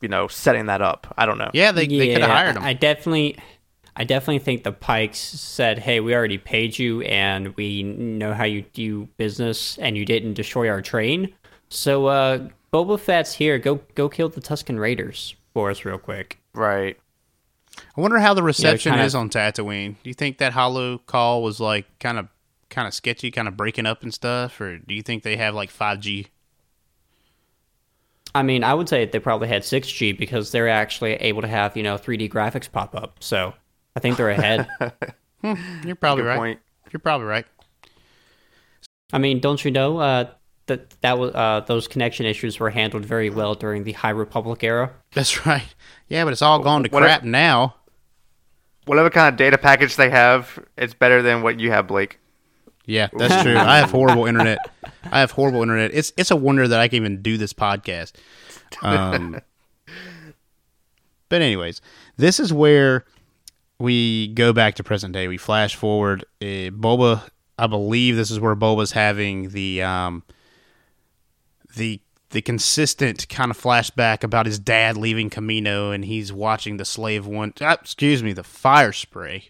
you 0.01 0.07
know, 0.09 0.27
setting 0.27 0.65
that 0.65 0.81
up. 0.81 1.13
I 1.17 1.27
don't 1.27 1.37
know. 1.37 1.51
yeah 1.53 1.71
they 1.71 1.85
they 1.85 2.13
could 2.13 2.21
have 2.23 2.31
hired 2.31 2.55
them. 2.55 2.63
I 2.63 2.73
definitely, 2.73 3.37
I 3.99 4.03
definitely 4.03 4.39
think 4.39 4.63
the 4.63 4.71
Pikes 4.71 5.17
said, 5.17 5.79
"Hey, 5.79 5.99
we 5.99 6.13
already 6.13 6.37
paid 6.37 6.77
you, 6.77 7.01
and 7.01 7.55
we 7.55 7.81
know 7.81 8.33
how 8.33 8.43
you 8.43 8.61
do 8.73 9.07
business, 9.17 9.77
and 9.79 9.97
you 9.97 10.05
didn't 10.05 10.35
destroy 10.35 10.69
our 10.69 10.83
train. 10.83 11.33
So, 11.69 12.05
uh, 12.05 12.47
Boba 12.71 12.99
Fett's 12.99 13.33
here. 13.33 13.57
Go, 13.57 13.81
go 13.95 14.07
kill 14.07 14.29
the 14.29 14.39
Tusken 14.39 14.79
Raiders 14.79 15.35
for 15.51 15.71
us, 15.71 15.83
real 15.83 15.97
quick." 15.97 16.39
Right. 16.53 16.97
I 17.95 18.01
wonder 18.01 18.19
how 18.19 18.35
the 18.35 18.43
reception 18.43 18.91
kinda- 18.91 19.05
is 19.05 19.15
on 19.15 19.29
Tatooine. 19.29 19.95
Do 20.03 20.09
you 20.09 20.13
think 20.13 20.37
that 20.37 20.53
holo 20.53 20.99
call 20.99 21.41
was 21.41 21.59
like 21.59 21.85
kind 21.99 22.19
of 22.19 22.27
kind 22.69 22.87
of 22.87 22.93
sketchy, 22.93 23.31
kind 23.31 23.47
of 23.47 23.57
breaking 23.57 23.87
up 23.87 24.03
and 24.03 24.13
stuff, 24.13 24.61
or 24.61 24.77
do 24.77 24.93
you 24.93 25.01
think 25.01 25.23
they 25.23 25.37
have 25.37 25.55
like 25.55 25.71
five 25.71 25.99
G? 26.01 26.27
I 28.35 28.43
mean, 28.43 28.63
I 28.63 28.75
would 28.75 28.87
say 28.89 29.05
they 29.05 29.19
probably 29.19 29.47
had 29.47 29.63
6G 29.63 30.11
because 30.11 30.51
they're 30.51 30.69
actually 30.69 31.13
able 31.13 31.41
to 31.41 31.47
have 31.47 31.75
you 31.75 31.81
know 31.81 31.97
3D 31.97 32.29
graphics 32.29 32.71
pop 32.71 32.95
up. 32.95 33.17
So, 33.19 33.53
I 33.97 33.99
think 33.99 34.15
they're 34.15 34.29
ahead. 34.29 34.67
You're 35.83 35.95
probably 35.95 36.21
Good 36.21 36.27
right. 36.27 36.37
point. 36.37 36.59
You're 36.93 36.99
probably 36.99 37.25
right. 37.25 37.47
I 39.11 39.17
mean, 39.17 39.39
don't 39.39 39.65
you 39.65 39.71
know 39.71 39.97
uh, 39.97 40.29
that 40.67 40.91
that 41.01 41.17
was 41.17 41.33
uh, 41.33 41.61
those 41.65 41.87
connection 41.87 42.27
issues 42.27 42.59
were 42.59 42.69
handled 42.69 43.05
very 43.05 43.31
well 43.31 43.55
during 43.55 43.85
the 43.85 43.93
High 43.93 44.11
Republic 44.11 44.63
era? 44.63 44.91
That's 45.13 45.47
right. 45.47 45.73
Yeah, 46.09 46.25
but 46.25 46.33
it's 46.33 46.43
all 46.43 46.59
gone 46.59 46.83
to 46.83 46.89
What 46.91 47.01
if- 47.01 47.07
crap 47.07 47.23
now. 47.23 47.73
Whatever 48.85 49.09
kind 49.09 49.33
of 49.33 49.35
data 49.35 49.57
package 49.57 49.95
they 49.95 50.11
have, 50.11 50.63
it's 50.77 50.93
better 50.93 51.23
than 51.23 51.41
what 51.41 51.59
you 51.59 51.71
have, 51.71 51.87
Blake. 51.87 52.19
Yeah, 52.85 53.09
that's 53.17 53.41
true. 53.41 53.57
I 53.57 53.79
have 53.79 53.89
horrible 53.89 54.27
internet. 54.27 54.59
I 55.11 55.21
have 55.21 55.31
horrible 55.31 55.63
internet. 55.63 55.89
It's 55.91 56.13
it's 56.17 56.29
a 56.29 56.35
wonder 56.35 56.67
that 56.67 56.79
I 56.79 56.87
can 56.87 56.97
even 56.97 57.23
do 57.23 57.35
this 57.37 57.51
podcast. 57.51 58.13
Um, 58.83 59.41
but 61.29 61.41
anyways, 61.41 61.81
this 62.15 62.39
is 62.39 62.53
where 62.53 63.03
we 63.79 64.29
go 64.29 64.53
back 64.53 64.75
to 64.75 64.83
present 64.83 65.13
day. 65.13 65.27
We 65.27 65.37
flash 65.37 65.75
forward. 65.75 66.25
Uh, 66.41 66.71
Boba, 66.71 67.29
I 67.57 67.67
believe 67.67 68.15
this 68.15 68.31
is 68.31 68.39
where 68.39 68.55
Boba's 68.55 68.91
having 68.91 69.49
the 69.49 69.81
um, 69.83 70.23
the 71.75 71.99
the 72.31 72.41
consistent 72.41 73.29
kind 73.29 73.51
of 73.51 73.59
flashback 73.59 74.23
about 74.23 74.45
his 74.45 74.59
dad 74.59 74.97
leaving 74.97 75.29
Kamino, 75.29 75.93
and 75.93 76.03
he's 76.03 76.33
watching 76.33 76.77
the 76.77 76.85
slave 76.85 77.25
one. 77.25 77.53
Uh, 77.61 77.77
excuse 77.79 78.21
me, 78.23 78.33
the 78.33 78.43
fire 78.43 78.91
spray. 78.91 79.49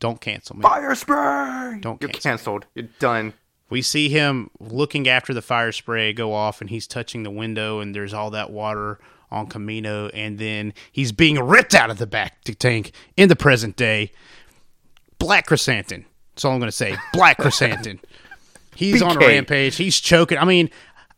Don't 0.00 0.20
cancel 0.20 0.56
me. 0.56 0.62
Fire 0.62 0.94
spray! 0.94 1.78
Don't 1.80 2.00
You're 2.00 2.10
cancel. 2.10 2.30
canceled. 2.30 2.66
You're 2.74 2.88
done. 2.98 3.32
We 3.70 3.80
see 3.80 4.08
him 4.08 4.50
looking 4.60 5.08
after 5.08 5.32
the 5.32 5.40
fire 5.42 5.72
spray 5.72 6.12
go 6.12 6.32
off, 6.32 6.60
and 6.60 6.68
he's 6.68 6.86
touching 6.86 7.22
the 7.22 7.30
window, 7.30 7.80
and 7.80 7.94
there's 7.94 8.12
all 8.14 8.30
that 8.30 8.50
water 8.50 8.98
on 9.30 9.48
Kamino, 9.48 10.10
and 10.14 10.38
then 10.38 10.74
he's 10.92 11.12
being 11.12 11.38
ripped 11.38 11.74
out 11.74 11.90
of 11.90 11.98
the 11.98 12.06
bacta 12.06 12.56
tank 12.56 12.92
in 13.16 13.28
the 13.28 13.36
present 13.36 13.76
day. 13.76 14.12
Black 15.18 15.46
Chrysanthemum. 15.46 16.06
That's 16.34 16.44
all 16.44 16.52
I'm 16.52 16.58
going 16.58 16.68
to 16.68 16.72
say. 16.72 16.96
Black 17.12 17.38
Chrysanthemum. 17.38 18.00
He's 18.76 19.02
on 19.02 19.16
a 19.16 19.20
rampage. 19.20 19.76
He's 19.76 20.00
choking. 20.00 20.36
I 20.36 20.44
mean, 20.44 20.68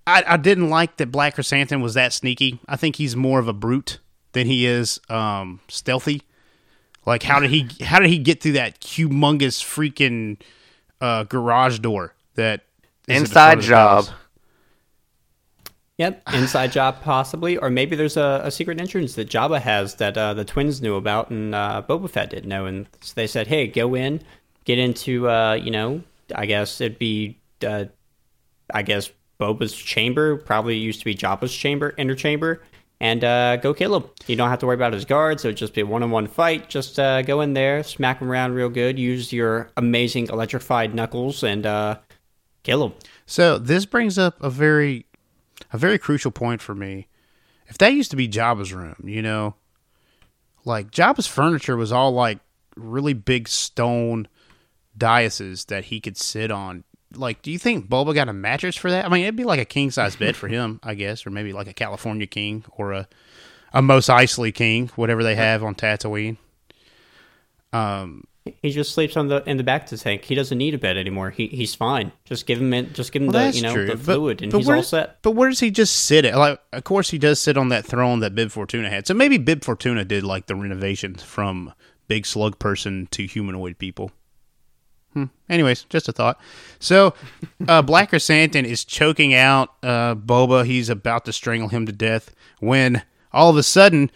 I, 0.07 0.23
I 0.27 0.37
didn't 0.37 0.69
like 0.69 0.99
that 0.99 1.11
Black 1.11 1.35
Chrysanthemum 1.35 1.83
was 1.83 1.95
that 1.95 2.13
sneaky. 2.13 2.61
I 2.69 2.77
think 2.77 2.97
he's 2.97 3.17
more 3.17 3.39
of 3.39 3.49
a 3.49 3.55
brute 3.55 3.99
than 4.33 4.47
he 4.47 4.67
is 4.67 5.01
um, 5.09 5.61
stealthy. 5.69 6.23
Like 7.07 7.23
how 7.23 7.41
did 7.41 7.51
he 7.51 7.69
how 7.85 7.99
did 8.01 8.11
he 8.11 8.19
get 8.19 8.43
through 8.43 8.53
that 8.53 8.81
humongous 8.81 9.63
freaking 9.65 10.39
uh, 11.01 11.23
garage 11.25 11.79
door 11.79 12.15
that 12.35 12.63
is 13.09 13.23
at 13.23 13.29
the 13.29 13.33
front 13.33 13.61
Inside 13.61 13.61
job. 13.61 14.05
house? 14.07 14.15
Yep, 15.99 16.23
inside 16.35 16.73
job 16.73 17.01
possibly, 17.01 17.57
or 17.57 17.71
maybe 17.71 17.97
there's 17.97 18.19
a, 18.19 18.43
a 18.45 18.51
secret 18.51 18.79
entrance 18.79 19.15
that 19.15 19.31
Jabba 19.31 19.63
has 19.63 19.95
that 19.95 20.19
uh, 20.19 20.35
the 20.35 20.45
twins 20.45 20.83
knew 20.83 20.95
about 20.95 21.31
and 21.31 21.55
uh, 21.55 21.83
Boba 21.89 22.11
Fett 22.11 22.29
didn't 22.29 22.51
know, 22.51 22.67
and 22.67 22.87
so 23.01 23.15
they 23.17 23.27
said, 23.27 23.47
"Hey, 23.47 23.67
go 23.67 23.95
in, 23.95 24.21
get 24.67 24.79
into, 24.79 25.27
uh, 25.27 25.55
you 25.55 25.71
know, 25.71 26.03
I 26.35 26.45
guess 26.45 26.83
it'd 26.83 26.99
be, 26.99 27.39
uh, 27.67 27.87
I 28.75 28.83
guess 28.83 29.11
Boba's 29.41 29.75
chamber, 29.75 30.37
probably 30.37 30.77
used 30.77 30.99
to 30.99 31.07
be 31.07 31.15
Jabba's 31.15 31.55
chamber, 31.55 31.95
inner 31.97 32.15
chamber, 32.15 32.63
and 33.01 33.25
uh, 33.25 33.57
go 33.57 33.73
kill 33.73 33.97
him. 33.97 34.05
You 34.27 34.37
don't 34.37 34.51
have 34.51 34.59
to 34.59 34.67
worry 34.67 34.75
about 34.75 34.93
his 34.93 35.07
guards. 35.07 35.47
It 35.47 35.49
would 35.49 35.57
just 35.57 35.73
be 35.73 35.81
a 35.81 35.87
one-on-one 35.87 36.27
fight. 36.27 36.69
Just 36.69 36.99
uh, 36.99 37.23
go 37.23 37.41
in 37.41 37.55
there, 37.55 37.83
smack 37.83 38.19
him 38.21 38.31
around 38.31 38.53
real 38.53 38.69
good, 38.69 38.99
use 38.99 39.33
your 39.33 39.71
amazing 39.79 40.27
electrified 40.29 40.95
knuckles, 40.95 41.43
and 41.43 41.65
uh, 41.65 41.97
kill 42.65 42.85
him." 42.85 42.93
So 43.29 43.59
this 43.59 43.87
brings 43.87 44.19
up 44.19 44.41
a 44.43 44.51
very, 44.51 45.06
a 45.73 45.79
very 45.79 45.99
crucial 45.99 46.31
point 46.31 46.61
for 46.61 46.75
me. 46.75 47.09
If 47.69 47.79
that 47.79 47.93
used 47.93 48.11
to 48.11 48.17
be 48.17 48.29
Jabba's 48.29 48.73
room, 48.73 48.97
you 49.05 49.23
know, 49.23 49.55
like 50.65 50.91
Jabba's 50.91 51.27
furniture 51.27 51.77
was 51.77 51.93
all 51.93 52.13
like 52.13 52.39
really 52.77 53.15
big 53.15 53.49
stone 53.49 54.29
daises 54.97 55.67
that 55.67 55.87
he 55.87 56.01
could 56.01 56.17
sit 56.17 56.51
on. 56.51 56.85
Like, 57.15 57.43
do 57.43 57.51
you 57.51 57.59
think 57.59 57.89
Boba 57.89 58.15
got 58.15 58.29
a 58.29 58.33
mattress 58.33 58.77
for 58.77 58.91
that? 58.91 59.05
I 59.05 59.09
mean, 59.09 59.23
it'd 59.23 59.37
be 59.37 59.45
like 59.45 59.61
a 59.61 59.65
king 59.65 59.91
size 59.91 60.17
bed 60.17 60.37
for 60.37 60.49
him, 60.49 60.81
I 60.83 60.95
guess, 60.95 61.27
or 61.27 61.31
maybe 61.31 61.53
like 61.53 61.69
a 61.69 61.73
California 61.73 62.27
king 62.27 62.65
or 62.77 62.93
a 62.93 63.09
a 63.73 63.83
Mos 63.83 64.07
Eisley 64.07 64.55
king, 64.55 64.89
whatever 64.97 65.23
they 65.23 65.35
have 65.35 65.63
on 65.63 65.75
Tatooine. 65.75 66.39
Um, 67.73 68.25
He 68.63 68.71
just 68.71 68.93
sleeps 68.95 69.17
on 69.17 69.29
the 69.29 69.43
in 69.49 69.57
the 69.57 69.63
back 69.65 69.85
of 69.85 69.91
the 69.91 69.99
tank. 69.99 70.25
He 70.25 70.35
doesn't 70.35 70.57
need 70.59 70.75
a 70.75 70.79
bed 70.79 70.97
anymore. 70.97 71.31
He 71.31 71.47
he's 71.49 71.75
fine. 71.75 72.13
Just 72.25 72.47
give 72.47 72.61
him 72.61 72.73
it. 72.75 72.93
Just 72.93 73.13
give 73.13 73.23
him 73.23 73.29
Well, 73.33 73.51
the 73.51 73.57
you 73.57 73.63
know 73.63 73.73
true. 73.75 73.87
the 73.87 73.97
But- 73.97 74.05
fluid, 74.05 74.43
and 74.43 74.53
but 74.53 74.59
he's 74.59 74.67
where- 74.67 74.77
all 74.77 74.83
set. 74.83 75.23
But 75.23 75.33
where 75.33 75.49
does 75.49 75.61
he 75.61 75.71
just 75.71 75.95
sit 75.97 76.25
at? 76.25 76.37
Like, 76.37 76.61
of 76.73 76.85
course, 76.85 77.11
he 77.11 77.19
does 77.19 77.41
sit 77.41 77.57
on 77.57 77.69
that 77.71 77.85
throne 77.85 78.21
that 78.21 78.35
Bib 78.35 78.51
Fortuna 78.51 78.89
had. 78.91 79.07
So 79.07 79.15
maybe 79.15 79.39
Bib 79.39 79.65
Fortuna 79.65 80.05
did 80.05 80.25
like 80.25 80.47
the 80.47 80.55
renovations 80.55 81.23
from 81.23 81.73
big 82.09 82.25
slug 82.27 82.59
person 82.59 83.09
to 83.13 83.27
humanoid 83.27 83.79
people. 83.79 84.11
Hmm. 85.13 85.25
Anyways, 85.49 85.85
just 85.85 86.09
a 86.09 86.13
thought. 86.13 86.39
So, 86.79 87.15
uh, 87.67 87.81
Black 87.91 88.11
Chrysanthemum 88.11 88.71
is 88.71 88.85
choking 88.85 89.33
out 89.35 89.71
uh, 89.83 90.15
Boba. 90.15 90.67
He's 90.67 90.89
about 90.91 91.25
to 91.25 91.33
strangle 91.33 91.69
him 91.69 91.87
to 91.87 91.93
death 91.93 92.35
when 92.61 93.03
all 93.33 93.49
of 93.51 93.57
a 93.57 93.63
sudden 93.63 94.11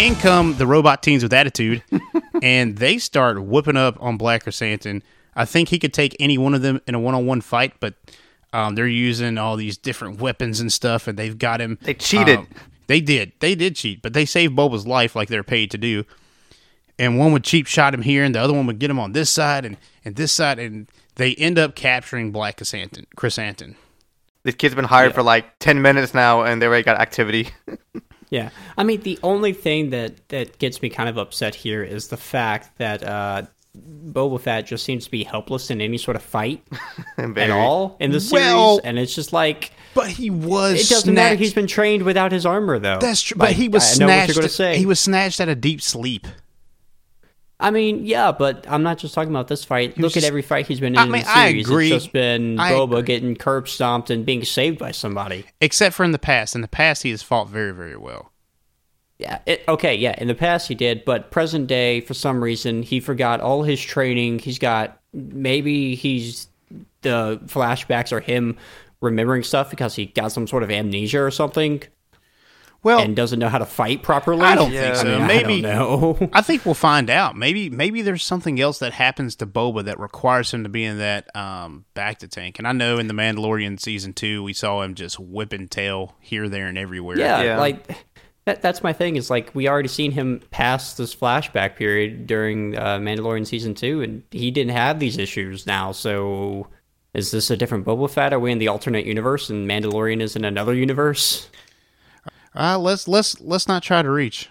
in 0.00 0.14
come 0.14 0.56
the 0.56 0.66
robot 0.66 1.02
teens 1.02 1.22
with 1.22 1.32
attitude, 1.34 1.82
and 2.42 2.78
they 2.78 2.96
start 2.96 3.42
whooping 3.42 3.76
up 3.76 4.02
on 4.02 4.16
Black 4.16 4.44
Chrysanthemum. 4.44 5.02
I 5.36 5.44
think 5.44 5.68
he 5.68 5.78
could 5.78 5.92
take 5.92 6.16
any 6.18 6.38
one 6.38 6.54
of 6.54 6.62
them 6.62 6.80
in 6.86 6.94
a 6.94 6.98
one-on-one 6.98 7.42
fight, 7.42 7.74
but 7.80 7.94
um, 8.54 8.74
they're 8.76 8.86
using 8.86 9.36
all 9.36 9.56
these 9.56 9.76
different 9.76 10.18
weapons 10.18 10.58
and 10.58 10.72
stuff, 10.72 11.06
and 11.06 11.18
they've 11.18 11.36
got 11.36 11.60
him. 11.60 11.78
They 11.82 11.92
cheated. 11.92 12.38
um, 12.38 12.48
they 12.86 13.02
did. 13.02 13.32
They 13.40 13.54
did 13.54 13.76
cheat, 13.76 14.00
but 14.00 14.14
they 14.14 14.24
saved 14.24 14.56
Boba's 14.56 14.86
life 14.86 15.14
like 15.14 15.28
they're 15.28 15.42
paid 15.44 15.70
to 15.72 15.78
do. 15.78 16.04
And 16.98 17.18
one 17.18 17.32
would 17.32 17.44
cheap 17.44 17.66
shot 17.66 17.92
him 17.92 18.02
here, 18.02 18.24
and 18.24 18.34
the 18.34 18.40
other 18.40 18.54
one 18.54 18.66
would 18.66 18.78
get 18.78 18.90
him 18.90 18.98
on 18.98 19.12
this 19.12 19.28
side 19.28 19.66
and, 19.66 19.76
and 20.02 20.16
this 20.16 20.32
side, 20.32 20.58
and 20.58 20.88
they 21.16 21.34
end 21.34 21.58
up 21.58 21.74
capturing 21.74 22.32
Black 22.32 22.56
Chrysanthemum. 22.56 23.06
Chrysanthemum. 23.16 23.76
This 24.44 24.54
kid's 24.54 24.74
been 24.74 24.86
hired 24.86 25.12
for 25.14 25.22
like 25.22 25.58
ten 25.58 25.82
minutes 25.82 26.14
now, 26.14 26.42
and 26.42 26.62
they 26.62 26.66
already 26.66 26.84
got 26.84 26.98
activity. 26.98 27.50
Yeah, 28.30 28.50
I 28.78 28.84
mean 28.84 29.00
the 29.02 29.18
only 29.22 29.52
thing 29.52 29.90
that 29.90 30.28
that 30.28 30.58
gets 30.58 30.80
me 30.82 30.88
kind 30.88 31.08
of 31.08 31.18
upset 31.18 31.54
here 31.54 31.82
is 31.82 32.08
the 32.08 32.16
fact 32.16 32.78
that 32.78 33.02
uh, 33.02 33.42
Boba 33.76 34.40
Fett 34.40 34.66
just 34.66 34.84
seems 34.84 35.04
to 35.04 35.10
be 35.10 35.24
helpless 35.24 35.70
in 35.70 35.80
any 35.80 35.98
sort 35.98 36.16
of 36.16 36.22
fight 36.22 36.64
at 37.18 37.50
all 37.50 37.96
in 38.00 38.10
the 38.12 38.20
series, 38.20 38.44
Well- 38.44 38.80
and 38.84 38.98
it's 38.98 39.14
just 39.14 39.32
like 39.32 39.72
But 39.94 40.08
he 40.08 40.30
was. 40.30 40.80
it 40.90 40.92
doesn't 40.94 41.12
matter. 41.14 41.36
He's 41.36 41.54
been 41.54 41.66
trained 41.66 42.02
without 42.04 42.30
his 42.32 42.46
armor, 42.46 42.78
though. 42.78 42.98
That's 43.00 43.22
true. 43.22 43.36
Like, 43.38 43.50
but 43.50 43.56
he 43.56 43.68
was 43.68 43.82
I 44.00 44.04
know 44.04 44.06
what 44.06 44.12
snatched. 44.26 44.34
you're 44.36 44.42
to 44.42 44.48
say. 44.48 44.78
He 44.78 44.86
was 44.86 45.00
snatched 45.00 45.40
out 45.40 45.48
of 45.48 45.60
deep 45.60 45.82
sleep. 45.82 46.26
I 47.60 47.70
mean, 47.70 48.06
yeah, 48.06 48.32
but 48.32 48.64
I'm 48.68 48.82
not 48.82 48.98
just 48.98 49.14
talking 49.14 49.30
about 49.30 49.48
this 49.48 49.64
fight. 49.64 49.98
Look 49.98 50.16
at 50.16 50.24
every 50.24 50.42
fight 50.42 50.66
he's 50.66 50.80
been 50.80 50.94
in 50.94 50.98
I 50.98 51.04
in 51.04 51.10
mean, 51.10 51.22
the 51.22 51.30
I 51.30 51.46
agree. 51.48 51.92
It's 51.92 52.04
just 52.04 52.12
been 52.12 52.58
I 52.58 52.72
Boba 52.72 52.92
agree. 52.92 53.02
getting 53.02 53.36
curb 53.36 53.68
stomped 53.68 54.10
and 54.10 54.24
being 54.24 54.44
saved 54.44 54.78
by 54.78 54.92
somebody. 54.92 55.44
Except 55.60 55.94
for 55.94 56.04
in 56.04 56.12
the 56.12 56.18
past. 56.18 56.54
In 56.54 56.62
the 56.62 56.68
past, 56.68 57.02
he 57.02 57.10
has 57.10 57.22
fought 57.22 57.48
very, 57.48 57.72
very 57.72 57.96
well. 57.96 58.32
Yeah. 59.18 59.40
It, 59.44 59.62
okay. 59.68 59.94
Yeah. 59.94 60.14
In 60.16 60.28
the 60.28 60.34
past, 60.34 60.68
he 60.68 60.74
did, 60.74 61.04
but 61.04 61.30
present 61.30 61.66
day, 61.66 62.00
for 62.00 62.14
some 62.14 62.42
reason, 62.42 62.82
he 62.82 63.00
forgot 63.00 63.40
all 63.40 63.62
his 63.62 63.80
training. 63.80 64.38
He's 64.38 64.58
got 64.58 64.98
maybe 65.12 65.94
he's 65.94 66.48
the 67.02 67.40
flashbacks 67.46 68.12
are 68.12 68.20
him 68.20 68.56
remembering 69.00 69.42
stuff 69.42 69.70
because 69.70 69.94
he 69.94 70.06
got 70.06 70.32
some 70.32 70.46
sort 70.46 70.62
of 70.62 70.70
amnesia 70.70 71.20
or 71.20 71.30
something 71.30 71.82
Well, 72.82 73.00
and 73.00 73.14
doesn't 73.14 73.38
know 73.38 73.48
how 73.50 73.58
to 73.58 73.66
fight 73.66 74.02
properly. 74.02 74.42
I 74.42 74.54
don't 74.54 74.72
Yeah. 74.72 74.80
think 74.80 74.94
I 74.94 74.98
so. 74.98 75.04
mean, 75.04 75.20
I 75.22 75.26
maybe 75.26 75.60
don't 75.60 76.20
know. 76.20 76.30
I 76.32 76.40
think 76.40 76.64
we'll 76.64 76.74
find 76.74 77.10
out. 77.10 77.36
Maybe 77.36 77.68
maybe 77.68 78.00
there's 78.02 78.24
something 78.24 78.58
else 78.60 78.78
that 78.78 78.92
happens 78.94 79.36
to 79.36 79.46
Boba 79.46 79.84
that 79.84 80.00
requires 80.00 80.52
him 80.54 80.62
to 80.62 80.68
be 80.70 80.84
in 80.84 80.98
that 80.98 81.34
um, 81.36 81.84
bacta 81.94 82.28
tank. 82.28 82.58
And 82.58 82.66
I 82.66 82.72
know 82.72 82.98
in 82.98 83.06
the 83.06 83.14
Mandalorian 83.14 83.78
season 83.78 84.12
two, 84.14 84.42
we 84.42 84.52
saw 84.54 84.80
him 84.82 84.94
just 84.94 85.18
whipping 85.20 85.68
tail 85.68 86.14
here, 86.20 86.48
there, 86.48 86.68
and 86.68 86.78
everywhere. 86.78 87.18
Yeah, 87.18 87.42
Yeah. 87.42 87.58
like 87.58 87.86
that, 88.46 88.62
that's 88.62 88.82
my 88.82 88.94
thing. 88.94 89.16
Is 89.16 89.28
like 89.28 89.50
we 89.54 89.68
already 89.68 89.88
seen 89.88 90.12
him 90.12 90.40
pass 90.50 90.94
this 90.94 91.14
flashback 91.14 91.76
period 91.76 92.26
during 92.26 92.78
uh, 92.78 92.96
Mandalorian 92.98 93.46
season 93.46 93.74
two, 93.74 94.00
and 94.00 94.22
he 94.30 94.50
didn't 94.50 94.72
have 94.72 94.98
these 95.00 95.18
issues 95.18 95.66
now. 95.66 95.92
So, 95.92 96.66
is 97.12 97.30
this 97.30 97.50
a 97.50 97.56
different 97.58 97.84
Boba 97.84 98.08
Fett? 98.08 98.32
Are 98.32 98.38
we 98.40 98.50
in 98.52 98.58
the 98.58 98.68
alternate 98.68 99.04
universe, 99.04 99.50
and 99.50 99.68
Mandalorian 99.68 100.22
is 100.22 100.34
in 100.34 100.46
another 100.46 100.72
universe? 100.74 101.50
Uh, 102.54 102.78
let's 102.78 103.06
let's 103.06 103.40
let's 103.40 103.68
not 103.68 103.82
try 103.82 104.02
to 104.02 104.10
reach. 104.10 104.48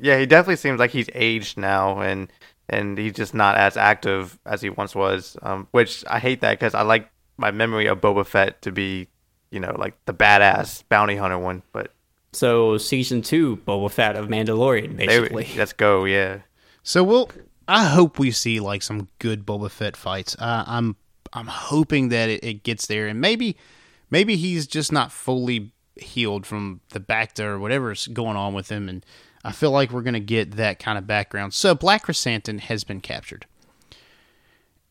Yeah, 0.00 0.18
he 0.18 0.26
definitely 0.26 0.56
seems 0.56 0.78
like 0.78 0.90
he's 0.90 1.08
aged 1.14 1.58
now, 1.58 2.00
and 2.00 2.32
and 2.68 2.96
he's 2.96 3.12
just 3.12 3.34
not 3.34 3.56
as 3.56 3.76
active 3.76 4.38
as 4.46 4.62
he 4.62 4.70
once 4.70 4.94
was. 4.94 5.36
Um, 5.42 5.68
which 5.72 6.04
I 6.08 6.18
hate 6.18 6.40
that 6.40 6.58
because 6.58 6.74
I 6.74 6.82
like 6.82 7.10
my 7.36 7.50
memory 7.50 7.86
of 7.86 8.00
Boba 8.00 8.24
Fett 8.24 8.62
to 8.62 8.72
be, 8.72 9.08
you 9.50 9.60
know, 9.60 9.74
like 9.78 9.94
the 10.06 10.14
badass 10.14 10.84
bounty 10.88 11.16
hunter 11.16 11.38
one. 11.38 11.62
But 11.72 11.92
So, 12.32 12.78
season 12.78 13.20
two 13.22 13.58
Boba 13.58 13.90
Fett 13.90 14.16
of 14.16 14.28
Mandalorian, 14.28 14.96
they, 14.96 15.06
basically. 15.06 15.48
let's 15.56 15.72
go, 15.72 16.04
yeah. 16.04 16.38
So 16.82 17.04
we'll. 17.04 17.30
I 17.68 17.84
hope 17.84 18.18
we 18.18 18.32
see 18.32 18.58
like 18.60 18.82
some 18.82 19.08
good 19.18 19.46
Boba 19.46 19.70
Fett 19.70 19.96
fights. 19.96 20.34
Uh, 20.38 20.64
I'm 20.66 20.96
I'm 21.32 21.46
hoping 21.46 22.08
that 22.08 22.28
it, 22.28 22.42
it 22.42 22.62
gets 22.62 22.86
there, 22.86 23.06
and 23.06 23.20
maybe 23.20 23.56
maybe 24.10 24.36
he's 24.36 24.66
just 24.66 24.92
not 24.92 25.12
fully 25.12 25.71
healed 25.96 26.46
from 26.46 26.80
the 26.90 27.00
Bacta 27.00 27.44
or 27.44 27.58
whatever's 27.58 28.06
going 28.08 28.36
on 28.36 28.54
with 28.54 28.70
him, 28.70 28.88
and 28.88 29.04
I 29.44 29.52
feel 29.52 29.70
like 29.70 29.90
we're 29.90 30.02
gonna 30.02 30.20
get 30.20 30.52
that 30.52 30.78
kind 30.78 30.98
of 30.98 31.06
background. 31.06 31.54
So 31.54 31.74
Black 31.74 32.02
Chrysanthemum 32.04 32.60
has 32.60 32.84
been 32.84 33.00
captured, 33.00 33.46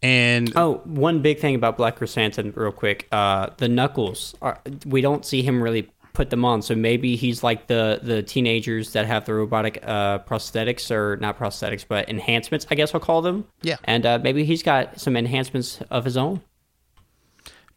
and 0.01 0.51
Oh, 0.55 0.81
one 0.85 1.21
big 1.21 1.39
thing 1.39 1.55
about 1.55 1.77
Black 1.77 1.95
Chrysanthemum, 1.97 2.53
real 2.55 2.71
quick. 2.71 3.07
Uh, 3.11 3.49
the 3.57 3.67
knuckles. 3.69 4.35
Are, 4.41 4.59
we 4.85 5.01
don't 5.01 5.25
see 5.25 5.41
him 5.41 5.61
really 5.61 5.89
put 6.13 6.29
them 6.29 6.43
on, 6.43 6.61
so 6.61 6.75
maybe 6.75 7.15
he's 7.15 7.41
like 7.43 7.67
the 7.67 7.99
the 8.03 8.21
teenagers 8.21 8.91
that 8.93 9.05
have 9.05 9.25
the 9.25 9.33
robotic 9.33 9.79
uh, 9.83 10.19
prosthetics, 10.19 10.91
or 10.91 11.17
not 11.17 11.39
prosthetics, 11.39 11.85
but 11.87 12.09
enhancements. 12.09 12.67
I 12.69 12.75
guess 12.75 12.93
I'll 12.93 12.99
call 12.99 13.21
them. 13.21 13.45
Yeah. 13.61 13.77
And 13.85 14.05
uh, 14.05 14.19
maybe 14.21 14.43
he's 14.43 14.61
got 14.63 14.99
some 14.99 15.15
enhancements 15.15 15.79
of 15.89 16.03
his 16.03 16.17
own. 16.17 16.41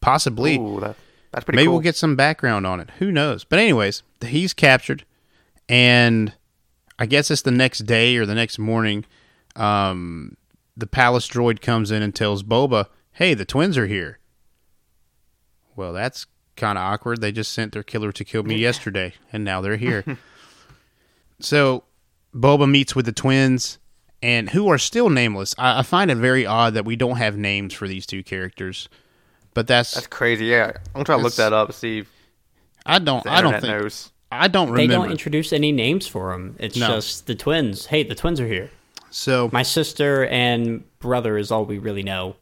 possibly 0.01 0.57
Ooh, 0.59 0.81
that, 0.81 0.97
that's 1.35 1.45
pretty 1.45 1.57
maybe 1.57 1.66
cool. 1.66 1.74
we'll 1.74 1.82
get 1.82 1.97
some 1.97 2.16
background 2.16 2.66
on 2.66 2.80
it. 2.80 2.91
Who 2.99 3.11
knows? 3.11 3.45
But 3.45 3.59
anyways, 3.59 4.03
he's 4.24 4.55
captured, 4.55 5.05
and 5.68 6.32
I 6.99 7.07
guess 7.07 7.30
it's 7.30 7.43
the 7.43 7.51
next 7.51 7.80
day 7.80 8.16
or 8.16 8.24
the 8.24 8.35
next 8.35 8.59
morning. 8.59 9.05
Um, 9.57 10.37
the 10.76 10.87
palace 10.87 11.28
droid 11.28 11.61
comes 11.61 11.91
in 11.91 12.03
and 12.03 12.14
tells 12.14 12.43
Boba, 12.43 12.87
"Hey, 13.12 13.35
the 13.35 13.45
twins 13.45 13.76
are 13.76 13.87
here." 13.87 14.18
Well, 15.76 15.93
that's 15.93 16.26
kind 16.57 16.78
of 16.78 16.82
awkward. 16.85 17.20
They 17.20 17.32
just 17.32 17.53
sent 17.53 17.72
their 17.72 17.82
killer 17.82 18.12
to 18.12 18.24
kill 18.24 18.45
me 18.45 18.57
yesterday, 18.57 19.14
and 19.32 19.45
now 19.45 19.61
they're 19.61 19.76
here. 19.76 20.05
so, 21.41 21.85
Boba 22.35 22.70
meets 22.70 22.95
with 22.95 23.07
the 23.07 23.12
twins, 23.12 23.78
and 24.22 24.51
who 24.51 24.68
are 24.68 24.78
still 24.78 25.11
nameless. 25.11 25.55
I, 25.59 25.80
I 25.80 25.82
find 25.82 26.11
it 26.11 26.16
very 26.16 26.47
odd 26.47 26.74
that 26.74 26.85
we 26.85 26.97
don't 26.97 27.16
have 27.16 27.37
names 27.37 27.74
for 27.74 27.89
these 27.89 28.07
two 28.07 28.22
characters, 28.22 28.89
but 29.55 29.67
that's, 29.67 29.95
That's 29.95 30.07
crazy. 30.09 30.47
Yeah, 30.47 30.73
I'm 30.95 31.05
trying 31.05 31.05
to 31.05 31.05
try 31.05 31.17
to 31.17 31.23
look 31.23 31.35
that 31.37 31.53
up. 31.53 31.73
See 31.73 31.99
if 32.01 32.11
I 32.85 32.99
don't 32.99 33.25
the 33.25 33.31
I 33.31 33.41
don't 33.41 33.55
internet 33.55 33.63
think 33.63 33.83
knows. 33.83 34.13
I 34.33 34.49
don't 34.49 34.71
remember. 34.71 34.81
They 34.83 34.87
don't 34.95 35.11
introduce 35.13 35.53
any 35.53 35.71
names 35.73 36.07
for 36.07 36.33
them. 36.33 36.57
It's 36.59 36.77
No. 36.77 36.89
just 36.89 37.27
the 37.27 37.35
twins. 37.35 37.87
Hey, 37.87 38.03
the 38.03 38.15
twins 38.17 38.41
are 38.41 38.47
here. 38.49 38.71
so 39.11 39.49
My 39.53 39.63
sister 39.63 40.27
and 40.27 40.83
brother 40.99 41.39
is 41.39 41.51
all 41.53 41.65
we 41.65 41.79
really 41.79 42.03
know. 42.03 42.35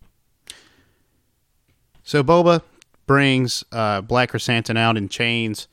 so 2.02 2.22
Boba 2.22 2.62
brings 3.06 3.62
uh, 3.72 4.00
Black 4.00 4.30
Chrysanthemum 4.30 4.80
out 4.80 4.96
in 4.96 5.08
chains, 5.08 5.68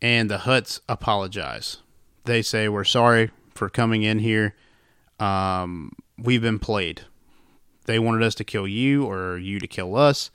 and 0.00 0.30
the 0.30 0.38
Hutts 0.38 0.80
apologize. 0.88 1.78
They 2.24 2.42
say 2.42 2.68
we're 2.68 2.84
sorry 2.84 3.30
for 3.54 3.68
coming 3.68 4.02
in 4.04 4.20
here. 4.20 4.54
Um, 5.18 5.92
we've 6.16 6.42
been 6.42 6.58
played. 6.60 7.02
They 7.88 7.98
wanted 7.98 8.22
us 8.22 8.34
to 8.34 8.44
kill 8.44 8.68
you 8.68 9.06
or 9.06 9.38
you 9.38 9.58
to 9.58 9.66
kill 9.66 9.96
us. 9.96 10.30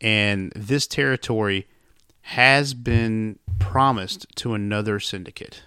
And 0.00 0.52
this 0.56 0.88
territory 0.88 1.68
has 2.22 2.74
been 2.74 3.38
promised 3.60 4.26
to 4.34 4.52
another 4.52 4.98
syndicate. 4.98 5.62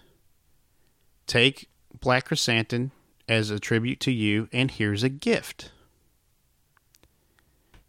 Take 1.28 1.70
Black 2.02 2.26
Chrysanthemum 2.26 2.92
as 3.30 3.50
a 3.50 3.60
tribute 3.60 4.02
to 4.02 4.12
you, 4.12 4.50
and 4.52 4.70
here's 4.70 5.04
a 5.04 5.10
gift. 5.10 5.72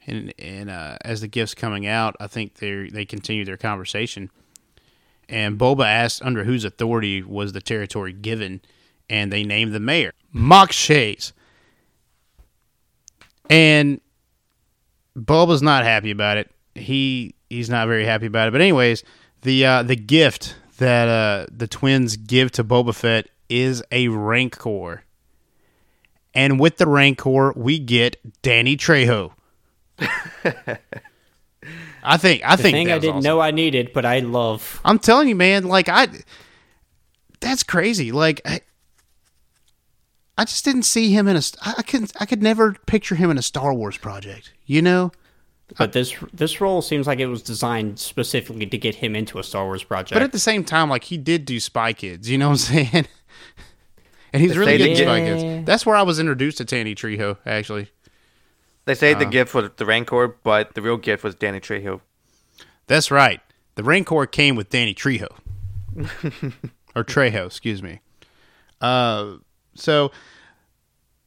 And 0.07 0.33
and 0.39 0.71
uh, 0.71 0.99
as 1.05 1.21
the 1.21 1.29
gift's 1.29 1.57
coming 1.57 1.85
out, 1.85 2.15
I 2.21 2.29
think 2.29 2.59
they 2.59 2.91
they 2.91 3.05
continue 3.05 3.45
their 3.45 3.57
conversation. 3.57 4.31
And 5.29 5.59
Boba 5.59 5.85
asked 5.85 6.23
under 6.23 6.45
whose 6.45 6.65
authority 6.65 7.23
was 7.23 7.55
the 7.55 7.61
territory 7.61 8.13
given, 8.13 8.61
and 9.11 9.33
they 9.33 9.43
named 9.43 9.73
the 9.73 9.81
mayor, 9.81 10.13
Mok 10.31 10.71
Shaiz. 10.71 11.33
And 13.51 14.01
Boba's 15.17 15.63
not 15.63 15.85
happy 15.85 16.11
about 16.11 16.37
it. 16.39 16.51
He 16.75 17.35
he's 17.51 17.69
not 17.69 17.87
very 17.89 18.05
happy 18.07 18.27
about 18.27 18.49
it. 18.49 18.53
But 18.53 18.61
anyways, 18.61 19.05
the 19.43 19.65
uh, 19.67 19.83
the 19.83 19.97
gift 19.97 20.57
that 20.79 21.09
uh, 21.09 21.47
the 21.55 21.67
twins 21.67 22.17
give 22.17 22.51
to 22.53 22.65
Boba 22.65 22.95
Fett 22.95 23.29
is 23.49 23.83
a 23.93 24.09
Rancor. 24.09 25.05
And 26.35 26.59
with 26.59 26.79
the 26.79 26.87
Rancor, 26.87 27.53
we 27.55 27.79
get 27.79 28.17
Danny 28.43 28.77
Trejo. 28.77 29.33
I 32.05 32.17
think 32.17 32.43
I 32.45 32.57
The 32.57 32.63
think 32.63 32.75
thing 32.75 32.87
that 32.87 32.93
I 32.93 32.97
was 32.97 33.03
didn't 33.03 33.17
awesome. 33.19 33.25
know 33.25 33.41
I 33.41 33.51
needed, 33.51 33.93
but 33.93 34.05
I 34.05 34.21
love. 34.21 34.81
I'm 34.85 34.99
telling 34.99 35.29
you, 35.29 35.37
man. 35.37 35.65
Like 35.65 35.89
I, 35.89 36.09
that's 37.41 37.63
crazy. 37.63 38.11
Like 38.13 38.41
I, 40.37 40.43
I 40.43 40.45
just 40.45 40.65
didn't 40.65 40.83
see 40.85 41.13
him 41.13 41.29
in 41.29 41.37
a. 41.37 41.43
I 41.65 41.83
couldn't. 41.83 42.13
I 42.21 42.27
could 42.27 42.43
never 42.43 42.73
picture 42.87 43.15
him 43.15 43.31
in 43.31 43.39
a 43.39 43.43
Star 43.43 43.73
Wars 43.75 43.97
project. 43.99 44.53
You 44.67 44.83
know. 44.83 45.13
But 45.79 45.93
this 45.93 46.15
this 46.35 46.61
role 46.61 46.83
seems 46.83 47.07
like 47.07 47.19
it 47.19 47.27
was 47.27 47.43
designed 47.43 47.99
specifically 47.99 48.67
to 48.67 48.77
get 48.77 48.97
him 48.97 49.17
into 49.17 49.39
a 49.39 49.43
Star 49.43 49.65
Wars 49.65 49.83
project. 49.83 50.13
But 50.15 50.23
at 50.23 50.33
the 50.33 50.39
same 50.39 50.65
time, 50.65 50.91
like 50.91 51.05
he 51.05 51.17
did 51.17 51.45
do 51.47 51.59
Spy 51.61 51.93
Kids. 51.95 52.29
You 52.29 52.37
know 52.37 52.49
what 52.51 52.69
I'm 52.71 52.77
saying? 52.87 53.07
and 54.35 54.43
he's 54.43 54.57
really 54.59 54.77
good 54.77 54.89
in 54.89 54.97
they 54.97 55.05
Spy 55.05 55.21
Kids. 55.21 55.67
That's 55.67 55.87
where 55.87 55.97
I 55.97 56.03
was 56.03 56.19
introduced 56.21 56.59
to 56.59 56.65
Danny 56.67 56.95
Trejo. 56.95 57.39
Actually, 57.47 57.91
They 58.85 58.95
say 58.95 59.15
Uh. 59.15 59.21
the 59.21 59.25
gift 59.27 59.55
was 59.55 59.71
the 59.77 59.87
Rancor, 59.87 60.29
but 60.43 60.75
the 60.75 60.83
real 60.83 60.99
gift 60.99 61.25
was 61.25 61.35
Danny 61.37 61.61
Trejo. 61.61 62.01
that's 62.87 63.11
right. 63.11 63.41
The 63.77 63.83
Rancor 63.83 64.27
came 64.27 64.57
with 64.57 64.69
Danny 64.69 64.95
Trejo, 64.95 65.29
or 66.95 67.03
Trejo, 67.05 67.47
excuse 67.47 67.83
me. 67.83 68.01
Uh, 68.81 69.37
so 69.75 70.11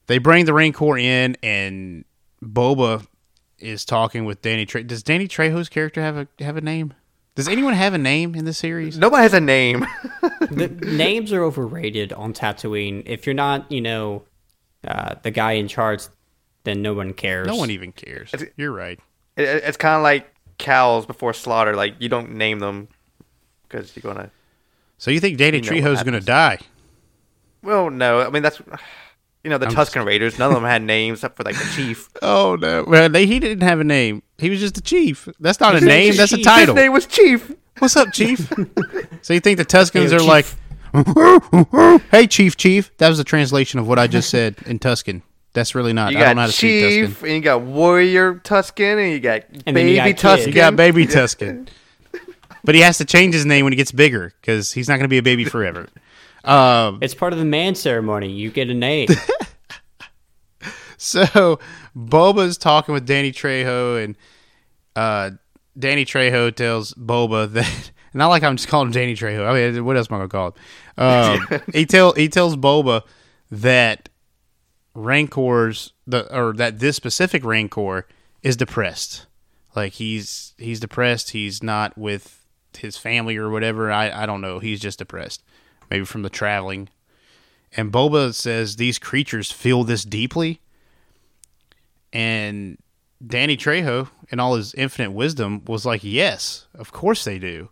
they 0.08 0.18
bring 0.18 0.46
the 0.46 0.54
Rancor 0.54 0.98
in, 0.98 1.38
and 1.42 2.06
Boba 2.44 3.06
is 3.60 3.86
talking 3.86 4.26
with 4.26 4.42
Danny 4.42 4.66
Trejo. 4.66 4.88
Does 4.88 5.04
Danny 5.04 5.28
Trejo's 5.28 5.70
character 5.70 6.02
have 6.02 6.18
a 6.18 6.28
have 6.44 6.58
a 6.58 6.62
name? 6.62 6.94
Does 7.36 7.50
anyone 7.50 7.74
have 7.74 7.94
a 7.94 7.98
name 7.98 8.34
in 8.34 8.46
this 8.46 8.58
series? 8.58 8.98
Nobody 8.98 9.24
has 9.24 9.34
a 9.34 9.42
name. 9.42 9.86
the 10.40 10.70
names 10.70 11.34
are 11.34 11.44
overrated 11.44 12.14
on 12.14 12.34
Tatooine. 12.34 13.04
If 13.06 13.26
you're 13.26 13.36
not, 13.36 13.70
you 13.70 13.82
know, 13.82 14.24
uh, 14.88 15.16
the 15.22 15.32
guy 15.32 15.54
in 15.54 15.68
charge, 15.68 16.04
then 16.64 16.82
no 16.82 16.94
one 16.94 17.14
cares. 17.14 17.48
No 17.48 17.58
one 17.58 17.72
even 17.72 17.92
cares. 17.92 18.34
You're 18.56 18.72
right. 18.72 19.00
It, 19.36 19.44
it's 19.44 19.76
kind 19.76 19.98
of 19.98 20.04
like 20.04 20.34
cows 20.58 21.06
before 21.06 21.34
slaughter. 21.34 21.76
Like 21.76 21.96
you 22.00 22.08
don't 22.08 22.36
name 22.36 22.60
them 22.60 22.88
because 23.64 23.96
you're 23.96 24.14
gonna. 24.14 24.32
So 24.98 25.12
you 25.12 25.20
think 25.20 25.38
Danny 25.38 25.58
You 25.58 25.64
know 25.64 25.90
Trejo's 25.90 26.04
going 26.04 26.14
to 26.14 26.26
die? 26.26 26.60
Well, 27.66 27.90
no. 27.90 28.22
I 28.22 28.30
mean 28.30 28.44
that's. 28.44 28.62
You 29.44 29.52
know 29.52 29.60
the 29.60 29.68
I'm 29.68 29.74
Tusken 29.76 30.04
Raiders. 30.06 30.40
None 30.40 30.50
of 30.50 30.56
them 30.56 30.64
had 30.64 30.82
names 30.82 31.20
except 31.20 31.38
for 31.38 31.44
like 31.44 31.56
the 31.56 31.72
chief. 31.76 32.10
Oh 32.24 32.56
no! 32.60 32.84
Well, 32.88 33.10
they, 33.10 33.28
he 33.28 33.40
didn't 33.40 33.62
have 33.62 33.80
a 33.80 33.84
name. 33.84 34.24
He 34.40 34.50
was 34.50 34.60
just 34.60 34.74
the 34.74 34.82
chief. 34.82 35.30
That's 35.40 35.60
not 35.60 35.74
a 35.76 35.80
His 35.80 35.84
name's 35.88 36.18
name. 36.18 36.18
That's 36.18 36.34
a 36.34 36.42
title. 36.42 36.74
His 36.76 36.84
name 36.84 36.94
was 36.94 37.06
Chief. 37.06 37.52
What's 37.78 37.96
up, 37.96 38.12
Chief? 38.12 38.40
so 39.22 39.34
you 39.36 39.40
think 39.40 39.58
the 39.60 39.66
Tuskens 39.66 40.10
Hey, 40.10 40.16
are 40.16 40.20
Chief. 40.20 40.58
like, 40.96 42.02
"Hey, 42.12 42.26
Chief, 42.26 42.58
Chief"? 42.58 42.90
That 42.98 43.10
was 43.10 43.20
a 43.20 43.24
translation 43.24 43.80
of 43.80 43.88
what 43.88 44.00
I 44.00 44.08
just 44.08 44.30
said 44.32 44.56
in 44.66 44.80
Tusken. 44.80 45.22
That's 45.54 45.76
really 45.76 45.94
not. 45.94 46.12
You 46.12 46.18
I 46.18 46.22
don't 46.22 46.38
know 46.38 46.42
how 46.42 46.48
got 46.48 46.52
to 46.52 46.58
speak 46.58 46.84
Chief, 46.90 47.20
Tusken. 47.20 47.24
and 47.24 47.34
you 47.34 47.42
got 47.42 47.62
Warrior 47.62 48.36
Tusken, 48.36 49.04
and 49.04 49.12
you 49.14 49.20
got 49.20 49.44
And 49.68 49.78
then 49.78 49.88
you 49.88 49.98
Baby 49.98 50.14
got 50.14 50.40
Tusken. 50.40 50.48
You 50.48 50.54
got 50.54 50.76
Baby 50.76 51.06
Tusken, 51.06 51.68
but 52.64 52.74
he 52.74 52.82
has 52.82 52.98
to 52.98 53.06
change 53.06 53.36
his 53.36 53.46
name 53.46 53.64
when 53.64 53.74
he 53.74 53.78
gets 53.78 53.92
bigger 53.92 54.34
because 54.42 54.72
he's 54.72 54.88
not 54.88 54.96
going 54.96 55.04
to 55.06 55.10
be 55.10 55.20
a 55.20 55.24
baby 55.24 55.46
forever. 55.46 55.88
Um, 56.46 57.00
It's 57.02 57.14
part 57.14 57.34
of 57.34 57.40
the 57.40 57.46
man 57.46 57.76
ceremony. 57.76 58.32
You 58.32 58.52
get 58.52 58.70
a 58.70 58.74
name. 58.74 59.08
So 60.98 61.60
Boba's 61.96 62.58
talking 62.58 62.94
with 62.94 63.06
Danny 63.06 63.32
Trejo, 63.32 64.04
and 64.04 64.18
uh, 64.96 65.32
Danny 65.78 66.04
Trejo 66.06 66.54
tells 66.56 66.94
Boba 66.94 67.52
that, 67.54 67.92
I 68.16 68.26
like 68.26 68.44
I'm 68.44 68.56
just 68.56 68.70
calling 68.70 68.88
him 68.88 68.94
Danny 68.94 69.14
Trejo. 69.14 69.46
I 69.48 69.72
mean, 69.72 69.86
what 69.86 69.98
else 69.98 70.10
am 70.10 70.16
I 70.16 70.18
gonna 70.20 70.30
call 70.30 70.48
him? 70.48 70.54
Um, 70.98 71.62
he 71.74 71.86
tell 71.86 72.14
he 72.14 72.28
tells 72.28 72.56
Boba 72.56 73.04
that 73.52 74.10
Rancor's 74.96 75.94
the 76.08 76.34
or 76.36 76.54
that 76.54 76.80
this 76.80 76.96
specific 76.96 77.44
Rancor 77.46 78.08
is 78.42 78.56
depressed. 78.58 79.28
Like 79.76 79.94
he's 79.94 80.54
he's 80.58 80.80
depressed. 80.80 81.32
He's 81.32 81.62
not 81.62 81.98
with 81.98 82.46
his 82.78 82.98
family 82.98 83.36
or 83.38 83.50
whatever. 83.50 83.92
I 83.92 84.24
I 84.24 84.26
don't 84.26 84.42
know. 84.42 84.60
He's 84.60 84.80
just 84.80 85.00
depressed, 85.00 85.44
maybe 85.90 86.06
from 86.06 86.22
the 86.22 86.30
traveling. 86.30 86.90
And 87.76 87.92
Boba 87.92 88.34
says 88.34 88.76
these 88.76 89.00
creatures 89.00 89.52
feel 89.52 89.84
this 89.84 90.04
deeply. 90.04 90.62
And 92.14 92.78
Danny 93.26 93.58
Trejo, 93.58 94.10
in 94.30 94.40
all 94.40 94.56
his 94.56 94.74
infinite 94.76 95.12
wisdom, 95.12 95.64
was 95.66 95.86
like, 95.86 96.04
"Yes, 96.04 96.68
of 96.74 96.92
course 96.92 97.24
they 97.26 97.40
do." 97.40 97.70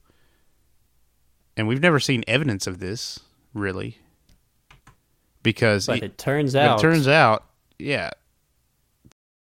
And 1.55 1.67
we've 1.67 1.81
never 1.81 1.99
seen 1.99 2.23
evidence 2.27 2.67
of 2.67 2.79
this, 2.79 3.19
really, 3.53 3.99
because 5.43 5.87
but 5.87 5.97
it, 5.97 6.03
it 6.03 6.17
turns 6.17 6.55
out 6.55 6.79
it 6.79 6.81
turns 6.81 7.07
out, 7.07 7.45
yeah, 7.77 8.09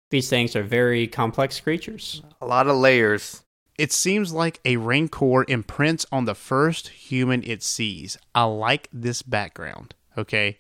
these 0.09 0.30
things 0.30 0.55
are 0.55 0.63
very 0.63 1.07
complex 1.07 1.59
creatures. 1.59 2.22
A 2.41 2.45
lot 2.45 2.68
of 2.68 2.78
layers. 2.78 3.43
It 3.78 3.93
seems 3.93 4.34
like 4.34 4.59
a 4.65 4.78
Rancor 4.78 5.45
imprints 5.47 6.05
on 6.11 6.25
the 6.25 6.36
first 6.36 6.89
human 6.89 7.43
it 7.43 7.61
sees. 7.61 8.17
I 8.34 8.43
like 8.43 8.89
this 8.91 9.21
background, 9.21 9.93
okay? 10.17 10.57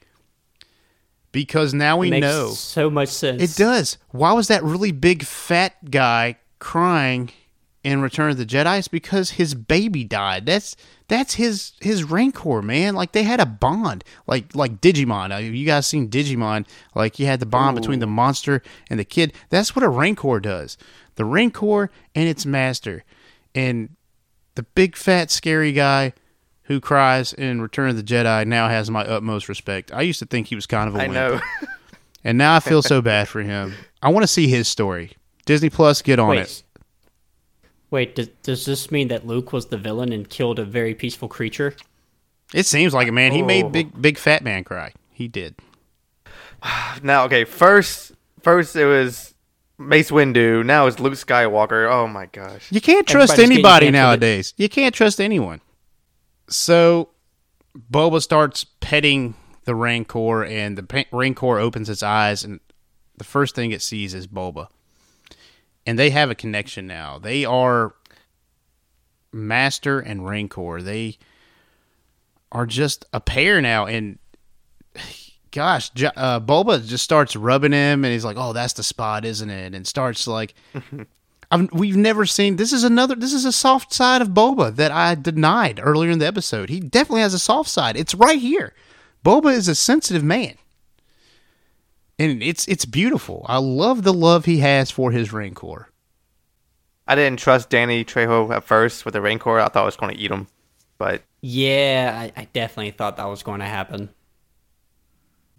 Because 1.31 1.73
now 1.73 1.97
we 1.97 2.07
it 2.07 2.11
makes 2.11 2.21
know 2.21 2.49
so 2.49 2.89
much 2.89 3.09
sense. 3.09 3.41
it 3.41 3.55
does. 3.57 3.97
Why 4.09 4.33
was 4.33 4.47
that 4.47 4.63
really 4.63 4.91
big 4.91 5.23
fat 5.23 5.91
guy 5.91 6.37
crying 6.59 7.31
in 7.83 8.01
Return 8.01 8.31
of 8.31 8.37
the 8.37 8.45
Jedi? 8.45 8.79
It's 8.79 8.87
because 8.87 9.31
his 9.31 9.53
baby 9.53 10.03
died. 10.03 10.45
That's 10.45 10.75
that's 11.07 11.35
his 11.35 11.73
his 11.81 12.03
Rancor, 12.03 12.61
man. 12.61 12.95
Like 12.95 13.11
they 13.11 13.23
had 13.23 13.39
a 13.39 13.45
bond, 13.45 14.03
like 14.25 14.55
like 14.55 14.79
Digimon. 14.79 15.55
You 15.55 15.65
guys 15.65 15.85
seen 15.85 16.09
Digimon? 16.09 16.65
Like 16.95 17.19
you 17.19 17.25
had 17.25 17.39
the 17.39 17.45
bond 17.45 17.75
between 17.75 17.99
the 17.99 18.07
monster 18.07 18.61
and 18.89 18.99
the 18.99 19.05
kid. 19.05 19.33
That's 19.49 19.75
what 19.75 19.83
a 19.83 19.89
Rancor 19.89 20.39
does. 20.39 20.77
The 21.17 21.25
Rancor 21.25 21.91
and 22.15 22.27
its 22.29 22.45
master, 22.45 23.03
and 23.53 23.89
the 24.55 24.63
big 24.63 24.95
fat 24.95 25.29
scary 25.29 25.71
guy 25.73 26.13
who 26.63 26.79
cries 26.79 27.33
in 27.33 27.61
Return 27.61 27.89
of 27.89 27.95
the 27.97 28.03
Jedi 28.03 28.45
now 28.47 28.67
has 28.69 28.89
my 28.89 29.03
utmost 29.03 29.47
respect. 29.49 29.91
I 29.93 30.01
used 30.01 30.19
to 30.19 30.25
think 30.25 30.47
he 30.47 30.55
was 30.55 30.65
kind 30.65 30.87
of 30.89 30.95
a 30.95 30.99
I 30.99 31.07
wimp. 31.07 31.13
know. 31.13 31.39
And 32.23 32.37
now 32.37 32.55
I 32.55 32.59
feel 32.59 32.81
so 32.81 33.01
bad 33.01 33.29
for 33.29 33.41
him. 33.41 33.73
I 34.01 34.09
want 34.09 34.23
to 34.23 34.27
see 34.27 34.47
his 34.49 34.67
story. 34.67 35.11
Disney 35.45 35.69
Plus, 35.69 36.01
get 36.01 36.19
on 36.19 36.29
Wait, 36.29 36.39
it. 36.41 36.63
wait. 37.89 38.15
Does, 38.15 38.27
does 38.43 38.65
this 38.65 38.91
mean 38.91 39.07
that 39.07 39.25
Luke 39.25 39.53
was 39.53 39.67
the 39.67 39.77
villain 39.77 40.11
and 40.11 40.27
killed 40.29 40.59
a 40.59 40.65
very 40.65 40.93
peaceful 40.93 41.29
creature? 41.29 41.73
It 42.53 42.65
seems 42.65 42.93
like 42.93 43.07
it, 43.07 43.13
man. 43.13 43.31
He 43.31 43.43
Oh. 43.43 43.45
made 43.45 43.71
big 43.71 44.01
big 44.01 44.17
fat 44.17 44.43
man 44.43 44.65
cry. 44.65 44.91
He 45.13 45.29
did. 45.29 45.55
now, 47.03 47.23
okay. 47.25 47.45
First, 47.45 48.11
first 48.41 48.75
it 48.75 48.85
was 48.85 49.33
Mace 49.79 50.09
Windu. 50.11 50.65
Now 50.65 50.87
it's 50.87 50.99
Luke 50.99 51.13
Skywalker. 51.13 51.89
Oh 51.91 52.07
my 52.07 52.25
gosh. 52.27 52.71
You 52.71 52.81
can't 52.81 53.05
trust 53.07 53.33
Everybody's 53.33 53.49
getting 53.49 53.51
anybody 53.65 53.85
canceled. 53.87 53.93
nowadays. 53.93 54.53
You 54.57 54.69
can't 54.69 54.95
trust 54.95 55.21
anyone. 55.21 55.61
So, 56.49 57.09
Boba 57.91 58.21
starts 58.21 58.63
petting 58.79 59.35
the 59.65 59.75
Rancor, 59.75 60.43
and 60.45 60.77
the 60.77 60.83
pa- 60.83 61.03
Rancor 61.11 61.59
opens 61.59 61.89
its 61.89 62.01
eyes, 62.01 62.43
and 62.43 62.59
the 63.17 63.23
first 63.25 63.53
thing 63.53 63.71
it 63.71 63.81
sees 63.81 64.13
is 64.13 64.25
Boba. 64.27 64.67
And 65.85 65.99
they 65.99 66.09
have 66.09 66.29
a 66.31 66.35
connection 66.35 66.87
now. 66.87 67.19
They 67.19 67.45
are 67.45 67.93
Master 69.31 69.99
and 69.99 70.25
Rancor. 70.25 70.81
They 70.81 71.17
are 72.51 72.65
just 72.65 73.05
a 73.13 73.19
pair 73.19 73.61
now, 73.61 73.85
and 73.85 74.17
gosh, 75.57 75.89
Jo- 75.89 76.11
uh, 76.15 76.39
Boba 76.39 76.85
just 76.87 77.03
starts 77.03 77.35
rubbing 77.35 77.71
him, 77.71 78.05
and 78.05 78.13
he's 78.13 78.23
like, 78.23 78.37
"Oh, 78.37 78.53
that's 78.53 78.73
the 78.73 78.83
spot, 78.83 79.25
isn't 79.25 79.49
it?" 79.49 79.73
And 79.73 79.85
starts 79.87 80.27
like, 80.27 80.53
I've, 81.51 81.71
we've 81.73 81.97
never 81.97 82.25
seen. 82.27 82.57
This 82.57 82.71
is 82.71 82.83
another. 82.83 83.15
This 83.15 83.33
is 83.33 83.43
a 83.43 83.51
soft 83.51 83.91
side 83.91 84.21
of 84.21 84.29
Boba 84.29 84.75
that 84.75 84.91
I 84.91 85.15
denied 85.15 85.79
earlier 85.81 86.11
in 86.11 86.19
the 86.19 86.27
episode. 86.27 86.69
He 86.69 86.79
definitely 86.79 87.21
has 87.21 87.33
a 87.33 87.39
soft 87.39 87.69
side. 87.69 87.97
It's 87.97 88.13
right 88.13 88.39
here. 88.39 88.73
Boba 89.25 89.51
is 89.51 89.67
a 89.67 89.73
sensitive 89.75 90.23
man. 90.23 90.55
and 92.19 92.41
it's 92.43 92.67
it's 92.67 92.85
beautiful. 92.85 93.45
I 93.49 93.57
love 93.57 94.03
the 94.03 94.13
love 94.13 94.45
he 94.45 94.59
has 94.59 94.91
for 94.91 95.11
his 95.11 95.33
Rancor. 95.33 95.89
I 97.07 97.15
didn't 97.15 97.39
trust 97.39 97.69
Danny 97.69 98.03
Trejo 98.05 98.51
at 98.53 98.63
first 98.63 99.05
with 99.05 99.13
the 99.13 99.21
Rancor. 99.21 99.59
I 99.59 99.69
thought 99.69 99.83
I 99.83 99.85
was 99.85 99.95
going 99.95 100.13
to 100.13 100.21
eat 100.21 100.29
him, 100.31 100.47
but 100.97 101.21
Yeah, 101.41 102.31
I, 102.35 102.41
I 102.41 102.47
definitely 102.53 102.91
thought 102.91 103.17
that 103.17 103.25
was 103.25 103.43
going 103.43 103.61
to 103.61 103.65
happen. 103.65 104.09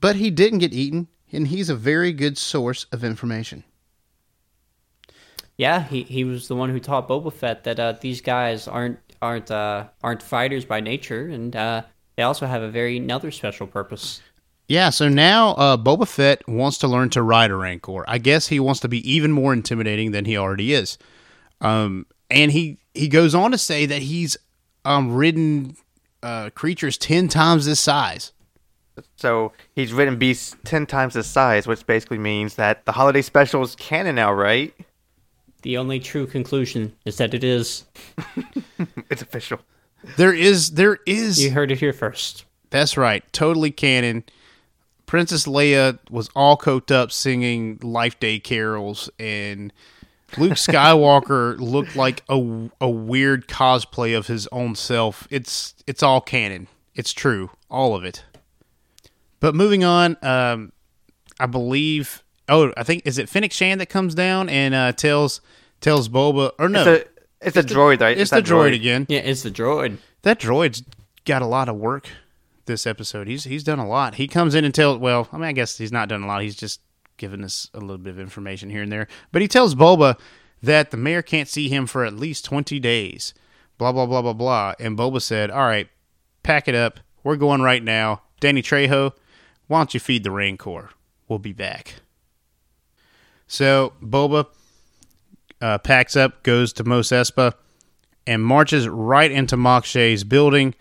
But 0.00 0.16
he 0.16 0.30
didn't 0.30 0.60
get 0.60 0.72
eaten, 0.72 1.08
and 1.32 1.48
he's 1.48 1.68
a 1.68 1.74
very 1.74 2.12
good 2.12 2.38
source 2.38 2.86
of 2.92 3.04
information. 3.04 3.64
Yeah, 5.56 5.82
he, 5.82 6.04
he 6.04 6.24
was 6.24 6.46
the 6.46 6.54
one 6.54 6.70
who 6.70 6.78
taught 6.78 7.08
Boba 7.08 7.32
Fett 7.32 7.64
that 7.64 7.80
uh, 7.80 7.94
these 8.00 8.20
guys 8.20 8.68
aren't 8.68 9.00
aren't 9.20 9.50
uh, 9.50 9.88
aren't 10.02 10.22
fighters 10.22 10.64
by 10.64 10.80
nature, 10.80 11.26
and 11.26 11.54
uh, 11.56 11.82
they 12.16 12.22
also 12.22 12.46
have 12.46 12.62
a 12.62 12.70
very 12.70 12.96
another 12.96 13.32
special 13.32 13.66
purpose. 13.66 14.22
Yeah, 14.68 14.90
so 14.90 15.08
now 15.08 15.50
uh, 15.54 15.76
Boba 15.76 16.06
Fett 16.06 16.46
wants 16.46 16.78
to 16.78 16.88
learn 16.88 17.10
to 17.10 17.22
ride 17.22 17.50
a 17.50 17.56
Rancor. 17.56 18.04
I 18.06 18.18
guess 18.18 18.48
he 18.48 18.60
wants 18.60 18.80
to 18.80 18.88
be 18.88 19.10
even 19.10 19.32
more 19.32 19.52
intimidating 19.52 20.12
than 20.12 20.26
he 20.26 20.36
already 20.36 20.74
is. 20.74 20.98
Um, 21.60 22.06
and 22.30 22.52
he 22.52 22.78
he 22.94 23.08
goes 23.08 23.34
on 23.34 23.50
to 23.50 23.58
say 23.58 23.86
that 23.86 24.02
he's 24.02 24.36
um, 24.84 25.12
ridden 25.12 25.76
uh, 26.22 26.50
creatures 26.50 26.96
ten 26.98 27.26
times 27.28 27.66
this 27.66 27.80
size. 27.80 28.32
So 29.16 29.52
he's 29.74 29.92
written 29.92 30.16
beasts 30.16 30.56
ten 30.64 30.86
times 30.86 31.14
his 31.14 31.26
size, 31.26 31.66
which 31.66 31.86
basically 31.86 32.18
means 32.18 32.54
that 32.54 32.84
the 32.84 32.92
holiday 32.92 33.22
special 33.22 33.62
is 33.62 33.74
canon 33.76 34.16
now, 34.16 34.32
right? 34.32 34.74
The 35.62 35.76
only 35.76 35.98
true 35.98 36.26
conclusion 36.26 36.94
is 37.04 37.16
that 37.16 37.34
it 37.34 37.44
is. 37.44 37.84
It's 39.10 39.22
official. 39.22 39.60
There 40.16 40.32
is 40.32 40.72
there 40.72 40.98
is 41.06 41.42
You 41.42 41.50
heard 41.50 41.72
it 41.72 41.78
here 41.78 41.92
first. 41.92 42.44
That's 42.70 42.96
right. 42.96 43.24
Totally 43.32 43.70
canon. 43.70 44.24
Princess 45.06 45.46
Leia 45.46 45.98
was 46.10 46.28
all 46.36 46.56
coked 46.58 46.90
up 46.90 47.10
singing 47.10 47.78
Life 47.82 48.20
Day 48.20 48.38
carols, 48.38 49.08
and 49.18 49.72
Luke 50.36 50.52
Skywalker 50.52 51.58
looked 51.58 51.96
like 51.96 52.22
a, 52.28 52.68
a 52.80 52.90
weird 52.90 53.48
cosplay 53.48 54.16
of 54.16 54.26
his 54.26 54.46
own 54.48 54.74
self. 54.74 55.26
It's 55.30 55.74
it's 55.86 56.02
all 56.02 56.20
canon. 56.20 56.68
It's 56.94 57.12
true, 57.12 57.50
all 57.70 57.94
of 57.94 58.04
it. 58.04 58.24
But 59.40 59.54
moving 59.54 59.84
on, 59.84 60.16
um, 60.22 60.72
I 61.38 61.46
believe. 61.46 62.22
Oh, 62.48 62.72
I 62.76 62.82
think 62.82 63.02
is 63.04 63.18
it 63.18 63.28
Fennec 63.28 63.52
Shand 63.52 63.80
that 63.80 63.86
comes 63.86 64.14
down 64.14 64.48
and 64.48 64.74
uh, 64.74 64.92
tells 64.92 65.40
tells 65.80 66.08
Boba 66.08 66.52
or 66.58 66.68
no? 66.68 66.80
It's 66.80 67.04
a 67.04 67.08
it's 67.40 67.56
a 67.56 67.62
droid, 67.62 68.00
right? 68.00 68.18
It's 68.18 68.30
that 68.30 68.44
the 68.44 68.50
droid 68.50 68.74
again. 68.74 69.06
Yeah, 69.08 69.20
it's 69.20 69.42
the 69.42 69.50
droid. 69.50 69.98
That 70.22 70.40
droid's 70.40 70.82
got 71.24 71.42
a 71.42 71.46
lot 71.46 71.68
of 71.68 71.76
work 71.76 72.08
this 72.66 72.86
episode. 72.86 73.26
He's 73.26 73.44
he's 73.44 73.64
done 73.64 73.78
a 73.78 73.86
lot. 73.86 74.14
He 74.14 74.26
comes 74.28 74.54
in 74.54 74.64
and 74.64 74.74
tells 74.74 74.98
well, 74.98 75.28
I 75.32 75.36
mean 75.36 75.44
I 75.44 75.52
guess 75.52 75.76
he's 75.78 75.92
not 75.92 76.08
done 76.08 76.22
a 76.22 76.26
lot. 76.26 76.42
He's 76.42 76.56
just 76.56 76.80
given 77.16 77.44
us 77.44 77.68
a 77.74 77.80
little 77.80 77.98
bit 77.98 78.10
of 78.10 78.20
information 78.20 78.70
here 78.70 78.82
and 78.82 78.90
there. 78.90 79.08
But 79.30 79.42
he 79.42 79.48
tells 79.48 79.74
Boba 79.74 80.18
that 80.62 80.90
the 80.90 80.96
mayor 80.96 81.22
can't 81.22 81.48
see 81.48 81.68
him 81.68 81.86
for 81.86 82.04
at 82.04 82.14
least 82.14 82.44
20 82.44 82.80
days. 82.80 83.34
Blah 83.76 83.92
blah 83.92 84.06
blah 84.06 84.22
blah 84.22 84.32
blah. 84.32 84.74
And 84.80 84.96
Boba 84.96 85.20
said, 85.20 85.50
"All 85.50 85.66
right, 85.66 85.88
pack 86.42 86.66
it 86.68 86.74
up. 86.74 87.00
We're 87.22 87.36
going 87.36 87.62
right 87.62 87.82
now. 87.82 88.22
Danny 88.40 88.62
Trejo, 88.62 89.12
why 89.68 89.78
don't 89.78 89.94
you 89.94 90.00
feed 90.00 90.24
the 90.24 90.30
Rancor? 90.30 90.90
We'll 91.28 91.38
be 91.38 91.52
back." 91.52 91.94
So 93.46 93.92
Boba 94.02 94.46
uh, 95.60 95.78
packs 95.78 96.16
up, 96.16 96.42
goes 96.42 96.72
to 96.74 96.84
Mos 96.84 97.08
Espa, 97.08 97.54
and 98.26 98.42
marches 98.42 98.86
right 98.88 99.30
into 99.30 99.56
Mok 99.56 99.84
Shaiz's 99.84 100.24
building, 100.24 100.74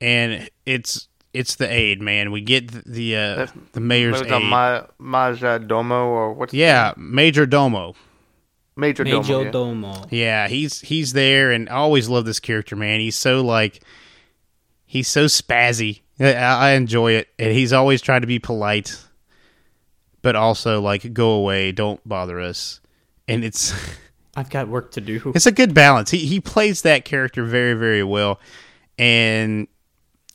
and 0.00 0.50
it's 0.66 1.08
it's 1.34 1.56
the 1.56 1.72
aid, 1.72 2.00
man. 2.00 2.32
We 2.32 2.40
get 2.40 2.70
the 2.72 2.82
the, 2.86 3.16
uh, 3.16 3.46
the 3.72 3.80
mayor's 3.80 4.14
What 4.14 4.24
was 4.24 4.32
it, 4.32 4.42
aid. 4.42 4.50
Ma- 4.50 4.82
Maja 4.98 5.58
Domo 5.58 6.06
or 6.06 6.32
what's 6.32 6.52
yeah, 6.54 6.94
Major 6.96 7.46
Domo. 7.46 7.94
Major 8.76 9.04
Domo. 9.04 9.42
Yeah. 9.42 9.50
Domo. 9.50 10.04
Yeah, 10.10 10.48
he's 10.48 10.80
he's 10.80 11.12
there, 11.12 11.50
and 11.50 11.68
I 11.68 11.74
always 11.74 12.08
love 12.08 12.24
this 12.24 12.40
character, 12.40 12.76
man. 12.76 13.00
He's 13.00 13.16
so 13.16 13.42
like, 13.42 13.82
he's 14.86 15.08
so 15.08 15.26
spazzy. 15.26 16.00
I, 16.20 16.32
I 16.32 16.70
enjoy 16.72 17.12
it, 17.12 17.28
and 17.38 17.52
he's 17.52 17.72
always 17.72 18.00
trying 18.00 18.22
to 18.22 18.26
be 18.26 18.38
polite, 18.38 18.98
but 20.22 20.36
also 20.36 20.80
like, 20.80 21.12
go 21.12 21.30
away, 21.32 21.72
don't 21.72 22.06
bother 22.08 22.40
us. 22.40 22.80
And 23.26 23.44
it's 23.44 23.74
I've 24.36 24.50
got 24.50 24.68
work 24.68 24.92
to 24.92 25.00
do. 25.00 25.32
it's 25.34 25.46
a 25.46 25.52
good 25.52 25.74
balance. 25.74 26.10
He 26.10 26.18
he 26.18 26.40
plays 26.40 26.82
that 26.82 27.04
character 27.04 27.44
very 27.44 27.74
very 27.74 28.02
well, 28.02 28.40
and 28.98 29.68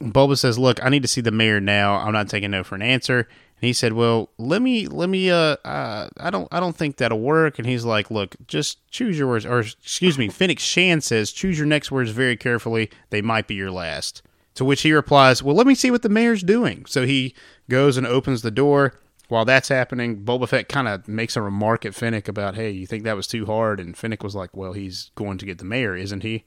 Boba 0.02 0.38
says, 0.38 0.60
"Look, 0.60 0.84
I 0.84 0.90
need 0.90 1.02
to 1.02 1.08
see 1.08 1.22
the 1.22 1.32
mayor 1.32 1.60
now. 1.60 1.96
I'm 1.96 2.14
not 2.14 2.30
taking 2.30 2.52
no 2.52 2.64
for 2.64 2.76
an 2.76 2.82
answer." 2.82 3.20
And 3.20 3.68
he 3.68 3.74
said, 3.74 3.94
"Well, 3.94 4.30
let 4.38 4.62
me 4.62 4.88
let 4.88 5.10
me 5.10 5.30
uh, 5.30 5.58
uh 5.66 6.10
I 6.18 6.30
don't 6.30 6.48
I 6.52 6.60
don't 6.60 6.76
think 6.76 6.98
that'll 6.98 7.20
work." 7.20 7.60
And 7.60 7.68
he's 7.68 7.86
like, 7.86 8.12
"Look, 8.12 8.36
just 8.48 8.86
choose 8.92 9.18
your 9.18 9.28
words 9.28 9.46
or 9.46 9.62
excuse 9.62 10.18
me, 10.18 10.30
Fennec 10.30 10.60
Shand 10.60 11.04
says, 11.04 11.32
"Choose 11.32 11.58
your 11.58 11.68
next 11.68 11.92
words 11.92 12.12
very 12.12 12.36
carefully. 12.38 12.90
They 13.10 13.22
might 13.22 13.48
be 13.48 13.56
your 13.56 13.72
last." 13.72 14.22
To 14.56 14.66
which 14.66 14.82
he 14.82 14.94
replies, 14.94 15.42
"Well, 15.42 15.56
let 15.56 15.68
me 15.68 15.76
see 15.76 15.92
what 15.92 16.04
the 16.04 16.10
mayor's 16.10 16.44
doing." 16.44 16.86
So 16.86 17.06
he 17.06 17.34
goes 17.70 17.98
and 17.98 18.06
opens 18.06 18.42
the 18.42 18.52
door. 18.52 18.94
While 19.28 19.46
that's 19.46 19.70
happening, 19.70 20.24
Boba 20.24 20.48
Fett 20.48 20.70
kind 20.70 20.88
of 20.88 21.08
makes 21.08 21.36
a 21.36 21.42
remark 21.42 21.86
at 21.86 21.96
Fennec 21.96 22.28
about, 22.28 22.56
"Hey, 22.56 22.70
you 22.70 22.86
think 22.86 23.04
that 23.04 23.16
was 23.16 23.28
too 23.28 23.46
hard?" 23.46 23.80
And 23.80 23.98
Fennec 23.98 24.24
was 24.24 24.36
like, 24.36 24.56
"Well, 24.56 24.74
he's 24.74 25.12
going 25.16 25.38
to 25.40 25.46
get 25.46 25.58
the 25.58 25.66
mayor, 25.66 25.96
isn't 25.96 26.22
he?" 26.22 26.44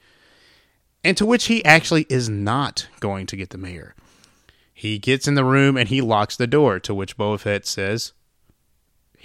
And 1.02 1.16
to 1.16 1.26
which 1.26 1.46
he 1.46 1.64
actually 1.64 2.06
is 2.08 2.28
not 2.28 2.88
going 3.00 3.26
to 3.26 3.36
get 3.36 3.50
the 3.50 3.58
mayor. 3.58 3.94
He 4.72 4.98
gets 4.98 5.26
in 5.26 5.34
the 5.34 5.44
room 5.44 5.76
and 5.76 5.88
he 5.88 6.00
locks 6.00 6.36
the 6.36 6.46
door, 6.46 6.78
to 6.80 6.94
which 6.94 7.16
Boba 7.16 7.40
Fett 7.40 7.66
says, 7.66 8.12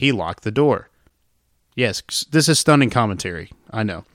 he 0.01 0.11
locked 0.11 0.43
the 0.43 0.51
door. 0.51 0.89
Yes, 1.75 2.01
this 2.31 2.49
is 2.49 2.57
stunning 2.57 2.89
commentary. 2.89 3.51
I 3.69 3.83
know. 3.83 4.05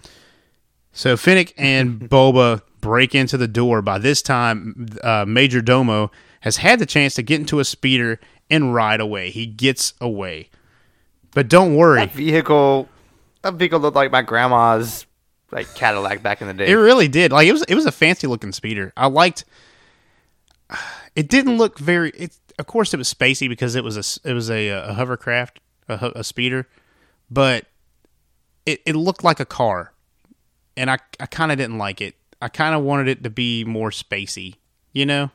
So 0.92 1.16
Fennec 1.16 1.54
and 1.56 2.00
Boba 2.10 2.62
break 2.87 3.14
into 3.14 3.37
the 3.37 3.49
door. 3.49 3.82
By 3.82 3.99
this 3.99 4.22
time, 4.22 4.87
uh, 5.03 5.24
Major 5.26 5.61
Domo 5.61 6.11
has 6.41 6.59
had 6.59 6.78
the 6.78 6.87
chance 6.87 7.14
to 7.14 7.22
get 7.22 7.41
into 7.41 7.59
a 7.59 7.64
speeder 7.64 8.20
and 8.49 8.72
ride 8.72 9.01
away. 9.01 9.30
He 9.30 9.45
gets 9.47 9.95
away. 10.01 10.51
But 11.34 11.49
don't 11.49 11.74
worry. 11.74 12.01
That 12.01 12.12
vehicle, 12.12 12.89
that 13.43 13.55
vehicle 13.55 13.80
looked 13.80 13.97
like 13.97 14.12
my 14.12 14.22
grandma's 14.22 15.05
like 15.51 15.74
Cadillac 15.74 16.22
back 16.22 16.41
in 16.41 16.47
the 16.47 16.55
day. 16.55 16.70
It 16.70 16.74
really 16.74 17.09
did. 17.09 17.32
Like 17.32 17.49
it 17.49 17.53
was 17.53 17.62
it 17.64 17.74
was 17.74 17.87
a 17.87 17.93
fancy 17.93 18.26
looking 18.26 18.53
speeder. 18.53 18.93
I 18.97 19.09
liked 19.09 19.45
it 21.16 21.28
didn't 21.28 21.59
look 21.59 21.78
very 21.78 22.11
it 22.11 22.37
of 22.59 22.66
course 22.66 22.95
it 22.95 22.97
was 22.97 23.12
spacey 23.12 23.49
because 23.49 23.74
it 23.74 23.84
was 23.84 23.97
a 23.97 24.28
it 24.28 24.32
was 24.32 24.51
a, 24.51 24.68
a 24.68 24.95
hovercraft, 24.95 25.61
a, 25.89 26.12
a 26.16 26.24
speeder, 26.24 26.68
but 27.30 27.66
it, 28.64 28.80
it 28.87 28.97
looked 28.97 29.24
like 29.24 29.41
a 29.41 29.45
car. 29.45 29.93
And 30.76 30.91
I 30.91 30.99
I 31.18 31.26
kind 31.26 31.51
of 31.53 31.59
didn't 31.59 31.78
like 31.78 32.01
it. 32.01 32.14
I 32.47 32.49
kind 32.49 32.76
of 32.76 32.82
wanted 32.84 33.09
it 33.09 33.24
to 33.24 33.30
be 33.30 33.64
more 33.64 33.90
spacey, 33.90 34.55
you 34.92 35.05
know? 35.05 35.32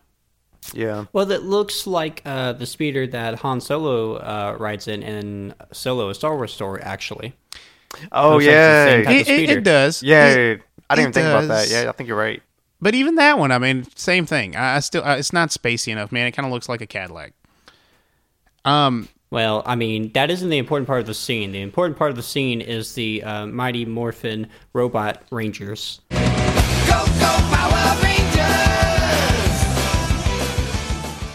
yeah. 0.73 1.05
Well, 1.11 1.29
it 1.29 1.43
looks 1.43 1.85
like 1.85 2.21
uh, 2.23 2.53
the 2.53 2.65
speeder 2.65 3.05
that 3.07 3.39
Han 3.39 3.59
Solo 3.59 4.13
uh, 4.15 4.55
rides 4.57 4.87
in 4.87 5.03
in 5.03 5.53
Solo, 5.73 6.07
a 6.07 6.15
Star 6.15 6.37
Wars 6.37 6.53
story, 6.53 6.81
actually. 6.81 7.33
Oh 8.13 8.35
Looks 8.35 8.45
like 8.45 8.55
it's 8.55 8.55
the 8.55 8.85
same 8.85 9.03
yeah. 9.03 9.11
It, 9.11 9.49
it, 9.49 9.57
it 9.57 9.63
does. 9.65 10.01
yeah. 10.01 10.27
It- 10.29 10.61
I 10.89 10.95
didn't 10.95 11.17
it 11.17 11.19
even 11.19 11.31
think 11.33 11.47
about 11.47 11.47
that. 11.49 11.69
Yeah, 11.69 11.89
I 11.89 11.91
think 11.91 12.07
you're 12.07 12.17
right. 12.17 12.41
But 12.79 12.95
even 12.95 13.15
that 13.15 13.37
one, 13.37 13.51
I 13.51 13.57
mean, 13.59 13.85
same 13.95 14.25
thing. 14.25 14.55
I, 14.55 14.77
I 14.77 14.79
still, 14.79 15.03
uh, 15.03 15.17
it's 15.17 15.33
not 15.33 15.49
spacey 15.49 15.91
enough, 15.91 16.13
man. 16.13 16.27
It 16.27 16.31
kind 16.31 16.45
of 16.45 16.53
looks 16.53 16.69
like 16.69 16.79
a 16.79 16.87
Cadillac. 16.87 17.33
Um, 18.63 19.09
Well, 19.31 19.63
I 19.65 19.75
mean, 19.75 20.11
that 20.13 20.31
isn't 20.31 20.49
the 20.49 20.57
important 20.57 20.87
part 20.87 21.01
of 21.01 21.07
the 21.07 21.13
scene. 21.13 21.51
The 21.51 21.61
important 21.61 21.97
part 21.97 22.09
of 22.11 22.15
the 22.15 22.23
scene 22.23 22.61
is 22.61 22.93
the 22.95 23.21
uh, 23.23 23.47
Mighty 23.47 23.83
Morphin 23.85 24.47
Robot 24.73 25.21
Rangers. 25.31 25.99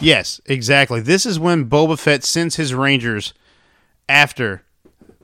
Yes, 0.06 0.40
exactly. 0.46 1.00
This 1.00 1.26
is 1.26 1.40
when 1.40 1.68
Boba 1.68 1.98
Fett 1.98 2.22
sends 2.22 2.54
his 2.54 2.72
Rangers 2.72 3.34
after 4.08 4.62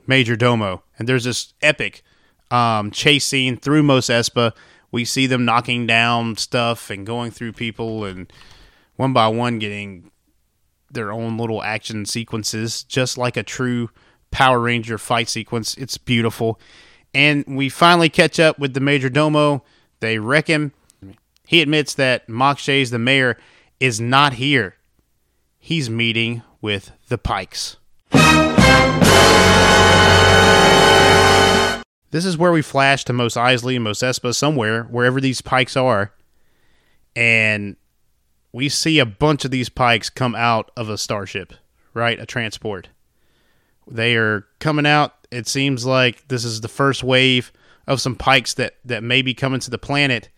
Major 0.07 0.35
Domo, 0.35 0.83
and 0.99 1.07
there's 1.07 1.23
this 1.23 1.53
epic 1.61 2.03
um, 2.51 2.91
chase 2.91 3.23
scene 3.23 3.55
through 3.55 3.83
Mos 3.83 4.07
Espa. 4.07 4.51
We 4.91 5.05
see 5.05 5.25
them 5.25 5.45
knocking 5.45 5.87
down 5.87 6.35
stuff 6.35 6.89
and 6.89 7.05
going 7.05 7.31
through 7.31 7.53
people, 7.53 8.03
and 8.03 8.29
one 8.97 9.13
by 9.13 9.29
one 9.29 9.57
getting 9.57 10.11
their 10.91 11.13
own 11.13 11.37
little 11.37 11.63
action 11.63 12.05
sequences, 12.05 12.83
just 12.83 13.17
like 13.17 13.37
a 13.37 13.43
true 13.43 13.89
Power 14.31 14.59
Ranger 14.59 14.97
fight 14.97 15.29
sequence. 15.29 15.75
It's 15.75 15.97
beautiful, 15.97 16.59
and 17.13 17.45
we 17.47 17.69
finally 17.69 18.09
catch 18.09 18.37
up 18.37 18.59
with 18.59 18.73
the 18.73 18.81
Major 18.81 19.09
Domo. 19.09 19.63
They 20.03 20.19
wreck 20.19 20.47
him. 20.47 20.73
He 21.47 21.61
admits 21.61 21.93
that 21.93 22.27
Mok 22.27 22.57
Shaiz 22.57 22.91
the 22.91 22.99
mayor 22.99 23.37
is 23.79 24.01
not 24.01 24.33
here. 24.33 24.75
He's 25.57 25.89
meeting 25.89 26.41
with 26.59 26.91
the 27.07 27.17
Pikes. 27.17 27.77
This 32.11 32.25
is 32.25 32.37
where 32.37 32.51
we 32.51 32.61
flash 32.61 33.05
to 33.05 33.13
Mos 33.13 33.35
Eisley 33.35 33.75
and 33.75 33.85
Mos 33.85 33.99
Espa, 33.99 34.35
somewhere, 34.35 34.83
wherever 34.83 35.21
these 35.21 35.39
Pikes 35.39 35.77
are. 35.77 36.11
And 37.15 37.77
we 38.51 38.67
see 38.67 38.99
a 38.99 39.05
bunch 39.05 39.45
of 39.45 39.51
these 39.51 39.69
Pikes 39.69 40.09
come 40.09 40.35
out 40.35 40.69
of 40.75 40.89
a 40.89 40.97
starship, 40.97 41.53
right? 41.93 42.19
A 42.19 42.25
transport. 42.25 42.89
They 43.89 44.17
are 44.17 44.45
coming 44.59 44.85
out. 44.85 45.13
It 45.31 45.47
seems 45.47 45.85
like 45.85 46.27
this 46.27 46.43
is 46.43 46.59
the 46.59 46.67
first 46.67 47.05
wave 47.05 47.53
of 47.87 48.01
some 48.01 48.15
pikes 48.15 48.53
that 48.55 48.75
that 48.85 49.03
may 49.03 49.21
be 49.21 49.33
coming 49.33 49.59
to 49.61 49.71
the 49.71 49.77
planet, 49.77 50.29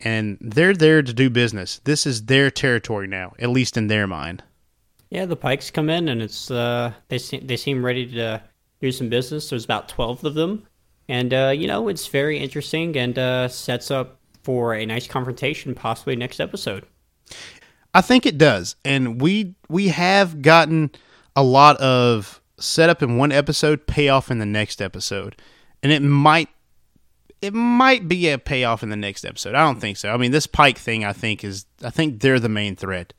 and 0.00 0.38
they're 0.40 0.74
there 0.74 1.02
to 1.02 1.12
do 1.12 1.30
business. 1.30 1.80
This 1.84 2.06
is 2.06 2.26
their 2.26 2.50
territory 2.50 3.06
now, 3.06 3.34
at 3.38 3.50
least 3.50 3.76
in 3.76 3.86
their 3.86 4.06
mind. 4.06 4.42
Yeah, 5.10 5.26
the 5.26 5.36
pikes 5.36 5.70
come 5.70 5.90
in, 5.90 6.08
and 6.08 6.22
it's 6.22 6.50
uh, 6.50 6.92
they 7.08 7.18
seem 7.18 7.46
they 7.46 7.56
seem 7.56 7.84
ready 7.84 8.06
to 8.12 8.42
do 8.80 8.90
some 8.90 9.08
business. 9.08 9.50
There's 9.50 9.64
about 9.64 9.88
twelve 9.88 10.24
of 10.24 10.34
them, 10.34 10.66
and 11.08 11.32
uh, 11.32 11.52
you 11.54 11.66
know 11.66 11.88
it's 11.88 12.06
very 12.06 12.38
interesting 12.38 12.96
and 12.96 13.18
uh, 13.18 13.48
sets 13.48 13.90
up 13.90 14.18
for 14.42 14.74
a 14.74 14.86
nice 14.86 15.06
confrontation, 15.06 15.74
possibly 15.74 16.16
next 16.16 16.40
episode. 16.40 16.84
I 17.94 18.00
think 18.00 18.24
it 18.24 18.38
does, 18.38 18.76
and 18.84 19.20
we 19.20 19.54
we 19.68 19.88
have 19.88 20.40
gotten 20.42 20.90
a 21.36 21.42
lot 21.42 21.76
of 21.78 22.40
setup 22.58 23.02
in 23.02 23.16
one 23.16 23.32
episode, 23.32 23.86
payoff 23.86 24.30
in 24.30 24.38
the 24.38 24.46
next 24.46 24.80
episode, 24.80 25.36
and 25.82 25.92
it 25.92 26.00
might 26.00 26.48
it 27.42 27.52
might 27.52 28.08
be 28.08 28.28
a 28.28 28.38
payoff 28.38 28.84
in 28.84 28.88
the 28.88 28.96
next 28.96 29.24
episode. 29.24 29.56
I 29.56 29.64
don't 29.64 29.80
think 29.80 29.96
so. 29.96 30.14
I 30.14 30.16
mean, 30.16 30.30
this 30.30 30.46
Pike 30.46 30.78
thing, 30.78 31.04
I 31.04 31.12
think 31.12 31.42
is 31.42 31.66
I 31.82 31.90
think 31.90 32.20
they're 32.20 32.40
the 32.40 32.48
main 32.48 32.76
threat. 32.76 33.12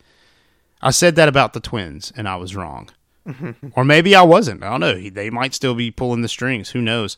I 0.82 0.92
said 0.92 1.16
that 1.16 1.30
about 1.30 1.54
the 1.54 1.60
twins, 1.60 2.12
and 2.16 2.28
I 2.28 2.38
was 2.38 2.56
wrong, 2.56 2.90
mm-hmm. 3.28 3.68
or 3.76 3.86
maybe 3.86 4.16
I 4.16 4.24
wasn't. 4.24 4.64
I 4.64 4.72
don't 4.72 4.80
know. 4.80 5.10
They 5.10 5.30
might 5.30 5.54
still 5.54 5.76
be 5.76 5.92
pulling 5.92 6.22
the 6.22 6.28
strings. 6.28 6.72
Who 6.72 6.82
knows? 6.82 7.18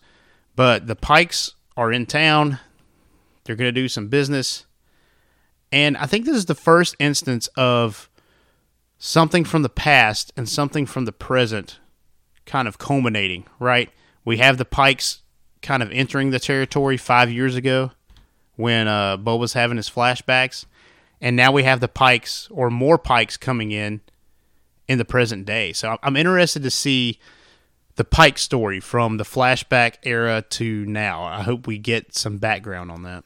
But 0.56 0.88
the 0.88 0.96
Pikes 0.96 1.54
are 1.78 1.92
in 1.92 2.06
town. 2.06 2.60
They're 3.44 3.56
going 3.56 3.74
to 3.74 3.82
do 3.82 3.88
some 3.88 4.08
business. 4.08 4.66
And 5.72 5.98
I 5.98 6.06
think 6.06 6.26
this 6.26 6.36
is 6.36 6.46
the 6.46 6.56
first 6.56 6.96
instance 7.00 7.48
of 7.56 8.10
something 8.98 9.44
from 9.44 9.62
the 9.62 9.70
past 9.70 10.32
and 10.38 10.48
something 10.48 10.86
from 10.86 11.06
the 11.06 11.12
present 11.12 11.80
kind 12.46 12.68
of 12.68 12.78
culminating, 12.78 13.46
right? 13.60 13.90
We 14.24 14.38
have 14.38 14.58
the 14.58 14.66
Pikes 14.66 15.22
kind 15.66 15.84
of 15.84 15.92
entering 15.92 16.30
the 16.30 16.40
territory 16.40 16.96
five 16.96 17.32
years 17.32 17.56
ago 17.56 17.92
when 18.56 18.88
uh, 18.88 19.18
Boba's 19.18 19.54
having 19.54 19.78
his 19.78 19.90
flashbacks. 19.90 20.66
And 21.20 21.36
now 21.36 21.52
we 21.52 21.64
have 21.64 21.80
the 21.80 21.88
Pikes 21.88 22.48
or 22.52 22.70
more 22.70 22.98
Pikes 22.98 23.36
coming 23.36 23.72
in 23.72 24.02
in 24.88 24.98
the 24.98 25.06
present 25.06 25.46
day. 25.46 25.74
So 25.74 25.98
I'm 26.04 26.16
interested 26.16 26.64
to 26.64 26.70
see 26.70 27.20
the 27.96 28.04
Pike 28.04 28.38
story 28.38 28.80
from 28.80 29.18
the 29.18 29.24
flashback 29.24 29.96
era 30.04 30.44
to 30.52 30.86
now. 30.86 31.24
I 31.24 31.42
hope 31.42 31.66
we 31.66 31.78
get 31.78 32.14
some 32.14 32.38
background 32.38 32.92
on 32.92 33.04
that. 33.04 33.24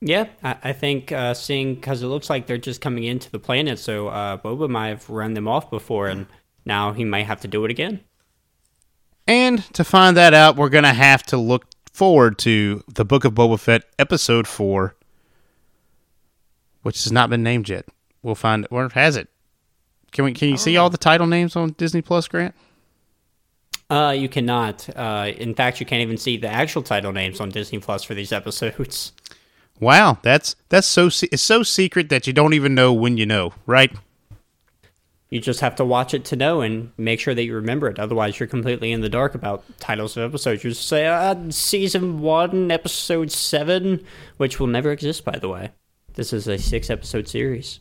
Yeah, 0.00 0.26
I, 0.42 0.74
think 0.74 1.12
uh, 1.12 1.32
seeing 1.32 1.76
because 1.76 2.02
it 2.02 2.08
looks 2.08 2.28
like 2.28 2.46
they're 2.46 2.58
just 2.58 2.82
coming 2.82 3.04
into 3.04 3.30
the 3.30 3.38
planet, 3.38 3.78
so 3.78 4.08
uh, 4.08 4.36
Boba 4.36 4.68
might 4.68 4.88
have 4.88 5.08
run 5.08 5.32
them 5.32 5.48
off 5.48 5.70
before, 5.70 6.08
and 6.08 6.26
now 6.66 6.92
he 6.92 7.06
might 7.06 7.24
have 7.24 7.40
to 7.40 7.48
do 7.48 7.64
it 7.64 7.70
again. 7.70 8.00
And 9.26 9.64
to 9.74 9.84
find 9.84 10.16
that 10.16 10.34
out, 10.34 10.56
we're 10.56 10.68
going 10.68 10.84
to 10.84 10.92
have 10.92 11.22
to 11.24 11.36
look 11.36 11.66
forward 11.92 12.38
to 12.38 12.82
the 12.92 13.04
Book 13.04 13.24
of 13.24 13.32
Boba 13.32 13.58
Fett, 13.58 13.84
Episode 13.98 14.46
4, 14.46 14.94
which 16.82 17.04
has 17.04 17.12
not 17.12 17.30
been 17.30 17.42
named 17.42 17.68
yet. 17.68 17.86
We'll 18.22 18.34
find 18.34 18.64
it, 18.64 18.70
Where 18.70 18.88
has 18.90 19.16
it? 19.16 19.28
Can 20.12 20.24
we? 20.24 20.32
Can 20.32 20.48
you 20.48 20.56
see 20.56 20.76
all 20.76 20.90
the 20.90 20.96
title 20.96 21.26
names 21.26 21.56
on 21.56 21.70
Disney 21.70 22.00
Plus, 22.00 22.28
Grant? 22.28 22.54
Uh, 23.90 24.14
you 24.16 24.28
cannot. 24.28 24.88
Uh, 24.96 25.32
in 25.36 25.54
fact, 25.54 25.80
you 25.80 25.86
can't 25.86 26.02
even 26.02 26.16
see 26.16 26.36
the 26.36 26.48
actual 26.48 26.82
title 26.82 27.12
names 27.12 27.40
on 27.40 27.50
Disney 27.50 27.80
Plus 27.80 28.04
for 28.04 28.14
these 28.14 28.32
episodes. 28.32 29.12
Wow, 29.80 30.18
that's 30.22 30.54
that's 30.68 30.86
so 30.86 31.06
it's 31.06 31.42
so 31.42 31.64
secret 31.64 32.08
that 32.08 32.28
you 32.28 32.32
don't 32.32 32.54
even 32.54 32.76
know 32.76 32.92
when 32.92 33.16
you 33.16 33.26
know, 33.26 33.54
right? 33.66 33.92
You 35.34 35.40
just 35.40 35.58
have 35.62 35.74
to 35.76 35.84
watch 35.84 36.14
it 36.14 36.24
to 36.26 36.36
know 36.36 36.60
and 36.60 36.92
make 36.96 37.18
sure 37.18 37.34
that 37.34 37.42
you 37.42 37.56
remember 37.56 37.88
it. 37.88 37.98
Otherwise, 37.98 38.38
you're 38.38 38.46
completely 38.46 38.92
in 38.92 39.00
the 39.00 39.08
dark 39.08 39.34
about 39.34 39.64
titles 39.80 40.16
of 40.16 40.22
episodes. 40.22 40.62
You 40.62 40.70
just 40.70 40.86
say, 40.86 41.08
uh, 41.08 41.50
season 41.50 42.20
one, 42.20 42.70
episode 42.70 43.32
seven, 43.32 44.04
which 44.36 44.60
will 44.60 44.68
never 44.68 44.92
exist, 44.92 45.24
by 45.24 45.36
the 45.36 45.48
way. 45.48 45.72
This 46.12 46.32
is 46.32 46.46
a 46.46 46.56
six 46.56 46.88
episode 46.88 47.26
series. 47.26 47.80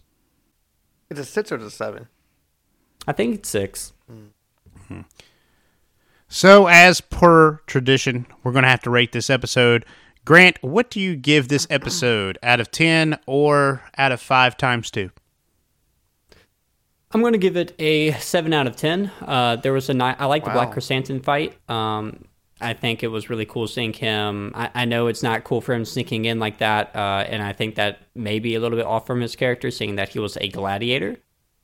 It's 1.12 1.20
a 1.20 1.24
six 1.24 1.52
or 1.52 1.58
a 1.58 1.70
seven? 1.70 2.08
I 3.08 3.12
think 3.12 3.36
it's 3.36 3.50
6 3.50 3.94
Mm-hmm. 4.10 5.02
So, 6.28 6.66
as 6.66 7.02
per 7.02 7.58
tradition, 7.68 8.26
we're 8.44 8.54
going 8.54 8.64
to 8.64 8.70
have 8.70 8.82
to 8.82 8.90
rate 8.90 9.12
this 9.12 9.30
episode. 9.30 9.86
Grant, 10.26 10.58
what 10.64 10.90
do 10.90 11.00
you 11.00 11.16
give 11.16 11.50
this 11.50 11.68
episode 11.70 12.40
out 12.42 12.60
of 12.60 12.72
10 12.72 13.20
or 13.28 13.84
out 13.96 14.12
of 14.12 14.20
5 14.20 14.58
times 14.58 14.90
2? 14.90 15.12
I'm 17.14 17.22
going 17.22 17.34
to 17.34 17.40
give 17.40 17.58
it 17.58 17.74
a 17.80 18.14
7 18.14 18.52
out 18.54 18.66
of 18.66 18.76
10. 18.76 19.12
Uh, 19.22 19.56
there 19.58 19.72
was 19.72 19.90
a 19.90 19.94
ni- 19.94 20.04
I 20.04 20.26
like 20.26 20.44
the 20.46 20.52
Black 20.52 20.72
Chrysanthemum 20.72 21.22
fight. 21.22 21.56
Um, 21.70 22.26
I 22.60 22.74
think 22.74 23.04
it 23.04 23.10
was 23.10 23.30
really 23.30 23.46
cool 23.46 23.68
seeing 23.68 23.94
him. 23.94 24.52
I, 24.56 24.70
I, 24.74 24.86
know 24.86 25.08
it's 25.08 25.22
not 25.22 25.44
cool 25.44 25.62
for 25.62 25.74
him 25.74 25.86
sneaking 25.86 26.26
in 26.26 26.40
like 26.40 26.60
that, 26.60 26.96
uh, 26.96 27.26
and 27.28 27.44
I 27.44 27.54
think 27.54 27.76
that 27.76 28.00
may 28.16 28.40
be 28.40 28.56
a 28.56 28.60
little 28.60 28.78
bit 28.78 28.86
off 28.86 29.06
from 29.06 29.22
his 29.22 29.36
character, 29.36 29.70
seeing 29.70 29.98
that 29.98 30.10
he 30.10 30.20
was 30.20 30.38
a 30.38 30.48
gladiator. 30.48 31.18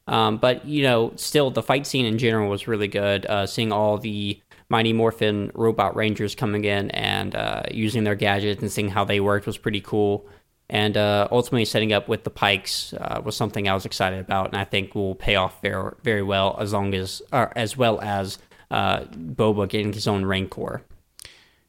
Um, 0.08 0.38
but 0.38 0.66
you 0.66 0.84
know, 0.84 1.14
still 1.16 1.52
the 1.52 1.64
fight 1.64 1.88
scene 1.88 2.06
in 2.06 2.18
general 2.18 2.50
was 2.50 2.68
really 2.68 2.88
good. 2.88 3.26
Uh, 3.26 3.48
seeing 3.48 3.72
all 3.72 3.98
the 3.98 4.42
Mighty 4.68 4.94
Morphin 4.94 5.52
robot 5.54 5.96
rangers 5.96 6.36
coming 6.36 6.66
in 6.66 6.92
and 6.92 7.36
uh, 7.36 7.64
using 7.72 8.04
their 8.04 8.16
gadgets 8.16 8.62
and 8.62 8.72
seeing 8.72 8.90
how 8.90 9.06
they 9.06 9.20
worked 9.20 9.48
was 9.48 9.58
pretty 9.58 9.82
cool. 9.82 10.28
And 10.70 10.98
uh, 10.98 11.28
ultimately, 11.32 11.66
setting 11.66 11.94
up 11.94 12.08
with 12.08 12.24
the 12.24 12.30
Pikes 12.30 12.94
uh, 12.94 13.22
was 13.24 13.36
something 13.36 13.68
I 13.68 13.74
was 13.74 13.86
excited 13.86 14.20
about, 14.20 14.50
and 14.50 14.58
I 14.58 14.66
think 14.66 14.94
will 14.94 15.16
pay 15.16 15.36
off 15.36 15.62
very, 15.62 15.94
very 16.04 16.22
well 16.22 16.56
as 16.60 16.74
long 16.74 16.94
as, 16.94 17.24
as 17.32 17.76
well 17.76 18.00
as 18.02 18.38
uh, 18.70 19.02
Boba 19.06 19.68
getting 19.68 19.94
his 19.94 20.08
own 20.08 20.26
Rancor. 20.26 20.84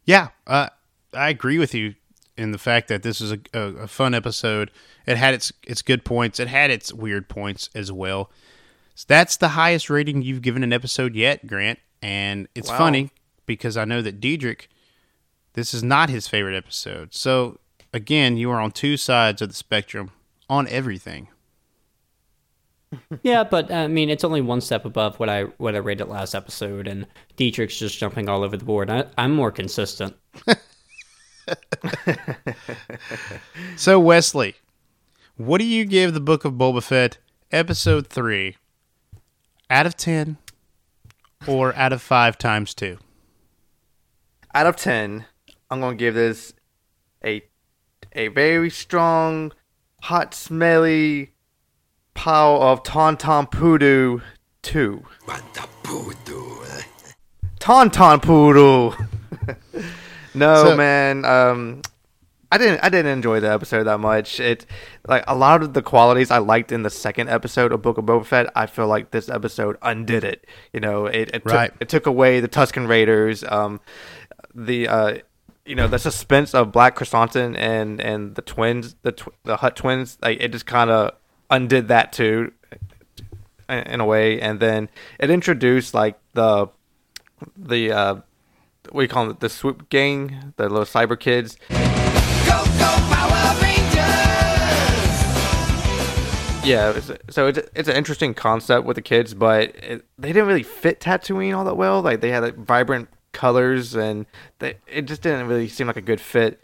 Yeah, 0.04 0.28
uh, 0.46 0.68
I 1.14 1.30
agree 1.30 1.58
with 1.58 1.74
you 1.74 1.94
in 2.36 2.52
the 2.52 2.58
fact 2.58 2.88
that 2.88 3.02
this 3.02 3.20
is 3.20 3.32
a, 3.32 3.38
a, 3.54 3.60
a, 3.60 3.86
fun 3.86 4.14
episode. 4.14 4.70
It 5.06 5.16
had 5.16 5.34
its 5.34 5.52
its 5.62 5.82
good 5.82 6.04
points. 6.04 6.40
It 6.40 6.48
had 6.48 6.70
its 6.70 6.92
weird 6.92 7.28
points 7.28 7.68
as 7.74 7.92
well. 7.92 8.30
So 8.94 9.04
that's 9.08 9.36
the 9.36 9.48
highest 9.48 9.88
rating 9.88 10.22
you've 10.22 10.42
given 10.42 10.62
an 10.62 10.72
episode 10.72 11.14
yet, 11.14 11.46
Grant. 11.46 11.78
And 12.02 12.48
it's 12.54 12.70
wow. 12.70 12.78
funny 12.78 13.10
because 13.46 13.76
I 13.76 13.84
know 13.84 14.02
that 14.02 14.20
Diedrich, 14.20 14.68
this 15.54 15.74
is 15.74 15.82
not 15.82 16.08
his 16.08 16.28
favorite 16.28 16.56
episode. 16.56 17.14
So 17.14 17.58
again, 17.92 18.36
you 18.36 18.50
are 18.50 18.60
on 18.60 18.70
two 18.70 18.96
sides 18.96 19.42
of 19.42 19.48
the 19.48 19.54
spectrum 19.54 20.10
on 20.48 20.66
everything. 20.68 21.28
yeah, 23.22 23.44
but 23.44 23.70
I 23.72 23.86
mean, 23.86 24.10
it's 24.10 24.24
only 24.24 24.40
one 24.40 24.60
step 24.60 24.84
above 24.84 25.20
what 25.20 25.28
I 25.28 25.44
what 25.58 25.74
I 25.74 25.78
rated 25.78 26.08
last 26.08 26.34
episode, 26.34 26.88
and 26.88 27.06
Dietrich's 27.36 27.78
just 27.78 27.98
jumping 27.98 28.28
all 28.28 28.42
over 28.42 28.56
the 28.56 28.64
board. 28.64 28.90
I, 28.90 29.04
I'm 29.16 29.32
more 29.32 29.52
consistent. 29.52 30.16
so 33.76 34.00
Wesley, 34.00 34.56
what 35.36 35.58
do 35.58 35.64
you 35.64 35.84
give 35.84 36.14
the 36.14 36.20
Book 36.20 36.44
of 36.44 36.54
Boba 36.54 36.82
Fett 36.82 37.18
episode 37.52 38.08
three 38.08 38.56
out 39.68 39.86
of 39.86 39.96
ten, 39.96 40.38
or 41.46 41.74
out 41.76 41.92
of 41.92 42.02
five 42.02 42.36
times 42.38 42.74
two? 42.74 42.98
Out 44.52 44.66
of 44.66 44.74
ten, 44.74 45.26
I'm 45.70 45.80
gonna 45.80 45.94
give 45.94 46.14
this 46.14 46.54
a 47.24 47.44
a 48.12 48.28
very 48.28 48.70
strong, 48.70 49.52
hot, 50.02 50.34
smelly 50.34 51.32
pile 52.14 52.62
of 52.62 52.82
Tauntaun 52.82 53.50
Poodoo 53.50 54.20
two. 54.62 55.04
What 55.24 55.42
the 55.54 55.68
poodoo? 55.82 56.56
Tauntaun 57.58 58.22
Poodoo. 58.22 58.96
no 60.34 60.64
so, 60.64 60.76
man, 60.76 61.24
um, 61.24 61.82
I 62.52 62.58
didn't. 62.58 62.80
I 62.82 62.88
didn't 62.88 63.12
enjoy 63.12 63.40
the 63.40 63.50
episode 63.50 63.84
that 63.84 64.00
much. 64.00 64.40
It 64.40 64.66
like 65.06 65.24
a 65.28 65.36
lot 65.36 65.62
of 65.62 65.74
the 65.74 65.82
qualities 65.82 66.30
I 66.30 66.38
liked 66.38 66.72
in 66.72 66.82
the 66.82 66.90
second 66.90 67.28
episode 67.28 67.72
of 67.72 67.82
Book 67.82 67.98
of 67.98 68.06
Boba 68.06 68.26
Fett. 68.26 68.50
I 68.56 68.66
feel 68.66 68.88
like 68.88 69.12
this 69.12 69.28
episode 69.28 69.76
undid 69.82 70.24
it. 70.24 70.46
You 70.72 70.80
know, 70.80 71.06
it 71.06 71.30
it, 71.34 71.42
right. 71.44 71.70
took, 71.70 71.82
it 71.82 71.88
took 71.88 72.06
away 72.06 72.40
the 72.40 72.48
Tusken 72.48 72.88
Raiders. 72.88 73.44
Um, 73.44 73.80
the 74.54 74.88
uh, 74.88 75.18
you 75.70 75.76
know, 75.76 75.86
the 75.86 76.00
suspense 76.00 76.52
of 76.52 76.72
Black 76.72 76.96
Chrysanthemum 76.96 77.54
and 77.54 78.00
and 78.00 78.34
the 78.34 78.42
twins, 78.42 78.96
the 79.02 79.12
tw- 79.12 79.28
the 79.44 79.58
Hutt 79.58 79.76
twins. 79.76 80.18
Like 80.20 80.40
it 80.40 80.50
just 80.50 80.66
kind 80.66 80.90
of 80.90 81.12
undid 81.48 81.86
that 81.86 82.12
too, 82.12 82.50
in 83.68 84.00
a 84.00 84.04
way. 84.04 84.40
And 84.40 84.58
then 84.58 84.88
it 85.20 85.30
introduced 85.30 85.94
like 85.94 86.18
the 86.32 86.66
the 87.56 87.92
uh, 87.92 88.14
what 88.90 89.02
do 89.02 89.02
you 89.02 89.08
call 89.08 89.30
it? 89.30 89.38
The 89.38 89.48
swoop 89.48 89.88
gang, 89.90 90.54
the 90.56 90.64
little 90.64 90.80
cyber 90.80 91.18
kids. 91.18 91.56
Go, 91.68 92.64
go, 92.78 92.96
yeah, 96.64 97.00
so 97.30 97.46
it's 97.46 97.58
it's 97.74 97.88
an 97.88 97.96
interesting 97.96 98.34
concept 98.34 98.86
with 98.86 98.96
the 98.96 99.02
kids, 99.02 99.34
but 99.34 99.74
it, 99.76 100.04
they 100.18 100.28
didn't 100.32 100.46
really 100.48 100.64
fit 100.64 101.00
Tatooine 101.00 101.56
all 101.56 101.64
that 101.64 101.76
well. 101.76 102.02
Like 102.02 102.20
they 102.20 102.30
had 102.30 102.42
like, 102.42 102.56
vibrant 102.56 103.08
colors, 103.32 103.94
and 103.94 104.26
they, 104.58 104.76
it 104.86 105.02
just 105.02 105.22
didn't 105.22 105.48
really 105.48 105.68
seem 105.68 105.86
like 105.86 105.96
a 105.96 106.02
good 106.02 106.20
fit. 106.20 106.62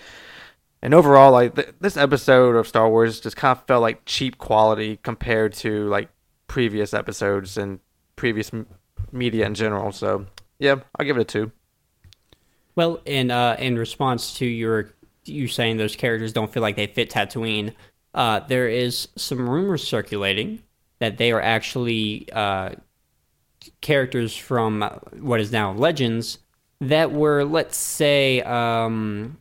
And 0.82 0.94
overall, 0.94 1.32
like 1.32 1.54
th- 1.54 1.74
this 1.80 1.96
episode 1.96 2.54
of 2.54 2.68
Star 2.68 2.88
Wars 2.88 3.20
just 3.20 3.36
kind 3.36 3.56
of 3.56 3.64
felt 3.66 3.82
like 3.82 4.02
cheap 4.04 4.38
quality 4.38 4.98
compared 5.02 5.52
to 5.54 5.88
like 5.88 6.08
previous 6.46 6.94
episodes 6.94 7.56
and 7.56 7.80
previous 8.14 8.52
m- 8.52 8.66
media 9.10 9.46
in 9.46 9.54
general. 9.54 9.92
So 9.92 10.26
Yeah, 10.58 10.76
I'll 10.98 11.06
give 11.06 11.16
it 11.16 11.22
a 11.22 11.24
two. 11.24 11.52
Well, 12.74 13.00
in 13.06 13.30
uh, 13.30 13.56
in 13.58 13.78
response 13.78 14.36
to 14.38 14.46
your 14.46 14.92
you 15.24 15.48
saying 15.48 15.78
those 15.78 15.96
characters 15.96 16.32
don't 16.32 16.52
feel 16.52 16.62
like 16.62 16.76
they 16.76 16.86
fit 16.86 17.10
Tatooine, 17.10 17.74
uh, 18.14 18.40
there 18.40 18.68
is 18.68 19.08
some 19.16 19.48
rumors 19.48 19.86
circulating 19.86 20.62
that 20.98 21.18
they 21.18 21.32
are 21.32 21.40
actually 21.40 22.28
uh, 22.32 22.70
characters 23.80 24.36
from 24.36 24.82
what 25.20 25.40
is 25.40 25.52
now 25.52 25.72
Legends 25.72 26.38
that 26.80 27.12
were, 27.12 27.44
let's 27.44 27.76
say, 27.76 28.42
um, 28.42 29.40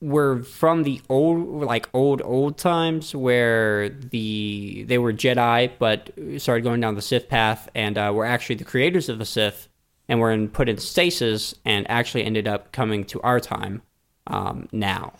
were 0.00 0.42
from 0.42 0.82
the 0.82 1.00
old, 1.08 1.64
like 1.64 1.88
old 1.94 2.20
old 2.22 2.58
times 2.58 3.14
where 3.14 3.88
the 3.88 4.84
they 4.86 4.98
were 4.98 5.12
Jedi, 5.12 5.72
but 5.78 6.10
started 6.38 6.62
going 6.62 6.80
down 6.80 6.94
the 6.94 7.02
Sith 7.02 7.28
path, 7.28 7.68
and 7.74 7.96
uh, 7.96 8.12
were 8.14 8.26
actually 8.26 8.56
the 8.56 8.64
creators 8.64 9.08
of 9.08 9.18
the 9.18 9.24
Sith, 9.24 9.68
and 10.08 10.20
were 10.20 10.30
in, 10.30 10.48
put 10.48 10.68
in 10.68 10.78
stasis, 10.78 11.54
and 11.64 11.90
actually 11.90 12.24
ended 12.24 12.46
up 12.46 12.72
coming 12.72 13.04
to 13.04 13.20
our 13.22 13.40
time 13.40 13.82
um, 14.26 14.68
now. 14.70 15.14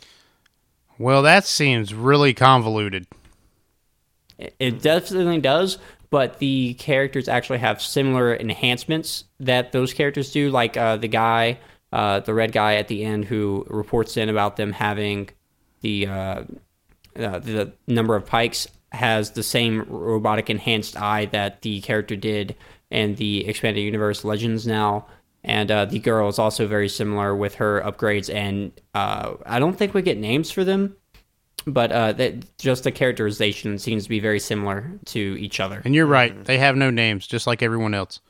Well, 0.98 1.22
that 1.22 1.46
seems 1.46 1.94
really 1.94 2.34
convoluted. 2.34 3.06
It, 4.38 4.54
it 4.58 4.82
definitely 4.82 5.40
does, 5.40 5.78
but 6.10 6.38
the 6.38 6.74
characters 6.74 7.28
actually 7.28 7.58
have 7.58 7.80
similar 7.82 8.34
enhancements 8.36 9.24
that 9.40 9.72
those 9.72 9.92
characters 9.92 10.32
do. 10.32 10.50
Like 10.50 10.76
uh, 10.76 10.96
the 10.96 11.08
guy, 11.08 11.58
uh, 11.92 12.20
the 12.20 12.34
red 12.34 12.52
guy 12.52 12.76
at 12.76 12.88
the 12.88 13.04
end, 13.04 13.24
who 13.24 13.66
reports 13.68 14.16
in 14.16 14.28
about 14.28 14.56
them 14.56 14.72
having 14.72 15.30
the 15.80 16.06
uh, 16.06 16.44
uh 17.18 17.38
the 17.38 17.72
number 17.86 18.14
of 18.16 18.26
pikes, 18.26 18.68
has 18.92 19.32
the 19.32 19.42
same 19.42 19.84
robotic 19.88 20.50
enhanced 20.50 20.96
eye 20.96 21.26
that 21.26 21.62
the 21.62 21.80
character 21.80 22.16
did 22.16 22.56
in 22.90 23.14
the 23.16 23.46
expanded 23.46 23.82
universe 23.82 24.24
Legends 24.24 24.66
now. 24.66 25.06
And 25.44 25.70
uh, 25.70 25.84
the 25.84 26.00
girl 26.00 26.28
is 26.28 26.40
also 26.40 26.66
very 26.66 26.88
similar 26.88 27.34
with 27.36 27.56
her 27.56 27.80
upgrades, 27.82 28.34
and 28.34 28.72
uh, 28.94 29.34
I 29.46 29.60
don't 29.60 29.78
think 29.78 29.94
we 29.94 30.02
get 30.02 30.18
names 30.18 30.50
for 30.50 30.64
them, 30.64 30.96
but 31.66 31.90
uh, 31.90 32.12
that 32.12 32.58
just 32.58 32.84
the 32.84 32.92
characterization 32.92 33.78
seems 33.78 34.04
to 34.04 34.08
be 34.08 34.20
very 34.20 34.38
similar 34.38 34.92
to 35.06 35.36
each 35.38 35.60
other. 35.60 35.82
And 35.84 35.94
you're 35.94 36.06
right; 36.06 36.44
they 36.44 36.58
have 36.58 36.76
no 36.76 36.90
names, 36.90 37.26
just 37.26 37.46
like 37.46 37.62
everyone 37.62 37.94
else. 37.94 38.20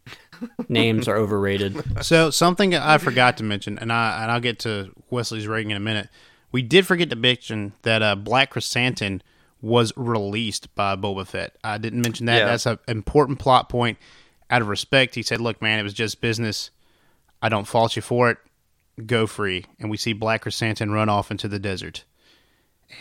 names 0.68 1.06
are 1.08 1.16
overrated. 1.16 1.82
So 2.02 2.30
something 2.30 2.74
I 2.74 2.98
forgot 2.98 3.36
to 3.38 3.44
mention, 3.44 3.78
and 3.78 3.92
I 3.92 4.22
and 4.22 4.30
I'll 4.30 4.40
get 4.40 4.60
to 4.60 4.90
Wesley's 5.10 5.46
rating 5.46 5.70
in 5.70 5.76
a 5.76 5.80
minute. 5.80 6.08
We 6.52 6.62
did 6.62 6.86
forget 6.86 7.10
to 7.10 7.16
mention 7.16 7.74
that 7.82 8.02
uh, 8.02 8.16
Black 8.16 8.50
Chrysanthemum 8.50 9.20
was 9.60 9.92
released 9.96 10.74
by 10.74 10.96
Boba 10.96 11.26
Fett. 11.26 11.56
I 11.62 11.78
didn't 11.78 12.00
mention 12.00 12.26
that. 12.26 12.38
Yeah. 12.38 12.46
That's 12.46 12.66
an 12.66 12.78
important 12.88 13.38
plot 13.38 13.68
point. 13.68 13.98
Out 14.48 14.62
of 14.62 14.68
respect, 14.68 15.14
he 15.14 15.22
said, 15.22 15.40
"Look, 15.40 15.60
man, 15.60 15.78
it 15.78 15.82
was 15.82 15.92
just 15.92 16.20
business. 16.20 16.70
I 17.42 17.48
don't 17.48 17.66
fault 17.66 17.94
you 17.94 18.02
for 18.02 18.30
it. 18.30 18.38
Go 19.06 19.26
free." 19.26 19.64
And 19.78 19.90
we 19.90 19.96
see 19.96 20.12
Black 20.12 20.42
Chrysanthemum 20.42 20.94
run 20.94 21.08
off 21.08 21.30
into 21.30 21.48
the 21.48 21.58
desert, 21.58 22.04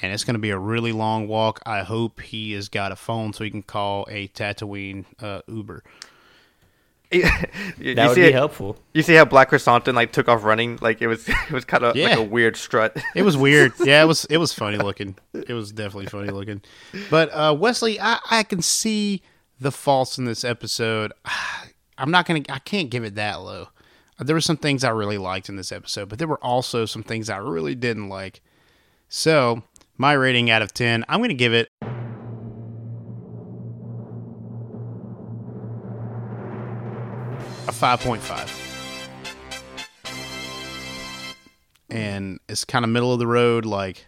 and 0.02 0.12
it's 0.14 0.24
going 0.24 0.34
to 0.36 0.39
be 0.39 0.50
a 0.52 0.58
really 0.58 0.91
long 0.91 1.28
walk. 1.28 1.60
I 1.66 1.82
hope 1.84 2.22
he 2.22 2.54
has 2.54 2.70
got 2.70 2.91
a 2.91 2.95
phone 2.95 3.34
so 3.34 3.43
he 3.43 3.50
can 3.52 3.64
call 3.64 4.06
a 4.10 4.28
Tatooine 4.30 5.06
uh, 5.22 5.41
Uber. 5.47 5.84
You- 7.12 7.24
That 7.95 8.08
would 8.10 8.16
see 8.16 8.22
be 8.22 8.28
it- 8.28 8.34
helpful. 8.34 8.78
You 8.93 9.02
see 9.02 9.16
how 9.16 9.26
Black 9.26 9.50
Chrysanthemum 9.50 9.95
like 9.95 10.12
took 10.12 10.28
off 10.28 10.43
running? 10.43 10.78
Like 10.82 11.02
it 11.02 11.08
was 11.08 11.28
it 11.30 11.52
was 11.52 11.66
kind 11.66 11.84
of 11.84 11.95
Yeah. 11.95 12.10
like 12.10 12.20
a 12.20 12.24
weird 12.24 12.56
strut. 12.56 12.95
It 13.16 13.24
was 13.24 13.36
weird. 13.36 13.74
Yeah, 13.84 14.04
it 14.04 14.06
was 14.06 14.26
it 14.26 14.38
was 14.38 14.54
funny 14.54 14.78
looking. 14.78 15.16
It 15.34 15.54
was 15.54 15.72
definitely 15.72 16.06
funny 16.08 16.30
looking. 16.30 16.62
But 17.10 17.30
uh, 17.34 17.56
Wesley, 17.58 18.00
I, 18.00 18.20
I 18.30 18.43
can 18.43 18.62
see 18.62 19.24
the 19.60 19.72
faults 19.72 20.18
in 20.20 20.26
this 20.26 20.43
episode. 20.43 21.12
I'm 21.97 22.12
not 22.12 22.26
gonna. 22.28 22.41
I 22.47 22.60
can't 22.60 22.89
give 22.91 23.04
it 23.04 23.16
that 23.16 23.41
low. 23.41 23.70
There 24.20 24.36
were 24.36 24.41
some 24.41 24.57
things 24.57 24.84
I 24.84 24.89
really 24.89 25.17
liked 25.17 25.49
in 25.49 25.55
this 25.55 25.72
episode, 25.72 26.09
but 26.09 26.20
there 26.20 26.28
were 26.28 26.43
also 26.43 26.86
some 26.86 27.03
things 27.03 27.30
I 27.30 27.38
really 27.38 27.76
didn't 27.76 28.09
like. 28.09 28.41
So 29.07 29.63
my 29.97 30.13
rating 30.13 30.49
out 30.49 30.61
of 30.61 30.74
ten, 30.74 31.05
I'm 31.07 31.22
gonna 31.22 31.34
give 31.34 31.53
it 31.53 31.70
a 37.67 37.72
five 37.72 38.01
point 38.01 38.22
five. 38.22 38.70
and 41.89 42.39
it's 42.47 42.65
kind 42.65 42.86
of 42.86 42.91
middle 42.91 43.11
of 43.11 43.20
the 43.20 43.28
road. 43.28 43.65
Like, 43.65 44.05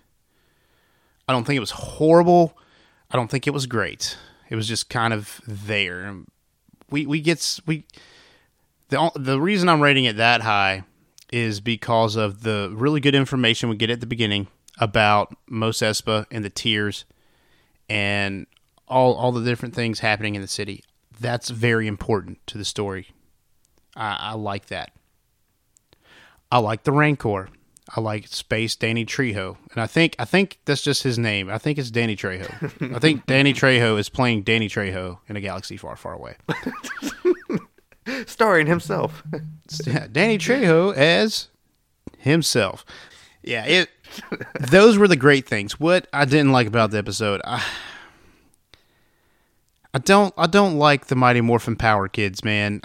I 1.28 1.34
don't 1.34 1.43
think 1.45 1.57
it 1.57 1.62
was 1.62 1.72
horrible. 1.72 2.57
I 3.09 3.18
don't 3.18 3.30
think 3.30 3.47
it 3.47 3.51
was 3.51 3.66
great. 3.66 4.18
It 4.49 4.55
was 4.55 4.68
just 4.68 4.89
kind 4.89 5.14
of 5.14 5.41
there. 5.47 6.16
We 6.89 7.05
we 7.05 7.22
get 7.22 7.59
we 7.66 7.86
the 8.92 9.12
the 9.16 9.42
reason 9.42 9.70
I'm 9.70 9.82
rating 9.82 10.04
it 10.06 10.18
that 10.18 10.42
high 10.42 10.84
is 11.32 11.62
because 11.62 12.16
of 12.16 12.44
the 12.44 12.72
really 12.76 13.00
good 13.00 13.16
information 13.16 13.70
we 13.70 13.78
get 13.78 13.89
at 13.89 14.02
the 14.02 14.06
beginning 14.06 14.48
about 14.78 15.36
Mos 15.48 15.80
Espa 15.80 16.26
and 16.30 16.44
the 16.44 16.50
tiers 16.50 17.06
and 17.89 18.46
all 18.88 19.16
all 19.16 19.32
the 19.32 19.44
different 19.44 19.74
things 19.74 20.02
happening 20.02 20.36
in 20.36 20.42
the 20.42 20.48
city. 20.48 20.84
That's 21.20 21.50
very 21.50 21.88
important 21.88 22.46
to 22.48 22.58
the 22.58 22.66
story. 22.66 23.08
I, 23.96 24.18
I 24.20 24.34
like 24.34 24.68
that. 24.68 24.92
I 26.52 26.60
like 26.60 26.84
the 26.84 26.92
Rancor. 26.92 27.50
I 27.94 28.00
like 28.00 28.28
Space 28.28 28.76
Danny 28.76 29.06
Trejo, 29.06 29.58
and 29.72 29.82
I 29.82 29.88
think 29.88 30.16
I 30.20 30.26
think 30.26 30.60
that's 30.66 30.82
just 30.82 31.04
his 31.04 31.18
name. 31.18 31.50
I 31.50 31.58
think 31.58 31.78
it's 31.78 31.92
Danny 31.92 32.16
Trejo. 32.16 32.96
I 32.96 33.00
think 33.00 33.26
Danny 33.26 33.54
Trejo 33.54 33.98
is 33.98 34.10
playing 34.10 34.44
Danny 34.44 34.68
Trejo 34.68 35.20
in 35.30 35.36
a 35.38 35.42
galaxy 35.42 35.78
far, 35.78 35.96
far 35.96 36.14
away. 36.14 36.36
Starring 38.26 38.68
himself. 38.68 39.24
Danny 40.12 40.38
Trejo 40.38 40.95
as 40.95 41.47
himself. 42.18 42.86
Yeah, 43.43 43.66
it. 43.66 43.89
Those 44.60 44.97
were 44.97 45.08
the 45.08 45.16
great 45.16 45.47
things. 45.47 45.80
What 45.80 46.08
I 46.12 46.26
didn't 46.26 46.52
like 46.52 46.68
about 46.68 46.91
the 46.91 46.97
episode, 46.97 47.41
I, 47.45 47.64
I 49.93 49.99
don't, 49.99 50.34
I 50.38 50.47
don't 50.47 50.78
like 50.78 51.08
the 51.08 51.16
Mighty 51.16 51.41
Morphin 51.41 51.76
Power 51.76 52.08
Kids, 52.08 52.43
man. 52.43 52.82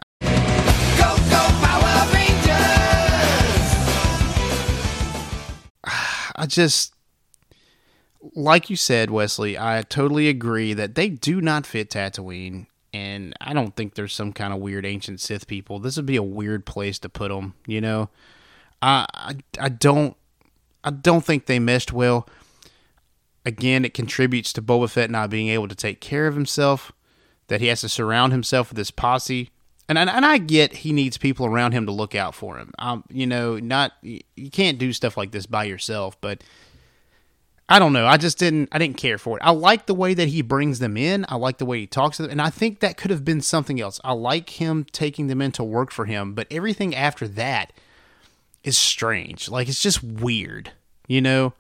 I 6.39 6.45
just, 6.47 6.95
like 8.35 8.69
you 8.69 8.77
said, 8.77 9.11
Wesley, 9.11 9.59
I 9.59 9.83
totally 9.83 10.29
agree 10.29 10.75
that 10.75 10.95
they 10.95 11.09
do 11.09 11.41
not 11.41 11.67
fit 11.67 11.91
Tatooine, 11.91 12.67
and 12.97 13.35
I 13.41 13.53
don't 13.53 13.77
think 13.77 13.95
there's 13.95 14.15
some 14.15 14.33
kind 14.33 14.53
of 14.53 14.61
weird 14.61 14.87
ancient 14.87 15.21
Sith 15.21 15.47
people. 15.47 15.79
This 15.79 15.97
would 15.97 16.07
be 16.07 16.17
a 16.17 16.23
weird 16.23 16.65
place 16.65 16.99
to 17.01 17.09
put 17.09 17.29
them, 17.29 17.55
you 17.67 17.81
know. 17.81 18.09
I, 18.81 19.07
I, 19.13 19.35
I 19.61 19.69
don't, 19.69 20.17
I 20.83 20.91
don't 20.91 21.25
think 21.25 21.47
they 21.47 21.59
meshed 21.59 21.93
well. 21.93 22.29
Again, 23.45 23.85
it 23.85 23.95
contributes 23.95 24.53
to 24.55 24.63
Boba 24.63 24.91
Fett 24.91 25.11
not 25.11 25.31
being 25.31 25.49
able 25.49 25.69
to 25.69 25.75
take 25.75 26.01
care 26.01 26.27
of 26.27 26.35
himself. 26.35 26.93
That 27.49 27.61
he 27.61 27.69
has 27.69 27.83
to 27.83 27.89
surround 27.89 28.33
himself 28.33 28.71
with 28.71 28.77
this 28.77 28.91
posse 28.91 29.51
and 29.89 29.99
and, 29.99 30.11
and 30.11 30.27
I 30.27 30.39
get 30.39 30.73
he 30.73 30.93
needs 30.93 31.17
people 31.17 31.47
around 31.47 31.73
him 31.73 31.87
to 31.87 31.93
look 31.93 32.15
out 32.15 32.35
for 32.35 32.59
him. 32.59 32.73
Um, 32.79 33.05
you 33.09 33.27
know, 33.27 33.59
not 33.59 33.93
you 34.03 34.51
can't 34.51 34.79
do 34.79 34.93
stuff 34.93 35.17
like 35.17 35.31
this 35.31 35.47
by 35.47 35.65
yourself, 35.65 36.21
but 36.21 36.43
I 37.69 37.81
don't 37.81 37.93
know. 37.93 38.07
I 38.07 38.17
just 38.17 38.39
didn't 38.39 38.69
I 38.71 38.79
didn't 38.79 38.97
care 38.97 39.19
for 39.19 39.37
it. 39.37 39.43
I 39.45 39.51
like 39.51 39.87
the 39.87 39.95
way 39.95 40.15
that 40.15 40.29
he 40.29 40.41
brings 40.41 40.79
them 40.79 40.97
in. 40.97 41.27
I 41.29 41.35
like 41.35 41.59
the 41.59 41.67
way 41.67 41.81
he 41.81 41.87
talks 41.87 42.17
to 42.19 42.23
them, 42.23 42.31
and 42.31 42.43
I 42.43 42.51
think 42.51 42.81
that 42.81 42.97
could 42.97 43.11
have 43.11 43.25
been 43.25 43.41
something 43.41 43.81
else. 43.81 44.01
I 44.05 44.13
like 44.13 44.61
him 44.61 44.87
taking 44.93 45.27
them 45.27 45.43
in 45.43 45.53
to 45.53 45.65
work 45.65 45.91
for 45.91 46.05
him, 46.05 46.35
but 46.35 46.47
everything 46.51 46.95
after 46.95 47.27
that 47.29 47.73
is 48.63 48.79
strange. 48.79 49.49
Like 49.49 49.69
it's 49.69 49.83
just 49.83 50.03
weird. 50.03 50.73
You 51.09 51.21
know, 51.21 51.55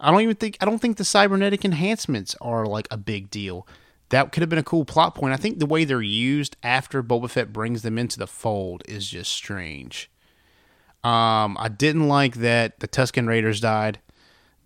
I 0.00 0.10
don't 0.10 0.20
even 0.20 0.36
think 0.36 0.58
I 0.60 0.66
don't 0.66 0.80
think 0.80 0.98
the 0.98 1.04
cybernetic 1.04 1.64
enhancements 1.64 2.36
are 2.42 2.66
like 2.66 2.88
a 2.90 2.98
big 2.98 3.30
deal. 3.30 3.66
That 4.10 4.32
could 4.32 4.42
have 4.42 4.50
been 4.50 4.58
a 4.58 4.64
cool 4.64 4.84
plot 4.84 5.14
point. 5.14 5.34
I 5.34 5.36
think 5.36 5.58
the 5.58 5.66
way 5.66 5.84
they're 5.84 6.00
used 6.02 6.56
after 6.62 7.02
Boba 7.02 7.28
Fett 7.30 7.52
brings 7.52 7.82
them 7.82 7.98
into 7.98 8.18
the 8.18 8.26
fold 8.26 8.82
is 8.86 9.08
just 9.08 9.32
strange. 9.32 10.10
Um, 11.04 11.56
I 11.58 11.68
didn't 11.68 12.08
like 12.08 12.36
that 12.36 12.80
the 12.80 12.88
Tusken 12.88 13.28
Raiders 13.28 13.60
died. 13.60 13.98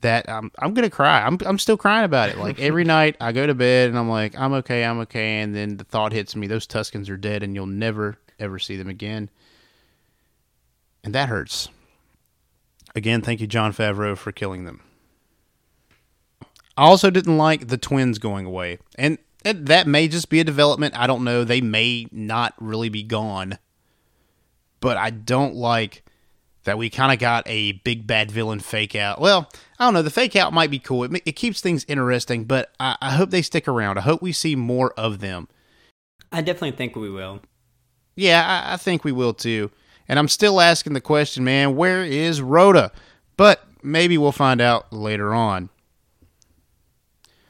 That 0.02 0.28
um, 0.28 0.52
I'm 0.58 0.74
gonna 0.74 0.90
cry. 0.90 1.22
I'm 1.22 1.38
I'm 1.44 1.58
still 1.58 1.76
crying 1.76 2.04
about 2.04 2.28
it. 2.28 2.38
Like 2.38 2.60
every 2.60 2.84
night 2.98 3.16
I 3.20 3.32
go 3.32 3.46
to 3.46 3.54
bed 3.54 3.88
and 3.88 3.98
I'm 3.98 4.08
like 4.08 4.38
I'm 4.38 4.52
okay, 4.54 4.84
I'm 4.84 5.00
okay, 5.00 5.40
and 5.40 5.54
then 5.54 5.76
the 5.78 5.84
thought 5.84 6.12
hits 6.12 6.36
me: 6.36 6.46
those 6.46 6.66
Tuskens 6.66 7.08
are 7.08 7.16
dead, 7.16 7.42
and 7.42 7.54
you'll 7.54 7.66
never 7.66 8.18
ever 8.38 8.58
see 8.58 8.76
them 8.76 8.88
again. 8.88 9.30
And 11.04 11.14
that 11.14 11.28
hurts. 11.28 11.68
Again, 12.94 13.22
thank 13.22 13.40
you, 13.40 13.46
Jon 13.46 13.72
Favreau, 13.72 14.16
for 14.16 14.32
killing 14.32 14.64
them. 14.64 14.82
I 16.76 16.84
also 16.84 17.10
didn't 17.10 17.38
like 17.38 17.68
the 17.68 17.78
twins 17.78 18.18
going 18.18 18.46
away. 18.46 18.78
And 18.96 19.18
and 19.44 19.66
that 19.66 19.86
may 19.86 20.08
just 20.08 20.28
be 20.28 20.40
a 20.40 20.44
development. 20.44 20.96
I 20.96 21.06
don't 21.06 21.24
know. 21.24 21.44
They 21.44 21.60
may 21.60 22.06
not 22.12 22.54
really 22.58 22.88
be 22.88 23.02
gone. 23.02 23.58
But 24.80 24.96
I 24.96 25.10
don't 25.10 25.54
like 25.54 26.04
that 26.64 26.78
we 26.78 26.90
kind 26.90 27.12
of 27.12 27.18
got 27.18 27.44
a 27.46 27.72
big 27.72 28.06
bad 28.06 28.30
villain 28.30 28.60
fake 28.60 28.94
out. 28.94 29.20
Well, 29.20 29.50
I 29.78 29.84
don't 29.84 29.94
know. 29.94 30.02
The 30.02 30.10
fake 30.10 30.36
out 30.36 30.52
might 30.52 30.70
be 30.70 30.78
cool. 30.78 31.04
It, 31.04 31.22
it 31.26 31.32
keeps 31.32 31.60
things 31.60 31.84
interesting, 31.88 32.44
but 32.44 32.72
I, 32.78 32.96
I 33.00 33.10
hope 33.12 33.30
they 33.30 33.42
stick 33.42 33.66
around. 33.66 33.98
I 33.98 34.02
hope 34.02 34.22
we 34.22 34.32
see 34.32 34.54
more 34.56 34.92
of 34.94 35.20
them. 35.20 35.48
I 36.30 36.40
definitely 36.40 36.76
think 36.76 36.96
we 36.96 37.10
will. 37.10 37.40
Yeah, 38.14 38.44
I, 38.46 38.74
I 38.74 38.76
think 38.76 39.04
we 39.04 39.12
will 39.12 39.34
too. 39.34 39.70
And 40.08 40.18
I'm 40.18 40.28
still 40.28 40.60
asking 40.60 40.92
the 40.92 41.00
question, 41.00 41.44
man, 41.44 41.76
where 41.76 42.04
is 42.04 42.42
Rotta? 42.42 42.92
But 43.36 43.64
maybe 43.82 44.18
we'll 44.18 44.32
find 44.32 44.60
out 44.60 44.92
later 44.92 45.34
on. 45.34 45.70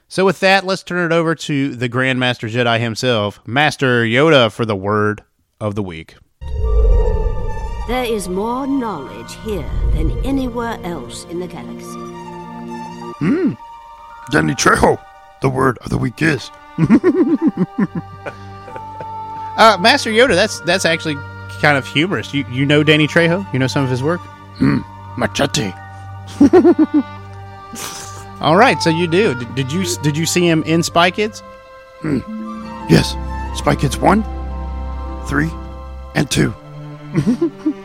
So 0.09 0.27
with 0.27 0.41
that, 0.41 0.67
let's 0.67 0.83
turn 0.83 1.11
it 1.11 1.15
over 1.15 1.35
to 1.35 1.75
the 1.75 1.89
Grandmaster 1.89 2.51
Jedi 2.51 2.79
himself, 2.79 3.41
Master 3.47 4.05
Yoda, 4.05 4.53
for 4.53 4.67
the 4.67 4.77
word 4.77 5.23
of 5.59 5.75
the 5.75 5.83
week. 5.83 6.17
There 7.93 8.05
is 8.05 8.27
more 8.27 8.67
knowledge 8.67 9.35
here 9.45 9.69
than 9.93 10.19
anywhere 10.25 10.79
else 10.83 11.27
in 11.27 11.41
the 11.41 11.47
galaxy. 11.47 12.01
Hmm. 13.21 13.53
Danny 14.31 14.55
Trejo. 14.55 14.99
The 15.43 15.51
word 15.51 15.77
of 15.85 15.91
the 15.91 15.99
week 15.99 16.23
is. 16.23 16.51
Uh, 19.59 19.77
Master 19.79 20.09
Yoda, 20.09 20.35
that's 20.35 20.61
that's 20.61 20.87
actually 20.87 21.15
kind 21.61 21.77
of 21.77 21.87
humorous. 21.87 22.33
You 22.33 22.47
you 22.51 22.65
know 22.65 22.83
Danny 22.83 23.07
Trejo? 23.07 23.47
You 23.53 23.59
know 23.59 23.67
some 23.67 23.85
of 23.85 23.91
his 23.91 24.03
work? 24.03 24.23
Hmm. 24.57 24.79
Machete. 25.19 25.75
All 28.41 28.57
right, 28.57 28.81
so 28.81 28.89
you 28.89 29.07
do. 29.07 29.35
Did, 29.35 29.55
did 29.55 29.71
you 29.71 29.85
did 30.03 30.17
you 30.17 30.25
see 30.25 30.49
him 30.49 30.63
in 30.63 30.83
Spy 30.83 31.11
Kids? 31.11 31.41
Hmm. 32.01 32.21
Yes. 32.89 33.15
Spy 33.59 33.77
Kids 33.77 33.99
1, 33.99 34.25
3, 35.27 35.51
and 36.15 36.31
2. 36.31 36.55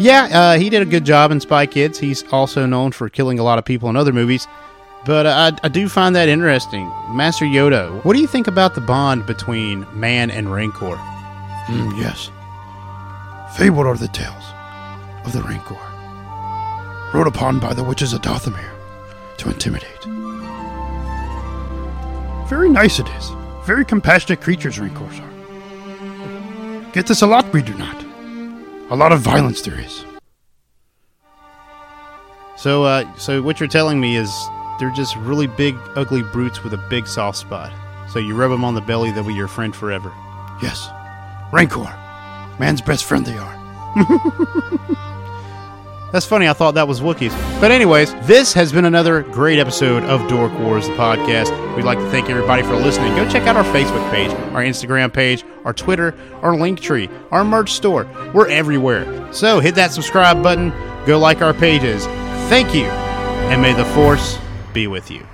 Yeah, 0.00 0.28
uh, 0.32 0.58
he 0.58 0.70
did 0.70 0.80
a 0.80 0.86
good 0.86 1.04
job 1.04 1.30
in 1.30 1.40
Spy 1.40 1.66
Kids. 1.66 1.98
He's 1.98 2.24
also 2.32 2.64
known 2.64 2.92
for 2.92 3.10
killing 3.10 3.38
a 3.38 3.42
lot 3.42 3.58
of 3.58 3.66
people 3.66 3.90
in 3.90 3.96
other 3.96 4.14
movies. 4.14 4.48
But 5.04 5.26
uh, 5.26 5.52
I, 5.52 5.66
I 5.66 5.68
do 5.68 5.90
find 5.90 6.16
that 6.16 6.26
interesting. 6.26 6.90
Master 7.10 7.44
Yoda, 7.44 8.02
what 8.02 8.14
do 8.14 8.20
you 8.20 8.26
think 8.26 8.46
about 8.46 8.74
the 8.74 8.80
bond 8.80 9.26
between 9.26 9.86
man 9.92 10.30
and 10.30 10.50
Rancor? 10.50 10.96
Mm, 11.66 11.98
yes. 11.98 12.30
Fabled 13.56 13.86
are 13.86 13.96
the 13.96 14.08
tales 14.08 14.44
of 15.26 15.32
the 15.34 15.42
Rancor, 15.42 15.76
wrote 17.12 17.26
upon 17.26 17.58
by 17.58 17.74
the 17.74 17.84
witches 17.84 18.14
of 18.14 18.22
Dathomir 18.22 18.70
to 19.36 19.50
intimidate. 19.50 20.04
Very 22.48 22.70
nice 22.70 22.98
it 22.98 23.08
is. 23.10 23.30
Very 23.66 23.84
compassionate 23.84 24.40
creatures, 24.40 24.78
Rancors 24.78 25.20
are. 25.20 25.30
Get 26.92 27.06
this 27.06 27.20
a 27.20 27.26
lot, 27.26 27.52
we 27.52 27.60
do 27.60 27.74
not. 27.74 28.09
A 28.90 28.96
lot 28.96 29.12
of 29.12 29.20
violence 29.20 29.62
there 29.62 29.78
is. 29.78 30.04
So, 32.56 32.82
uh, 32.82 33.14
so 33.16 33.40
what 33.40 33.60
you're 33.60 33.68
telling 33.68 34.00
me 34.00 34.16
is 34.16 34.30
they're 34.80 34.90
just 34.90 35.14
really 35.16 35.46
big, 35.46 35.76
ugly 35.94 36.22
brutes 36.22 36.64
with 36.64 36.74
a 36.74 36.86
big 36.90 37.06
soft 37.06 37.38
spot. 37.38 37.72
So 38.10 38.18
you 38.18 38.34
rub 38.34 38.50
them 38.50 38.64
on 38.64 38.74
the 38.74 38.80
belly, 38.80 39.12
they'll 39.12 39.24
be 39.24 39.32
your 39.32 39.46
friend 39.46 39.74
forever. 39.74 40.12
Yes. 40.60 40.88
Rancor. 41.52 41.96
Man's 42.58 42.80
best 42.80 43.04
friend 43.04 43.24
they 43.24 43.38
are. 43.38 43.56
That's 46.12 46.26
funny. 46.26 46.48
I 46.48 46.52
thought 46.52 46.74
that 46.74 46.88
was 46.88 47.00
Wookiees. 47.00 47.30
But, 47.60 47.70
anyways, 47.70 48.12
this 48.26 48.52
has 48.54 48.72
been 48.72 48.84
another 48.84 49.22
great 49.22 49.58
episode 49.58 50.02
of 50.04 50.28
Dork 50.28 50.52
Wars, 50.58 50.88
the 50.88 50.94
podcast. 50.94 51.76
We'd 51.76 51.84
like 51.84 51.98
to 51.98 52.10
thank 52.10 52.28
everybody 52.28 52.62
for 52.62 52.74
listening. 52.74 53.14
Go 53.14 53.28
check 53.28 53.46
out 53.46 53.56
our 53.56 53.64
Facebook 53.64 54.10
page, 54.10 54.30
our 54.52 54.62
Instagram 54.62 55.12
page, 55.12 55.44
our 55.64 55.72
Twitter, 55.72 56.14
our 56.42 56.52
Linktree, 56.52 57.08
our 57.30 57.44
merch 57.44 57.72
store. 57.72 58.08
We're 58.34 58.48
everywhere. 58.48 59.32
So 59.32 59.60
hit 59.60 59.76
that 59.76 59.92
subscribe 59.92 60.42
button. 60.42 60.70
Go 61.06 61.18
like 61.18 61.42
our 61.42 61.54
pages. 61.54 62.06
Thank 62.48 62.74
you. 62.74 62.84
And 62.84 63.62
may 63.62 63.72
the 63.72 63.84
Force 63.86 64.38
be 64.72 64.88
with 64.88 65.10
you. 65.10 65.24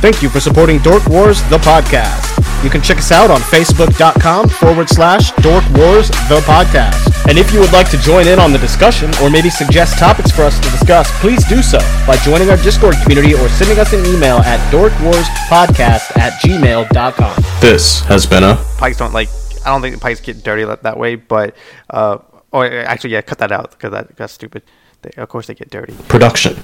Thank 0.00 0.22
you 0.22 0.28
for 0.28 0.40
supporting 0.40 0.78
Dork 0.78 1.06
Wars, 1.08 1.42
the 1.50 1.58
podcast. 1.58 2.37
You 2.62 2.70
can 2.70 2.82
check 2.82 2.98
us 2.98 3.12
out 3.12 3.30
on 3.30 3.40
facebook.com 3.40 4.48
forward 4.48 4.88
slash 4.88 5.30
Dork 5.42 5.64
Wars, 5.74 6.08
the 6.28 6.42
podcast. 6.44 7.06
And 7.28 7.38
if 7.38 7.52
you 7.52 7.60
would 7.60 7.72
like 7.72 7.88
to 7.90 7.98
join 7.98 8.26
in 8.26 8.38
on 8.38 8.52
the 8.52 8.58
discussion 8.58 9.10
or 9.22 9.30
maybe 9.30 9.48
suggest 9.48 9.98
topics 9.98 10.30
for 10.30 10.42
us 10.42 10.58
to 10.58 10.70
discuss, 10.70 11.10
please 11.20 11.46
do 11.48 11.62
so 11.62 11.78
by 12.06 12.16
joining 12.24 12.50
our 12.50 12.56
Discord 12.56 12.96
community 13.02 13.34
or 13.34 13.48
sending 13.48 13.78
us 13.78 13.92
an 13.92 14.04
email 14.06 14.38
at 14.38 14.58
dorkwarspodcast 14.72 16.16
at 16.16 16.32
gmail.com. 16.42 17.44
This 17.60 18.00
has 18.00 18.26
been 18.26 18.42
a 18.44 18.56
Pikes 18.78 18.96
don't 18.96 19.12
like. 19.12 19.28
I 19.64 19.70
don't 19.70 19.82
think 19.82 19.94
the 19.94 20.00
pikes 20.00 20.20
get 20.20 20.42
dirty 20.42 20.64
that, 20.64 20.82
that 20.84 20.98
way, 20.98 21.16
but 21.16 21.54
uh, 21.90 22.18
oh, 22.52 22.62
actually, 22.62 23.10
yeah, 23.10 23.20
cut 23.20 23.38
that 23.38 23.52
out 23.52 23.72
because 23.72 23.92
that, 23.92 24.16
that's 24.16 24.32
stupid. 24.32 24.62
They, 25.02 25.10
of 25.16 25.28
course, 25.28 25.46
they 25.46 25.54
get 25.54 25.70
dirty. 25.70 25.94
production. 26.08 26.56